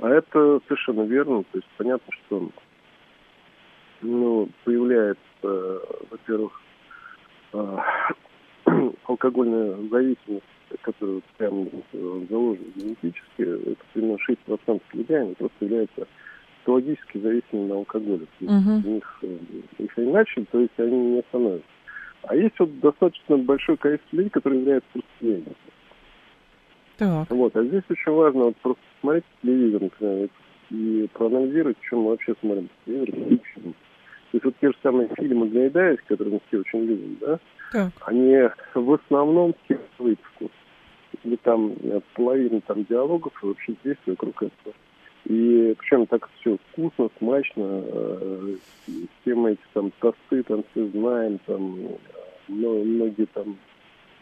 А 0.00 0.08
это 0.10 0.60
совершенно 0.68 1.02
верно. 1.02 1.42
То 1.44 1.58
есть 1.58 1.68
понятно, 1.76 2.12
что 2.26 2.50
ну, 4.02 4.48
появляется, 4.64 5.18
во-первых, 6.10 6.60
э, 7.54 7.76
алкогольная 9.06 9.76
зависимость 9.90 10.44
которые 10.82 11.22
прям 11.36 11.68
э, 11.92 12.20
заложены 12.28 12.66
генетически, 12.74 13.70
это 13.72 13.80
примерно 13.92 14.18
6% 14.28 14.80
людей, 14.92 15.20
они 15.20 15.34
просто 15.34 15.64
являются 15.64 16.06
патологически 16.64 17.18
зависимыми 17.18 17.68
на 17.68 17.74
алкоголе. 17.76 18.26
Uh-huh. 18.40 18.86
У 18.86 18.90
них, 18.90 19.18
э, 19.22 19.36
их 19.78 19.98
они 19.98 20.12
начали, 20.12 20.44
то 20.44 20.60
есть 20.60 20.78
они 20.78 20.96
не 20.96 21.18
остановятся. 21.20 21.68
А 22.22 22.36
есть 22.36 22.58
вот 22.58 22.80
достаточно 22.80 23.38
большое 23.38 23.78
количество 23.78 24.16
людей, 24.16 24.30
которые 24.30 24.60
являются 24.60 24.90
просто 24.92 25.54
Так. 26.98 27.30
Вот, 27.30 27.56
а 27.56 27.64
здесь 27.64 27.84
очень 27.88 28.12
важно 28.12 28.44
вот 28.44 28.56
просто 28.56 28.82
смотреть 29.00 29.24
телевизор, 29.42 29.82
например, 29.82 30.28
и 30.70 31.08
проанализировать, 31.14 31.76
чем 31.88 32.00
мы 32.00 32.10
вообще 32.10 32.34
смотрим 32.40 32.68
телевизор, 32.84 33.14
то 34.30 34.36
есть 34.36 34.44
вот 34.44 34.54
те 34.60 34.68
же 34.68 34.76
самые 34.82 35.08
фильмы 35.16 35.48
Гайдаев, 35.48 36.04
которые 36.04 36.34
мы 36.34 36.40
все 36.48 36.58
очень 36.58 36.84
любим, 36.84 37.16
да, 37.20 37.38
так. 37.72 37.92
они 38.06 38.48
в 38.74 38.92
основном 38.92 39.54
все 39.64 39.78
выпуску 39.98 40.50
или 41.24 41.36
там 41.36 41.74
э, 41.82 42.00
половина 42.14 42.60
там 42.62 42.84
диалогов 42.84 43.32
и 43.42 43.46
вообще 43.46 43.74
действий 43.84 44.12
вокруг 44.12 44.42
этого. 44.42 44.74
И 45.24 45.74
причем 45.78 46.06
так 46.06 46.28
все 46.40 46.56
вкусно, 46.70 47.10
смачно, 47.18 47.82
э, 47.84 48.56
все 49.20 49.34
мы 49.34 49.52
эти 49.52 49.60
там 49.74 49.90
тосты 50.00 50.42
там 50.44 50.64
все 50.70 50.86
знаем, 50.88 51.38
там 51.46 51.76
но, 52.48 52.82
многие 52.82 53.26
там 53.26 53.56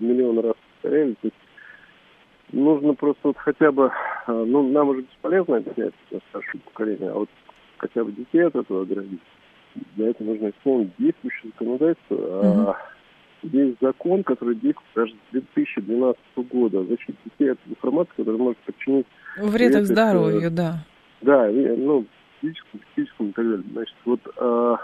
миллион 0.00 0.40
раз 0.40 0.54
повторяли. 0.72 1.12
То 1.14 1.28
есть 1.28 1.36
нужно 2.52 2.94
просто 2.94 3.20
вот 3.28 3.36
хотя 3.38 3.70
бы, 3.70 3.92
э, 4.26 4.32
ну, 4.32 4.68
нам 4.70 4.88
уже 4.88 5.02
бесполезно 5.02 5.58
объяснять 5.58 5.94
старшее 6.30 6.60
поколение, 6.62 7.10
а 7.10 7.14
вот 7.14 7.28
хотя 7.78 8.04
бы 8.04 8.12
детей 8.12 8.44
от 8.44 8.56
этого 8.56 8.82
оградить. 8.82 9.20
Для 9.94 10.08
этого 10.08 10.28
нужно 10.28 10.50
исполнить 10.50 10.90
действующее 10.98 11.52
законодательство, 11.52 12.14
mm-hmm. 12.14 12.76
Есть 13.42 13.76
закон, 13.80 14.22
который 14.24 14.54
действует 14.56 14.94
даже 14.94 15.12
с 15.12 15.32
2012 15.32 16.20
года 16.50 16.80
о 16.80 16.84
защите 16.84 17.14
детей 17.24 17.52
от 17.52 17.58
информации, 17.66 18.12
которая 18.16 18.40
может 18.40 18.58
причинить... 18.58 19.06
Вред 19.38 19.74
их 19.74 19.86
здоровью, 19.86 20.50
да. 20.50 20.84
Да, 21.22 21.48
ну, 21.50 22.06
физическому, 22.40 22.82
психическому 22.82 23.28
и 23.28 23.32
так 23.32 23.44
далее. 23.44 23.64
Значит, 23.72 23.96
вот 24.04 24.20
а, 24.38 24.76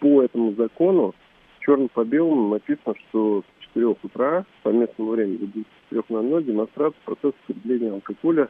по 0.00 0.22
этому 0.22 0.52
закону 0.54 1.14
черным 1.60 1.88
по 1.88 2.04
белому 2.04 2.50
написано, 2.50 2.94
что 3.08 3.42
с 3.42 3.64
4 3.66 3.86
утра 3.86 4.44
по 4.62 4.70
местному 4.70 5.12
времени 5.12 5.66
до 5.90 5.96
4.00 5.96 6.44
демонстрация 6.44 7.00
процесса 7.04 7.36
потребления 7.46 7.92
алкоголя 7.92 8.48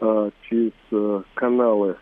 а, 0.00 0.30
через 0.48 0.72
а, 0.92 1.22
каналы 1.34 1.96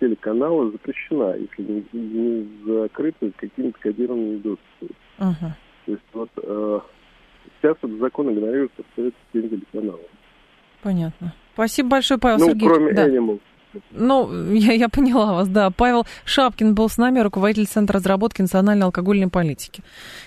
телеканала 0.00 0.70
запрещена, 0.70 1.36
если 1.36 1.62
не, 1.62 1.84
не 1.92 2.64
закрыты 2.66 3.32
какими-то 3.36 3.78
кодированными 3.80 4.36
доступами. 4.36 4.90
Uh-huh. 5.18 5.52
То 5.86 5.92
есть 5.92 6.02
вот 6.12 6.30
э, 6.36 6.80
сейчас 7.60 7.76
этот 7.76 7.98
закон 7.98 8.32
игнорируется 8.32 8.82
абсолютно 8.88 9.20
всеми 9.30 9.48
телеканалами. 9.48 10.06
Понятно. 10.82 11.34
Спасибо 11.54 11.88
большое, 11.90 12.20
Павел 12.20 12.38
ну, 12.38 12.46
Сергеевич. 12.46 12.76
кроме 12.76 12.92
да. 12.92 13.08
Animal. 13.08 13.40
Ну, 13.90 14.52
я, 14.52 14.72
я 14.72 14.88
поняла 14.88 15.32
вас, 15.34 15.48
да. 15.48 15.70
Павел 15.70 16.06
Шапкин 16.24 16.74
был 16.74 16.88
с 16.88 16.98
нами, 16.98 17.20
руководитель 17.20 17.66
Центра 17.66 17.98
разработки 17.98 18.40
национальной 18.40 18.86
алкогольной 18.86 19.28
политики. 19.28 19.82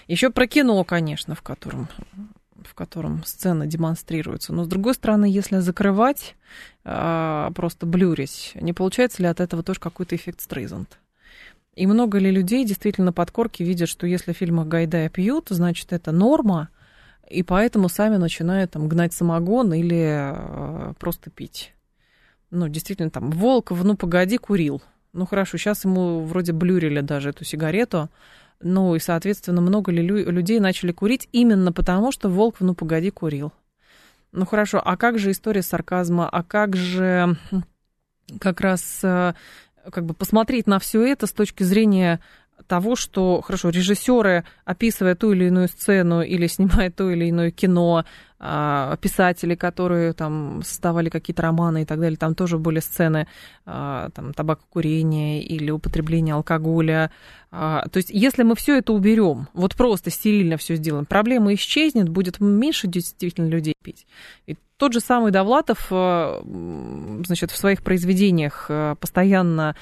Еще 0.07 0.29
про 0.29 0.47
кино, 0.47 0.83
конечно, 0.83 1.35
в 1.35 1.41
котором 1.41 1.87
в 2.67 2.75
котором 2.75 3.23
сцена 3.23 3.65
демонстрируется. 3.65 4.53
Но, 4.53 4.65
с 4.65 4.67
другой 4.67 4.93
стороны, 4.93 5.25
если 5.25 5.57
закрывать, 5.59 6.35
а, 6.83 7.51
просто 7.51 7.85
блюрить, 7.85 8.51
не 8.55 8.73
получается 8.73 9.23
ли 9.23 9.27
от 9.27 9.39
этого 9.39 9.63
тоже 9.63 9.79
какой-то 9.79 10.15
эффект 10.15 10.41
Стрейзанд? 10.41 10.99
И 11.75 11.85
много 11.85 12.17
ли 12.17 12.31
людей 12.31 12.65
действительно 12.65 13.13
под 13.13 13.31
корки 13.31 13.61
видят, 13.61 13.87
что 13.87 14.07
если 14.07 14.33
в 14.33 14.37
фильмах 14.37 14.67
Гайдая 14.67 15.09
пьют, 15.09 15.47
значит, 15.49 15.93
это 15.93 16.11
норма, 16.11 16.69
и 17.29 17.43
поэтому 17.43 17.87
сами 17.87 18.17
начинают 18.17 18.71
там 18.71 18.87
гнать 18.87 19.13
самогон 19.13 19.73
или 19.73 20.33
э, 20.33 20.93
просто 20.97 21.29
пить. 21.29 21.73
Ну, 22.49 22.67
действительно, 22.67 23.09
там, 23.09 23.29
Волков, 23.29 23.83
ну, 23.83 23.95
погоди, 23.95 24.37
курил. 24.37 24.81
Ну, 25.13 25.25
хорошо, 25.25 25.57
сейчас 25.57 25.83
ему 25.83 26.21
вроде 26.21 26.53
блюрили 26.53 27.01
даже 27.01 27.29
эту 27.29 27.43
сигарету, 27.43 28.09
ну 28.61 28.95
и, 28.95 28.99
соответственно, 28.99 29.61
много 29.61 29.91
ли 29.91 30.01
лю- 30.01 30.29
людей 30.31 30.59
начали 30.59 30.91
курить 30.91 31.29
именно 31.31 31.71
потому, 31.71 32.11
что 32.11 32.29
волк, 32.29 32.57
ну 32.59 32.73
погоди, 32.73 33.09
курил. 33.11 33.51
Ну 34.31 34.45
хорошо, 34.45 34.81
а 34.83 34.97
как 34.97 35.19
же 35.19 35.31
история 35.31 35.61
сарказма, 35.61 36.27
а 36.29 36.43
как 36.43 36.75
же 36.75 37.37
как 38.39 38.61
раз 38.61 38.99
э, 39.03 39.33
как 39.91 40.05
бы 40.05 40.13
посмотреть 40.13 40.67
на 40.67 40.79
все 40.79 41.05
это 41.05 41.27
с 41.27 41.31
точки 41.31 41.63
зрения 41.63 42.19
того, 42.67 42.95
что, 42.95 43.41
хорошо, 43.41 43.69
режиссеры, 43.69 44.43
описывая 44.65 45.15
ту 45.15 45.31
или 45.31 45.45
иную 45.45 45.67
сцену 45.67 46.21
или 46.21 46.47
снимая 46.47 46.91
то 46.91 47.09
или 47.09 47.29
иное 47.29 47.51
кино, 47.51 48.05
а, 48.39 48.97
писатели, 48.97 49.55
которые 49.55 50.13
там 50.13 50.61
создавали 50.63 51.09
какие-то 51.09 51.41
романы 51.41 51.81
и 51.81 51.85
так 51.85 51.99
далее, 51.99 52.17
там 52.17 52.35
тоже 52.35 52.59
были 52.59 52.79
сцены 52.79 53.27
а, 53.65 54.09
там, 54.11 54.31
табакокурения 54.31 55.41
или 55.41 55.71
употребления 55.71 56.35
алкоголя. 56.35 57.09
А, 57.49 57.87
то 57.89 57.97
есть, 57.97 58.11
если 58.11 58.43
мы 58.43 58.55
все 58.55 58.77
это 58.77 58.93
уберем, 58.93 59.47
вот 59.53 59.75
просто 59.75 60.11
стерильно 60.11 60.57
все 60.57 60.75
сделаем, 60.75 61.05
проблема 61.05 61.53
исчезнет, 61.55 62.09
будет 62.09 62.39
меньше 62.39 62.87
действительно 62.87 63.47
людей 63.47 63.73
пить. 63.83 64.05
И 64.45 64.55
тот 64.77 64.93
же 64.93 64.99
самый 64.99 65.31
Довлатов, 65.31 65.87
значит, 65.89 67.49
в 67.49 67.57
своих 67.57 67.81
произведениях 67.81 68.69
постоянно 68.99 69.75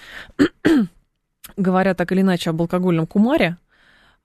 говоря 1.58 1.94
так 1.94 2.12
или 2.12 2.22
иначе 2.22 2.50
об 2.50 2.62
алкогольном 2.62 3.08
кумаре, 3.08 3.58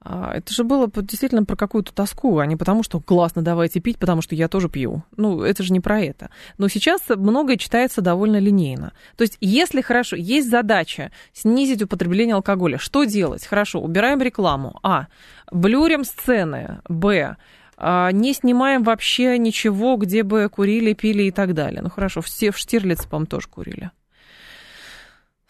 а, 0.03 0.33
это 0.35 0.53
же 0.55 0.65
было 0.65 0.91
действительно 0.91 1.45
про 1.45 1.57
какую-то 1.57 1.93
тоску, 1.93 2.39
а 2.39 2.47
не 2.47 2.57
потому, 2.57 2.83
что 2.83 3.01
классно, 3.01 3.43
давайте 3.43 3.81
пить, 3.81 3.99
потому 3.99 4.23
что 4.23 4.35
я 4.35 4.49
тоже 4.49 4.71
пью. 4.71 5.03
Ну, 5.17 5.43
это 5.43 5.63
же 5.63 5.73
не 5.73 5.81
про 5.81 6.01
это. 6.01 6.31
Но 6.57 6.69
сейчас 6.69 7.03
многое 7.09 7.59
читается 7.59 8.01
довольно 8.01 8.39
линейно. 8.39 8.93
То 9.17 9.23
есть, 9.23 9.37
если 9.41 9.83
хорошо, 9.83 10.17
есть 10.17 10.49
задача 10.49 11.11
снизить 11.35 11.83
употребление 11.83 12.35
алкоголя, 12.35 12.79
что 12.79 13.05
делать? 13.05 13.45
Хорошо, 13.45 13.81
убираем 13.81 14.23
рекламу. 14.23 14.79
А. 14.83 15.09
Блюрим 15.53 16.05
сцены. 16.05 16.81
Б. 16.89 17.37
А, 17.77 18.11
не 18.11 18.33
снимаем 18.33 18.83
вообще 18.85 19.37
ничего, 19.37 19.97
где 19.97 20.23
бы 20.23 20.49
курили, 20.49 20.95
пили 20.95 21.25
и 21.25 21.31
так 21.31 21.53
далее. 21.53 21.83
Ну, 21.83 21.91
хорошо, 21.91 22.23
все 22.23 22.53
в 22.53 22.59
Штирлиц, 22.59 23.05
по-моему, 23.05 23.27
тоже 23.27 23.49
курили. 23.49 23.91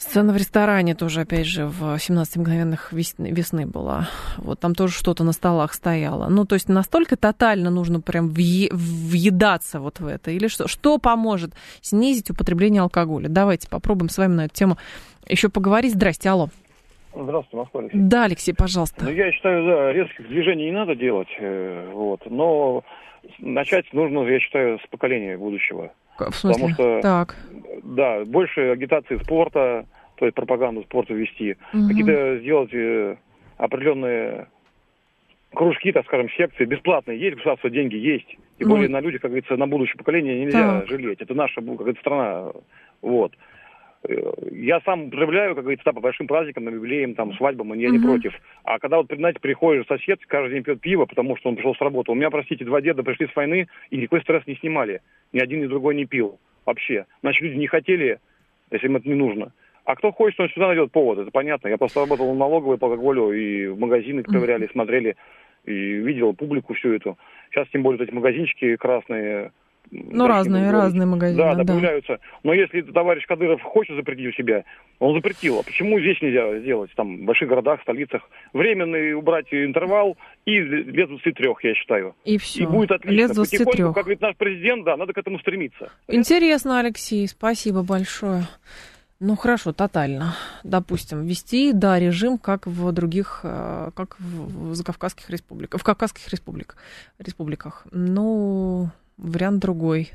Сцена 0.00 0.32
в 0.32 0.36
ресторане 0.38 0.94
тоже, 0.94 1.20
опять 1.20 1.44
же, 1.44 1.66
в 1.66 1.98
17 1.98 2.38
мгновенных 2.38 2.90
весны 2.90 3.66
была. 3.66 4.08
Вот 4.38 4.58
там 4.58 4.74
тоже 4.74 4.94
что-то 4.94 5.24
на 5.24 5.32
столах 5.32 5.74
стояло. 5.74 6.28
Ну, 6.30 6.46
то 6.46 6.54
есть 6.54 6.70
настолько 6.70 7.18
тотально 7.18 7.68
нужно 7.68 8.00
прям 8.00 8.30
въедаться 8.30 9.78
вот 9.78 10.00
в 10.00 10.06
это. 10.06 10.30
Или 10.30 10.48
что? 10.48 10.68
Что 10.68 10.96
поможет 10.96 11.50
снизить 11.82 12.30
употребление 12.30 12.80
алкоголя? 12.80 13.28
Давайте 13.28 13.68
попробуем 13.68 14.08
с 14.08 14.16
вами 14.16 14.32
на 14.32 14.44
эту 14.46 14.54
тему 14.54 14.78
еще 15.28 15.50
поговорить. 15.50 15.92
Здрасте, 15.92 16.30
алло. 16.30 16.48
Здравствуйте, 17.14 17.56
Москва, 17.58 17.80
Алексей. 17.80 18.00
Да, 18.00 18.24
Алексей, 18.24 18.54
пожалуйста. 18.54 19.04
Ну, 19.04 19.10
я 19.10 19.30
считаю, 19.32 19.66
да, 19.66 19.92
резких 19.92 20.26
движений 20.28 20.64
не 20.64 20.72
надо 20.72 20.94
делать, 20.94 21.28
э, 21.38 21.90
вот, 21.92 22.22
но 22.24 22.84
начать 23.38 23.92
нужно, 23.92 24.20
я 24.20 24.40
считаю, 24.40 24.78
с 24.78 24.86
поколения 24.88 25.36
будущего. 25.36 25.92
В 26.18 26.34
смысле? 26.34 26.68
Потому 26.68 26.74
что, 26.74 27.00
так. 27.02 27.36
Да, 27.90 28.24
больше 28.24 28.60
агитации 28.70 29.18
спорта, 29.18 29.86
то 30.16 30.24
есть 30.24 30.34
пропаганду 30.34 30.82
спорта 30.82 31.14
вести, 31.14 31.56
угу. 31.72 31.88
какие-то 31.88 32.38
сделать 32.38 32.72
э, 32.72 33.16
определенные 33.56 34.48
кружки, 35.52 35.92
так 35.92 36.06
скажем, 36.06 36.28
секции 36.30 36.64
бесплатные. 36.64 37.18
Есть 37.18 37.36
государство, 37.36 37.70
деньги 37.70 37.96
есть. 37.96 38.36
И 38.58 38.64
ну... 38.64 38.70
более 38.70 38.88
на 38.88 39.00
людях, 39.00 39.22
как 39.22 39.30
говорится, 39.30 39.56
на 39.56 39.66
будущее 39.66 39.96
поколение 39.96 40.40
нельзя 40.40 40.80
так. 40.80 40.88
жалеть. 40.88 41.20
Это 41.20 41.34
наша, 41.34 41.56
как 41.56 41.64
говорится, 41.64 42.00
страна. 42.00 42.52
Вот. 43.02 43.32
Э, 44.08 44.14
я 44.52 44.80
сам 44.82 45.04
употребляю, 45.04 45.54
как 45.54 45.64
говорится, 45.64 45.84
да, 45.86 45.92
по 45.92 46.00
большим 46.00 46.26
праздникам, 46.26 46.64
на 46.64 46.70
юбилеям, 46.70 47.14
там, 47.14 47.34
свадьбам, 47.34 47.72
я 47.74 47.88
угу. 47.88 47.96
не 47.96 48.02
против. 48.02 48.34
А 48.62 48.78
когда 48.78 48.98
вот, 48.98 49.06
знаете, 49.12 49.40
приходишь 49.40 49.86
сосед, 49.86 50.20
каждый 50.26 50.54
день 50.54 50.62
пьет 50.62 50.80
пиво, 50.80 51.06
потому 51.06 51.36
что 51.36 51.48
он 51.48 51.56
пришел 51.56 51.74
с 51.74 51.80
работы. 51.80 52.12
У 52.12 52.14
меня, 52.14 52.30
простите, 52.30 52.64
два 52.64 52.80
деда 52.80 53.02
пришли 53.02 53.26
с 53.26 53.34
войны 53.34 53.66
и 53.90 53.96
никакой 53.96 54.20
стресс 54.22 54.46
не 54.46 54.56
снимали. 54.56 55.00
Ни 55.32 55.40
один, 55.40 55.62
ни 55.62 55.66
другой 55.66 55.94
не 55.94 56.06
пил. 56.06 56.38
Вообще. 56.70 57.04
Значит, 57.20 57.42
люди 57.42 57.56
не 57.56 57.66
хотели, 57.66 58.20
если 58.70 58.86
им 58.86 58.94
это 58.94 59.08
не 59.08 59.16
нужно. 59.16 59.52
А 59.84 59.96
кто 59.96 60.12
хочет, 60.12 60.38
он 60.38 60.48
сюда 60.50 60.68
найдет 60.68 60.92
повод, 60.92 61.18
это 61.18 61.32
понятно. 61.32 61.66
Я 61.66 61.78
просто 61.78 61.98
работал 61.98 62.32
в 62.32 62.36
налоговой 62.36 62.78
по 62.78 62.86
алкоголю, 62.86 63.32
и 63.32 63.66
в 63.66 63.76
магазины 63.76 64.22
проверяли, 64.22 64.68
смотрели, 64.70 65.16
и 65.64 65.72
видел 65.72 66.32
публику 66.32 66.74
всю 66.74 66.92
эту. 66.92 67.18
Сейчас, 67.50 67.66
тем 67.72 67.82
более, 67.82 68.04
эти 68.04 68.14
магазинчики 68.14 68.76
красные, 68.76 69.50
ну, 69.90 70.28
разные, 70.28 70.70
разные 70.70 71.06
магазины. 71.06 71.42
Да, 71.42 71.54
да, 71.54 71.64
да, 71.64 71.72
появляются. 71.72 72.18
Но 72.44 72.52
если 72.52 72.82
товарищ 72.82 73.26
Кадыров 73.26 73.60
хочет 73.62 73.96
запретить 73.96 74.28
у 74.28 74.32
себя, 74.32 74.64
он 74.98 75.14
запретил. 75.14 75.58
А 75.58 75.62
почему 75.62 75.98
здесь 75.98 76.20
нельзя 76.22 76.58
сделать? 76.60 76.90
Там, 76.94 77.18
в 77.18 77.24
больших 77.24 77.48
городах, 77.48 77.80
столицах. 77.82 78.22
Временный 78.52 79.14
убрать 79.14 79.52
интервал 79.52 80.16
и 80.44 80.60
лет 80.60 81.08
23, 81.08 81.48
я 81.62 81.74
считаю. 81.74 82.14
И 82.24 82.38
все. 82.38 82.62
И 82.62 82.66
будет 82.66 82.92
отлично. 82.92 83.16
Лет 83.16 83.32
23. 83.32 83.64
Потихоньку, 83.64 83.94
как 83.94 84.04
говорит 84.04 84.20
наш 84.20 84.36
президент, 84.36 84.84
да, 84.84 84.96
надо 84.96 85.12
к 85.12 85.18
этому 85.18 85.38
стремиться. 85.40 85.90
Интересно, 86.08 86.78
Алексей, 86.78 87.26
спасибо 87.26 87.82
большое. 87.82 88.44
Ну 89.22 89.36
хорошо, 89.36 89.74
тотально. 89.74 90.34
Допустим, 90.64 91.26
вести, 91.26 91.72
да, 91.74 91.98
режим, 91.98 92.38
как 92.38 92.66
в 92.66 92.90
других, 92.92 93.40
э, 93.42 93.90
как 93.94 94.18
в 94.18 94.74
закавказских 94.74 95.28
республиках, 95.28 95.78
в 95.78 95.84
Кавказских 95.84 96.26
республиках. 96.28 96.78
республиках. 97.18 97.86
Ну, 97.92 98.88
вариант 99.20 99.60
другой. 99.60 100.12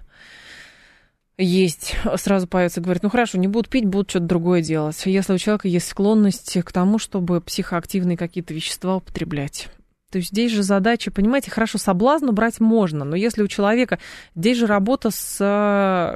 Есть. 1.38 1.96
Сразу 2.16 2.48
появится, 2.48 2.82
говорит, 2.82 3.04
ну 3.04 3.10
хорошо, 3.10 3.38
не 3.38 3.48
будут 3.48 3.70
пить, 3.70 3.86
будут 3.86 4.10
что-то 4.10 4.26
другое 4.26 4.62
делать. 4.62 5.02
Если 5.06 5.34
у 5.34 5.38
человека 5.38 5.68
есть 5.68 5.88
склонность 5.88 6.58
к 6.64 6.72
тому, 6.72 6.98
чтобы 6.98 7.42
психоактивные 7.42 8.18
какие-то 8.18 8.54
вещества 8.54 8.98
употреблять. 8.98 9.70
То 10.12 10.20
есть 10.20 10.30
здесь 10.30 10.52
же 10.52 10.64
задача, 10.64 11.12
понимаете, 11.12 11.52
хорошо, 11.52 11.78
соблазн 11.78 12.30
брать 12.30 12.62
можно, 12.62 13.04
но 13.04 13.18
если 13.18 13.44
у 13.44 13.48
человека, 13.48 14.00
здесь 14.34 14.58
же 14.58 14.66
работа 14.66 15.10
с, 15.12 15.38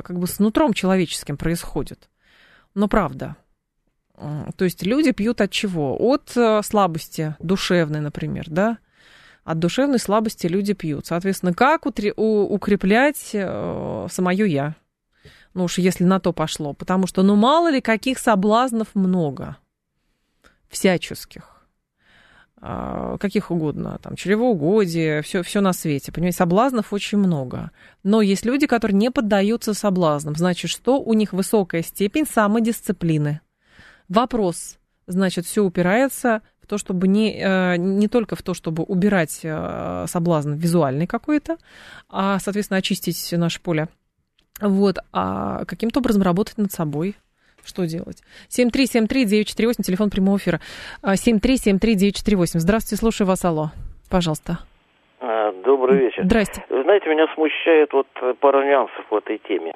как 0.06 0.18
бы 0.18 0.26
с 0.26 0.40
нутром 0.40 0.74
человеческим 0.74 1.36
происходит. 1.36 2.08
Но 2.76 2.88
правда. 2.88 3.36
То 4.16 4.66
есть 4.66 4.84
люди 4.84 5.12
пьют 5.12 5.42
от 5.42 5.52
чего? 5.52 5.98
От 5.98 6.32
э, 6.36 6.62
слабости 6.64 7.36
душевной, 7.40 8.00
например, 8.00 8.46
да? 8.48 8.78
От 9.44 9.60
душевной 9.60 10.00
слабости 10.00 10.48
люди 10.48 10.74
пьют. 10.74 11.06
Соответственно, 11.06 11.54
как 11.54 11.86
укреплять 11.86 13.32
э, 13.34 14.08
самое 14.10 14.52
я? 14.52 14.76
Ну 15.54 15.64
уж 15.66 15.78
если 15.78 16.04
на 16.04 16.20
то 16.20 16.34
пошло. 16.34 16.74
Потому 16.74 17.08
что, 17.08 17.24
ну 17.24 17.36
мало 17.36 17.72
ли, 17.72 17.82
каких 17.82 18.20
соблазнов 18.20 18.90
много. 18.94 19.58
Всяческих. 20.70 21.60
А, 22.62 23.18
каких 23.18 23.52
угодно, 23.52 24.00
там, 24.04 24.18
чревоугодие, 24.18 25.22
все, 25.22 25.44
все 25.44 25.62
на 25.62 25.72
свете, 25.72 26.12
понимаете, 26.12 26.40
соблазнов 26.40 26.92
очень 26.92 27.18
много. 27.18 27.72
Но 28.04 28.22
есть 28.22 28.46
люди, 28.46 28.68
которые 28.68 28.98
не 28.98 29.12
поддаются 29.12 29.74
соблазнам. 29.74 30.36
Значит, 30.36 30.70
что 30.70 31.02
у 31.02 31.14
них 31.14 31.32
высокая 31.32 31.82
степень 31.82 32.26
самодисциплины. 32.26 33.40
Вопрос, 34.10 34.78
значит, 35.08 35.46
все 35.46 35.64
упирается 35.64 36.42
то, 36.70 36.78
чтобы 36.78 37.08
не, 37.08 37.42
э, 37.42 37.78
не 37.78 38.08
только 38.08 38.36
в 38.36 38.44
то, 38.44 38.54
чтобы 38.54 38.84
убирать 38.84 39.42
э, 39.44 40.06
соблазн 40.08 40.54
визуальный 40.54 41.08
какой-то, 41.08 41.58
а, 42.10 42.40
соответственно, 42.40 42.78
очистить 42.78 43.32
наше 43.38 43.62
поле, 43.62 43.88
вот, 44.62 44.98
а 45.12 45.66
каким-то 45.66 46.00
образом 46.00 46.22
работать 46.22 46.58
над 46.58 46.72
собой, 46.72 47.16
что 47.66 47.86
делать? 47.86 48.22
7373948, 48.50 49.84
телефон 49.84 50.10
прямого 50.10 50.38
эфира. 50.38 50.60
7373948. 51.04 52.58
А, 52.58 52.60
Здравствуйте, 52.60 53.00
слушаю 53.00 53.28
вас, 53.28 53.44
алло. 53.44 53.72
Пожалуйста. 54.10 54.60
А, 55.20 55.52
добрый 55.64 56.00
вечер. 56.00 56.24
Здрасте. 56.24 56.64
Вы 56.70 56.84
знаете, 56.84 57.10
меня 57.10 57.28
смущает 57.36 57.92
вот 57.94 58.08
пара 58.40 58.66
нюансов 58.66 59.06
в 59.10 59.16
этой 59.16 59.40
теме. 59.40 59.74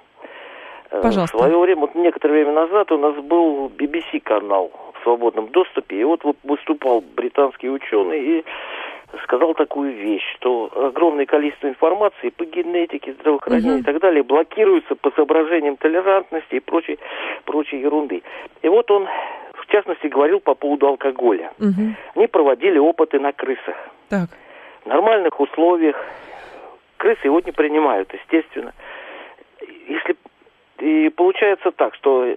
Э, 0.91 1.01
Пожалуйста. 1.01 1.37
В 1.37 1.39
свое 1.39 1.57
время, 1.57 1.81
вот 1.81 1.95
некоторое 1.95 2.43
время 2.43 2.53
назад 2.53 2.91
у 2.91 2.97
нас 2.97 3.15
был 3.23 3.67
BBC 3.69 4.21
канал 5.03 5.17
свободном 5.17 5.47
доступе. 5.49 5.99
И 5.99 6.03
вот 6.03 6.21
выступал 6.43 7.01
британский 7.01 7.69
ученый 7.69 8.39
и 8.39 8.45
сказал 9.23 9.53
такую 9.53 9.93
вещь, 9.93 10.23
что 10.35 10.71
огромное 10.75 11.25
количество 11.25 11.67
информации 11.67 12.29
по 12.29 12.45
генетике, 12.45 13.13
здравоохранению 13.13 13.75
угу. 13.75 13.81
и 13.81 13.83
так 13.83 13.99
далее 14.01 14.23
блокируется 14.23 14.95
по 14.95 15.11
соображениям 15.11 15.77
толерантности 15.77 16.55
и 16.55 16.59
прочей, 16.59 16.97
прочей 17.45 17.79
ерунды. 17.79 18.23
И 18.63 18.69
вот 18.69 18.89
он, 18.89 19.07
в 19.53 19.67
частности, 19.67 20.07
говорил 20.07 20.39
по 20.39 20.55
поводу 20.55 20.87
алкоголя. 20.87 21.51
Угу. 21.59 21.95
Они 22.15 22.27
проводили 22.27 22.79
опыты 22.79 23.19
на 23.19 23.33
крысах. 23.33 23.75
Так. 24.09 24.29
В 24.83 24.87
нормальных 24.87 25.39
условиях 25.39 25.95
крысы 26.97 27.27
его 27.27 27.39
не 27.39 27.51
принимают, 27.51 28.11
естественно. 28.13 28.73
И 30.93 31.09
получается 31.09 31.71
так, 31.71 31.95
что 31.95 32.23
э, 32.23 32.35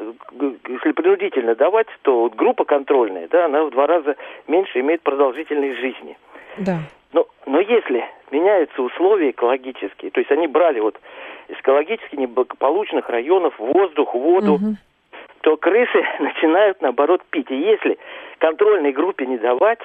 если 0.68 0.92
принудительно 0.92 1.54
давать, 1.54 1.88
то 2.02 2.22
вот 2.22 2.34
группа 2.34 2.64
контрольная, 2.64 3.28
да, 3.28 3.46
она 3.46 3.64
в 3.64 3.70
два 3.70 3.86
раза 3.86 4.16
меньше 4.48 4.80
имеет 4.80 5.02
продолжительность 5.02 5.78
жизни. 5.78 6.16
Да. 6.56 6.78
Но, 7.12 7.26
но 7.44 7.60
если 7.60 8.04
меняются 8.30 8.80
условия 8.80 9.30
экологические, 9.30 10.10
то 10.10 10.20
есть 10.20 10.30
они 10.32 10.46
брали 10.46 10.80
вот 10.80 10.98
из 11.48 11.56
экологически 11.58 12.16
неблагополучных 12.16 13.10
районов 13.10 13.58
воздух, 13.58 14.14
воду, 14.14 14.54
угу. 14.54 14.76
то 15.42 15.56
крысы 15.58 16.06
начинают 16.20 16.80
наоборот 16.80 17.22
пить. 17.28 17.50
И 17.50 17.56
если 17.56 17.98
контрольной 18.38 18.92
группе 18.92 19.26
не 19.26 19.36
давать, 19.36 19.80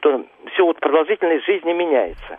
то 0.00 0.26
все 0.52 0.64
вот 0.66 0.78
продолжительность 0.78 1.46
жизни 1.46 1.72
меняется. 1.72 2.38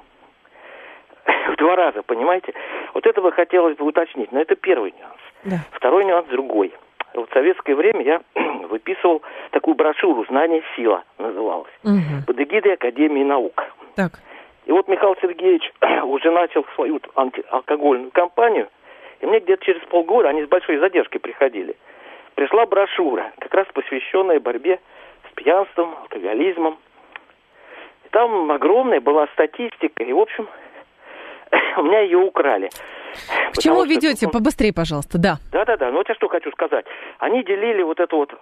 В 1.25 1.55
два 1.57 1.75
раза, 1.75 2.03
понимаете? 2.03 2.53
Вот 2.93 3.05
этого 3.05 3.31
хотелось 3.31 3.77
бы 3.77 3.85
уточнить. 3.85 4.31
Но 4.31 4.41
это 4.41 4.55
первый 4.55 4.93
нюанс. 4.97 5.21
Да. 5.43 5.57
Второй 5.71 6.05
нюанс 6.05 6.27
другой. 6.27 6.73
Вот 7.13 7.29
в 7.29 7.33
советское 7.33 7.75
время 7.75 8.03
я 8.03 8.21
выписывал 8.69 9.21
такую 9.51 9.75
брошюру 9.75 10.25
«Знание– 10.25 10.63
сила» 10.75 11.03
называлась. 11.17 11.71
Угу. 11.83 12.25
Под 12.27 12.39
эгидой 12.39 12.73
Академии 12.73 13.23
наук. 13.23 13.63
Так. 13.95 14.11
И 14.65 14.71
вот 14.71 14.87
Михаил 14.87 15.15
Сергеевич 15.21 15.71
уже 16.03 16.31
начал 16.31 16.65
свою 16.75 16.99
антиалкогольную 17.15 18.11
кампанию, 18.11 18.69
и 19.19 19.25
мне 19.25 19.39
где-то 19.39 19.65
через 19.65 19.81
полгода, 19.87 20.29
они 20.29 20.43
с 20.43 20.47
большой 20.47 20.77
задержкой 20.77 21.19
приходили, 21.19 21.75
пришла 22.35 22.65
брошюра, 22.65 23.31
как 23.39 23.53
раз 23.53 23.67
посвященная 23.73 24.39
борьбе 24.39 24.79
с 25.29 25.35
пьянством, 25.35 25.95
алкоголизмом. 26.01 26.77
И 28.05 28.09
там 28.09 28.49
огромная 28.51 29.01
была 29.01 29.27
статистика, 29.33 30.03
и, 30.03 30.13
в 30.13 30.19
общем, 30.19 30.47
у 31.77 31.83
меня 31.83 32.01
ее 32.01 32.17
украли. 32.17 32.69
К 33.53 33.57
чему 33.59 33.83
ведете? 33.83 34.27
Что... 34.27 34.29
Побыстрее, 34.29 34.73
пожалуйста, 34.73 35.17
да. 35.17 35.37
Да-да-да, 35.51 35.91
ну 35.91 35.97
вот 35.97 36.09
я 36.09 36.15
что 36.15 36.27
хочу 36.27 36.51
сказать. 36.51 36.85
Они 37.19 37.43
делили 37.43 37.83
вот 37.83 37.99
это 37.99 38.15
вот 38.15 38.33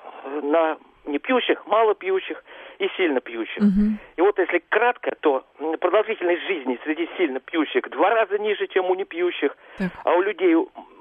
на 0.43 0.78
не 1.05 1.18
пьющих, 1.18 1.66
мало 1.66 1.95
пьющих 1.95 2.43
и 2.78 2.88
сильно 2.95 3.20
пьющих. 3.20 3.64
Угу. 3.64 3.97
И 4.18 4.22
вот 4.22 4.38
если 4.38 4.62
кратко, 4.70 5.16
то 5.20 5.43
продолжительность 5.80 6.43
жизни 6.45 6.80
среди 6.84 7.10
сильно 7.18 7.39
пьющих 7.39 7.89
два 7.89 8.10
раза 8.12 8.38
ниже, 8.38 8.68
чем 8.68 8.89
у 8.91 8.95
непьющих, 8.95 9.57
так. 9.78 9.89
а 10.03 10.14
у 10.14 10.22
людей 10.22 10.55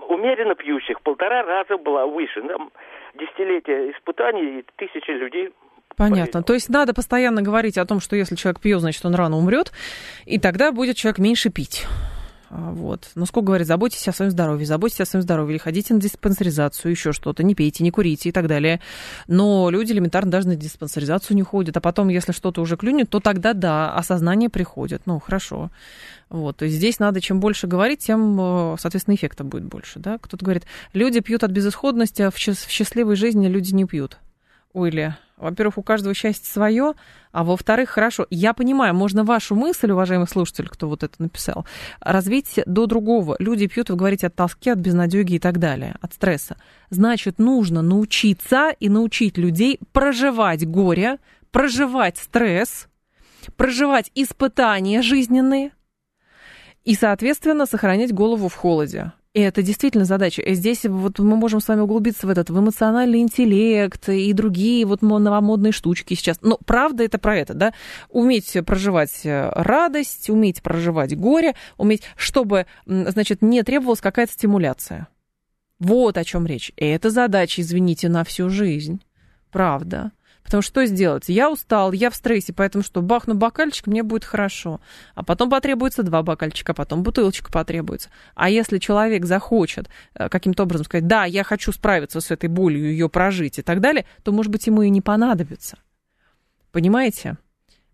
умеренно 0.08 0.54
пьющих 0.54 1.00
полтора 1.02 1.42
раза 1.42 1.76
была 1.76 2.06
выше. 2.06 2.40
Там 2.42 2.70
десятилетия 3.14 3.90
испытаний 3.90 4.60
и 4.60 4.64
тысячи 4.76 5.10
людей 5.10 5.52
Понятно. 5.98 6.42
То 6.42 6.54
есть 6.54 6.68
надо 6.68 6.94
постоянно 6.94 7.42
говорить 7.42 7.76
о 7.76 7.84
том, 7.84 8.00
что 8.00 8.16
если 8.16 8.36
человек 8.36 8.60
пьет, 8.60 8.80
значит, 8.80 9.04
он 9.04 9.14
рано 9.14 9.36
умрет, 9.36 9.72
и 10.24 10.38
тогда 10.38 10.72
будет 10.72 10.96
человек 10.96 11.18
меньше 11.18 11.50
пить. 11.50 11.86
А, 12.50 12.70
вот. 12.70 13.10
Но 13.14 13.26
сколько 13.26 13.48
говорит, 13.48 13.66
заботьтесь 13.66 14.08
о 14.08 14.12
своем 14.12 14.30
здоровье, 14.30 14.64
заботьтесь 14.64 15.00
о 15.00 15.06
своем 15.06 15.22
здоровье, 15.22 15.56
или 15.56 15.58
ходите 15.58 15.92
на 15.92 16.00
диспансеризацию, 16.00 16.90
еще 16.90 17.12
что-то, 17.12 17.42
не 17.42 17.54
пейте, 17.54 17.84
не 17.84 17.90
курите 17.90 18.30
и 18.30 18.32
так 18.32 18.46
далее. 18.46 18.80
Но 19.26 19.68
люди 19.70 19.92
элементарно 19.92 20.30
даже 20.30 20.48
на 20.48 20.56
диспансеризацию 20.56 21.36
не 21.36 21.42
ходят, 21.42 21.76
а 21.76 21.80
потом, 21.80 22.08
если 22.08 22.32
что-то 22.32 22.62
уже 22.62 22.76
клюнет, 22.76 23.10
то 23.10 23.20
тогда 23.20 23.52
да, 23.52 23.92
осознание 23.94 24.48
приходит. 24.48 25.02
Ну, 25.04 25.18
хорошо. 25.18 25.70
Вот, 26.30 26.58
то 26.58 26.64
есть 26.64 26.76
здесь 26.76 26.98
надо, 26.98 27.20
чем 27.20 27.40
больше 27.40 27.66
говорить, 27.66 28.00
тем, 28.00 28.38
э, 28.40 28.76
соответственно, 28.78 29.14
эффекта 29.14 29.44
будет 29.44 29.64
больше, 29.64 29.98
да. 29.98 30.18
Кто-то 30.18 30.44
говорит, 30.44 30.64
люди 30.92 31.20
пьют 31.20 31.42
от 31.42 31.50
безысходности, 31.50 32.22
а 32.22 32.30
в 32.30 32.38
счастливой 32.38 33.16
жизни 33.16 33.48
люди 33.48 33.74
не 33.74 33.84
пьют. 33.84 34.18
Уилли, 34.72 35.16
во-первых, 35.36 35.78
у 35.78 35.82
каждого 35.82 36.14
счастье 36.14 36.50
свое, 36.50 36.94
а 37.32 37.44
во-вторых, 37.44 37.90
хорошо, 37.90 38.26
я 38.30 38.52
понимаю, 38.52 38.94
можно 38.94 39.24
вашу 39.24 39.54
мысль, 39.54 39.90
уважаемый 39.90 40.26
слушатель, 40.26 40.68
кто 40.68 40.88
вот 40.88 41.02
это 41.02 41.14
написал, 41.18 41.64
развить 42.00 42.60
до 42.66 42.86
другого. 42.86 43.36
Люди 43.38 43.66
пьют, 43.66 43.90
вы 43.90 43.96
говорите, 43.96 44.26
от 44.26 44.34
тоски, 44.34 44.70
от 44.70 44.78
безнадеги 44.78 45.34
и 45.34 45.38
так 45.38 45.58
далее, 45.58 45.96
от 46.00 46.14
стресса. 46.14 46.56
Значит, 46.90 47.38
нужно 47.38 47.82
научиться 47.82 48.70
и 48.78 48.88
научить 48.88 49.38
людей 49.38 49.78
проживать 49.92 50.66
горе, 50.66 51.18
проживать 51.50 52.18
стресс, 52.18 52.88
проживать 53.56 54.10
испытания 54.14 55.02
жизненные 55.02 55.70
и, 56.84 56.94
соответственно, 56.94 57.66
сохранять 57.66 58.12
голову 58.12 58.48
в 58.48 58.54
холоде. 58.54 59.12
И 59.34 59.40
это 59.40 59.62
действительно 59.62 60.04
задача. 60.04 60.42
Здесь 60.54 60.84
вот 60.84 61.18
мы 61.18 61.36
можем 61.36 61.60
с 61.60 61.68
вами 61.68 61.80
углубиться 61.80 62.26
в 62.26 62.30
этот, 62.30 62.48
в 62.48 62.58
эмоциональный 62.58 63.20
интеллект 63.20 64.08
и 64.08 64.32
другие 64.32 64.86
вот 64.86 65.02
новомодные 65.02 65.72
штучки 65.72 66.14
сейчас. 66.14 66.38
Но 66.40 66.58
правда 66.64 67.04
это 67.04 67.18
про 67.18 67.36
это, 67.36 67.54
да? 67.54 67.74
Уметь 68.08 68.56
проживать 68.64 69.24
э, 69.24 69.50
радость, 69.54 70.30
уметь 70.30 70.62
проживать 70.62 71.16
горе, 71.16 71.54
уметь, 71.76 72.02
чтобы, 72.16 72.66
значит, 72.86 73.42
не 73.42 73.62
требовалась 73.62 74.00
какая-то 74.00 74.32
стимуляция. 74.32 75.08
Вот 75.78 76.16
о 76.16 76.24
чем 76.24 76.46
речь. 76.46 76.72
И 76.76 76.86
это 76.86 77.10
задача, 77.10 77.60
извините, 77.60 78.08
на 78.08 78.24
всю 78.24 78.48
жизнь. 78.48 79.02
Правда. 79.52 80.12
Потому 80.48 80.62
что 80.62 80.80
что 80.80 80.86
сделать? 80.86 81.24
Я 81.28 81.50
устал, 81.50 81.92
я 81.92 82.08
в 82.08 82.14
стрессе, 82.14 82.54
поэтому 82.54 82.82
что, 82.82 83.02
бахну 83.02 83.34
бокальчик, 83.34 83.86
мне 83.86 84.02
будет 84.02 84.24
хорошо. 84.24 84.80
А 85.14 85.22
потом 85.22 85.50
потребуется 85.50 86.02
два 86.02 86.22
бокальчика, 86.22 86.72
потом 86.72 87.02
бутылочка 87.02 87.52
потребуется. 87.52 88.08
А 88.34 88.48
если 88.48 88.78
человек 88.78 89.26
захочет 89.26 89.90
э, 90.14 90.30
каким-то 90.30 90.62
образом 90.62 90.86
сказать, 90.86 91.06
да, 91.06 91.26
я 91.26 91.44
хочу 91.44 91.70
справиться 91.70 92.22
с 92.22 92.30
этой 92.30 92.48
болью, 92.48 92.90
ее 92.90 93.10
прожить 93.10 93.58
и 93.58 93.62
так 93.62 93.82
далее, 93.82 94.06
то, 94.22 94.32
может 94.32 94.50
быть, 94.50 94.66
ему 94.66 94.80
и 94.80 94.88
не 94.88 95.02
понадобится. 95.02 95.76
Понимаете? 96.72 97.36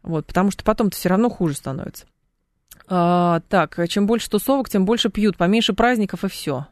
Вот, 0.04 0.24
потому 0.24 0.52
что 0.52 0.62
потом-то 0.62 0.96
все 0.96 1.08
равно 1.08 1.30
хуже 1.30 1.56
становится. 1.56 2.06
А, 2.86 3.40
так, 3.48 3.80
чем 3.88 4.06
больше 4.06 4.30
тусовок, 4.30 4.68
тем 4.68 4.84
больше 4.84 5.08
пьют, 5.08 5.36
поменьше 5.36 5.72
праздников 5.72 6.22
и 6.22 6.28
все. 6.28 6.68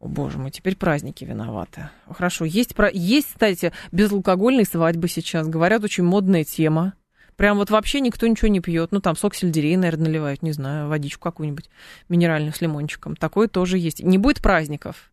О, 0.00 0.06
боже 0.06 0.38
мой, 0.38 0.50
теперь 0.50 0.76
праздники 0.76 1.24
виноваты. 1.24 1.90
Хорошо, 2.08 2.44
есть, 2.44 2.74
есть, 2.92 3.32
кстати, 3.32 3.72
безалкогольные 3.90 4.64
свадьбы 4.64 5.08
сейчас. 5.08 5.48
Говорят, 5.48 5.82
очень 5.82 6.04
модная 6.04 6.44
тема. 6.44 6.94
Прям 7.34 7.58
вот 7.58 7.70
вообще 7.70 8.00
никто 8.00 8.26
ничего 8.26 8.48
не 8.48 8.60
пьет. 8.60 8.92
Ну, 8.92 9.00
там 9.00 9.16
сок 9.16 9.34
сельдерей, 9.34 9.76
наверное, 9.76 10.06
наливают, 10.06 10.42
не 10.42 10.52
знаю, 10.52 10.88
водичку 10.88 11.22
какую-нибудь 11.22 11.70
минеральную 12.08 12.52
с 12.52 12.60
лимончиком. 12.60 13.16
Такое 13.16 13.48
тоже 13.48 13.78
есть. 13.78 14.02
Не 14.02 14.18
будет 14.18 14.40
праздников. 14.42 15.10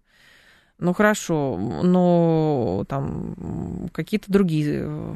Ну, 0.77 0.93
хорошо, 0.93 1.57
но 1.57 2.83
там 2.89 3.89
какие-то 3.93 4.31
другие 4.31 4.81
э, 4.83 5.15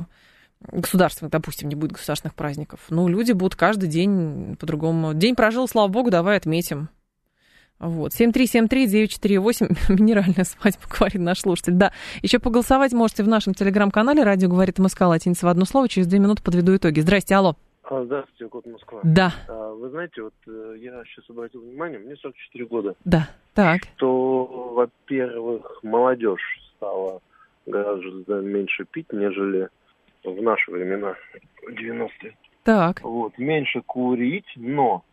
государственных, 0.72 1.32
допустим, 1.32 1.68
не 1.68 1.76
будет 1.76 1.92
государственных 1.92 2.34
праздников. 2.34 2.80
Ну, 2.90 3.08
люди 3.08 3.34
будут 3.34 3.56
каждый 3.56 3.90
день 3.90 4.56
по-другому. 4.58 5.14
День 5.14 5.36
прожил, 5.36 5.68
слава 5.68 5.88
богу, 5.88 6.12
давай 6.12 6.38
отметим. 6.38 6.90
Вот. 7.80 8.12
7373948, 8.12 9.78
минеральная 9.90 10.44
свадьба, 10.44 10.82
говорит 10.90 11.22
наш 11.22 11.40
слушатель. 11.40 11.74
Да, 11.74 11.92
еще 12.22 12.40
поголосовать 12.40 12.94
можете 12.94 13.24
в 13.24 13.28
нашем 13.28 13.54
телеграм-канале 13.54 14.24
«Радио 14.24 14.50
говорит 14.50 14.80
МСК» 14.80 15.02
латиница 15.02 15.46
в 15.46 15.50
одно 15.50 15.66
слово. 15.66 15.88
Через 15.88 16.08
две 16.08 16.20
минуты 16.20 16.44
подведу 16.44 16.76
итоги. 16.76 17.00
Здрасте, 17.00 17.36
алло. 17.36 17.56
А, 17.84 18.04
здравствуйте, 18.04 18.48
Кот 18.50 18.66
Москва. 18.68 19.00
Да. 19.04 19.34
А, 19.48 19.74
вы 19.74 19.90
знаете, 19.90 20.22
вот 20.22 20.34
э, 20.48 20.76
я 20.80 21.04
сейчас 21.06 21.28
обратил 21.30 21.62
внимание, 21.62 22.00
мне 22.00 22.16
44 22.16 22.66
года. 22.66 22.96
Да, 23.04 23.30
так. 23.56 23.82
Что, 23.96 24.46
во-первых, 24.76 25.80
молодежь 25.82 26.60
стала 26.76 27.22
гораздо 27.66 28.42
меньше 28.42 28.86
пить, 28.86 29.12
нежели 29.12 29.70
в 30.24 30.42
наши 30.42 30.70
времена, 30.70 31.16
90-е. 31.68 32.36
Так. 32.64 33.02
Вот, 33.02 33.38
меньше 33.38 33.82
курить, 33.82 34.52
но 34.56 35.04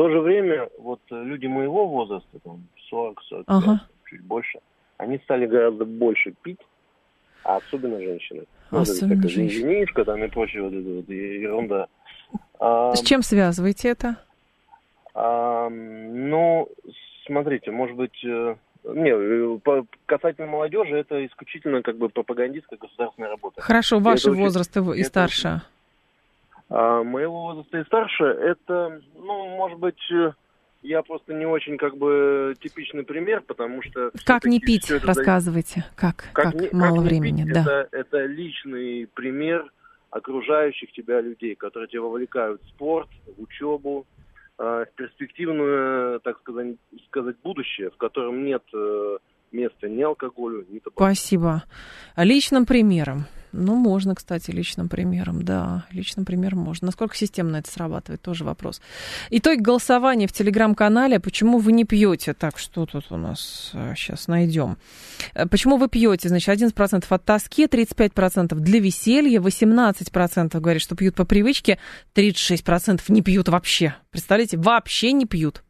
то 0.00 0.08
же 0.08 0.20
время, 0.20 0.70
вот 0.78 1.00
э, 1.10 1.22
люди 1.24 1.46
моего 1.46 1.86
возраста, 1.86 2.38
там, 2.42 2.62
40, 2.88 3.22
40 3.22 3.44
ага. 3.48 3.82
чуть 4.08 4.22
больше, 4.22 4.60
они 4.96 5.18
стали 5.18 5.44
гораздо 5.44 5.84
больше 5.84 6.32
пить, 6.42 6.60
а 7.44 7.56
особенно 7.56 8.00
женщины. 8.00 8.44
Особенно 8.70 9.20
вот 9.20 9.30
женщины. 9.30 9.60
Женишка, 9.60 10.06
там 10.06 10.24
и 10.24 10.28
прочее, 10.28 10.62
вот 10.62 10.72
эта 10.72 10.88
вот 10.88 11.08
ерунда. 11.10 11.88
А, 12.58 12.94
С 12.94 13.02
чем 13.02 13.20
связываете 13.20 13.90
это? 13.90 14.16
А, 15.12 15.68
ну, 15.68 16.66
смотрите, 17.26 17.70
может 17.70 17.94
быть, 17.94 18.24
э, 18.24 18.56
не, 18.84 19.10
э, 19.10 19.58
по, 19.58 19.84
касательно 20.06 20.46
молодежи, 20.46 20.96
это 20.96 21.26
исключительно 21.26 21.82
как 21.82 21.98
бы 21.98 22.08
пропагандистская 22.08 22.78
государственная 22.78 23.28
работа. 23.28 23.60
Хорошо, 23.60 23.98
ваш 23.98 24.24
возраст 24.24 24.74
и, 24.74 24.80
и 24.98 25.04
старше. 25.04 25.48
Очень, 25.48 25.60
а 26.70 27.02
моего 27.02 27.42
возраста 27.42 27.78
и 27.78 27.84
старше, 27.84 28.24
это, 28.24 29.00
ну, 29.16 29.48
может 29.56 29.78
быть, 29.80 30.00
э, 30.12 30.32
я 30.82 31.02
просто 31.02 31.34
не 31.34 31.44
очень 31.44 31.76
как 31.76 31.96
бы 31.96 32.54
типичный 32.60 33.02
пример, 33.02 33.42
потому 33.42 33.82
что... 33.82 34.12
Как 34.24 34.44
не 34.44 34.60
пить, 34.60 34.88
рассказывайте. 34.88 35.84
Как, 35.96 36.28
как, 36.32 36.52
как, 36.52 36.54
не, 36.54 36.68
мало 36.72 36.98
как 36.98 37.04
времени, 37.06 37.42
пить, 37.42 37.52
да. 37.54 37.60
Это, 37.62 37.88
это 37.90 38.26
личный 38.26 39.08
пример 39.12 39.68
окружающих 40.10 40.92
тебя 40.92 41.20
людей, 41.20 41.56
которые 41.56 41.88
тебя 41.88 42.02
вовлекают 42.02 42.62
в 42.62 42.68
спорт, 42.68 43.08
в 43.36 43.42
учебу, 43.42 44.06
э, 44.58 44.62
в 44.62 44.94
перспективное, 44.94 46.20
так 46.20 46.38
сказать, 46.38 46.76
сказать, 47.08 47.36
будущее, 47.42 47.90
в 47.90 47.96
котором 47.96 48.44
нет 48.44 48.62
э, 48.72 49.18
места 49.50 49.88
ни 49.88 50.02
алкоголю, 50.02 50.64
ни 50.68 50.78
табаку. 50.78 51.02
Спасибо. 51.02 51.64
Личным 52.16 52.64
примером. 52.64 53.24
Ну, 53.52 53.74
можно, 53.74 54.14
кстати, 54.14 54.50
личным 54.50 54.88
примером, 54.88 55.42
да, 55.42 55.86
личным 55.90 56.24
примером 56.24 56.60
можно. 56.60 56.86
Насколько 56.86 57.16
системно 57.16 57.56
это 57.56 57.70
срабатывает, 57.70 58.22
тоже 58.22 58.44
вопрос. 58.44 58.80
Итог 59.30 59.58
голосования 59.60 60.26
в 60.26 60.32
телеграм-канале. 60.32 61.20
Почему 61.20 61.58
вы 61.58 61.72
не 61.72 61.84
пьете? 61.84 62.34
Так, 62.34 62.58
что 62.58 62.86
тут 62.86 63.06
у 63.10 63.16
нас 63.16 63.72
сейчас 63.96 64.28
э, 64.28 64.30
найдем? 64.30 64.76
Э, 65.34 65.46
почему 65.46 65.76
вы 65.76 65.88
пьете? 65.88 66.28
Значит, 66.28 66.48
11% 66.48 67.04
от 67.08 67.24
тоски, 67.24 67.66
35% 67.66 68.54
для 68.54 68.80
веселья, 68.80 69.40
18% 69.40 70.60
говорит, 70.60 70.82
что 70.82 70.96
пьют 70.96 71.14
по 71.14 71.24
привычке, 71.24 71.78
36% 72.14 73.02
не 73.08 73.22
пьют 73.22 73.48
вообще. 73.48 73.94
Представляете, 74.10 74.56
вообще 74.56 75.12
не 75.12 75.24
пьют. 75.24 75.62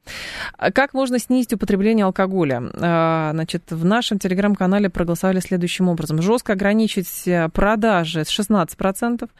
А 0.57 0.73
как 0.73 0.95
можно 0.95 1.19
снизить 1.19 1.53
употребление 1.53 2.07
алкоголя? 2.07 2.63
А, 2.75 3.31
значит, 3.33 3.71
в 3.71 3.85
нашем 3.85 4.19
телеграм-канале 4.19 4.89
проголосовали 4.89 5.41
следующим 5.41 5.89
образом. 5.89 6.23
Жестко 6.23 6.55
ограничить 6.55 7.27
э, 7.27 7.49
продажи 7.71 8.25
с 8.25 8.29
16%. 8.37 9.31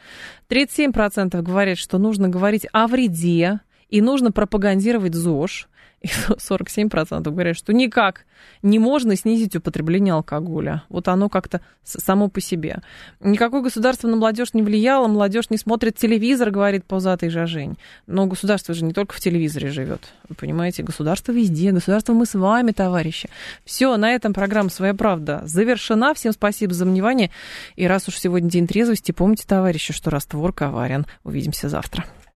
37% 0.49 1.41
говорят, 1.41 1.77
что 1.77 1.97
нужно 1.97 2.29
говорить 2.29 2.65
о 2.71 2.87
вреде 2.87 3.59
и 3.89 4.01
нужно 4.01 4.31
пропагандировать 4.31 5.15
ЗОЖ 5.15 5.67
и 6.01 6.07
47% 6.29 7.21
говорят, 7.29 7.55
что 7.55 7.73
никак 7.73 8.25
не 8.63 8.79
можно 8.79 9.15
снизить 9.15 9.55
употребление 9.55 10.13
алкоголя. 10.13 10.83
Вот 10.89 11.07
оно 11.07 11.29
как-то 11.29 11.61
само 11.83 12.27
по 12.27 12.41
себе. 12.41 12.81
Никакое 13.19 13.61
государство 13.61 14.07
на 14.07 14.15
молодежь 14.15 14.53
не 14.53 14.63
влияло, 14.63 15.07
молодежь 15.07 15.49
не 15.49 15.57
смотрит 15.57 15.97
телевизор, 15.97 16.49
говорит 16.49 16.85
Паузатый 16.85 17.29
Жажень. 17.29 17.77
Но 18.07 18.25
государство 18.25 18.73
же 18.73 18.83
не 18.83 18.93
только 18.93 19.13
в 19.13 19.19
телевизоре 19.19 19.69
живет. 19.69 20.13
Вы 20.27 20.35
понимаете, 20.35 20.83
государство 20.83 21.31
везде, 21.31 21.71
государство 21.71 22.13
мы 22.13 22.25
с 22.25 22.33
вами, 22.33 22.71
товарищи. 22.71 23.29
Все, 23.63 23.95
на 23.97 24.11
этом 24.11 24.33
программа 24.33 24.69
«Своя 24.69 24.93
правда» 24.93 25.41
завершена. 25.45 26.13
Всем 26.13 26.31
спасибо 26.31 26.73
за 26.73 26.85
внимание. 26.85 27.31
И 27.75 27.85
раз 27.85 28.07
уж 28.07 28.17
сегодня 28.17 28.49
день 28.49 28.67
трезвости, 28.67 29.11
помните, 29.11 29.43
товарищи, 29.47 29.93
что 29.93 30.09
раствор 30.09 30.53
коварен. 30.53 31.05
Увидимся 31.23 31.69
завтра. 31.69 32.05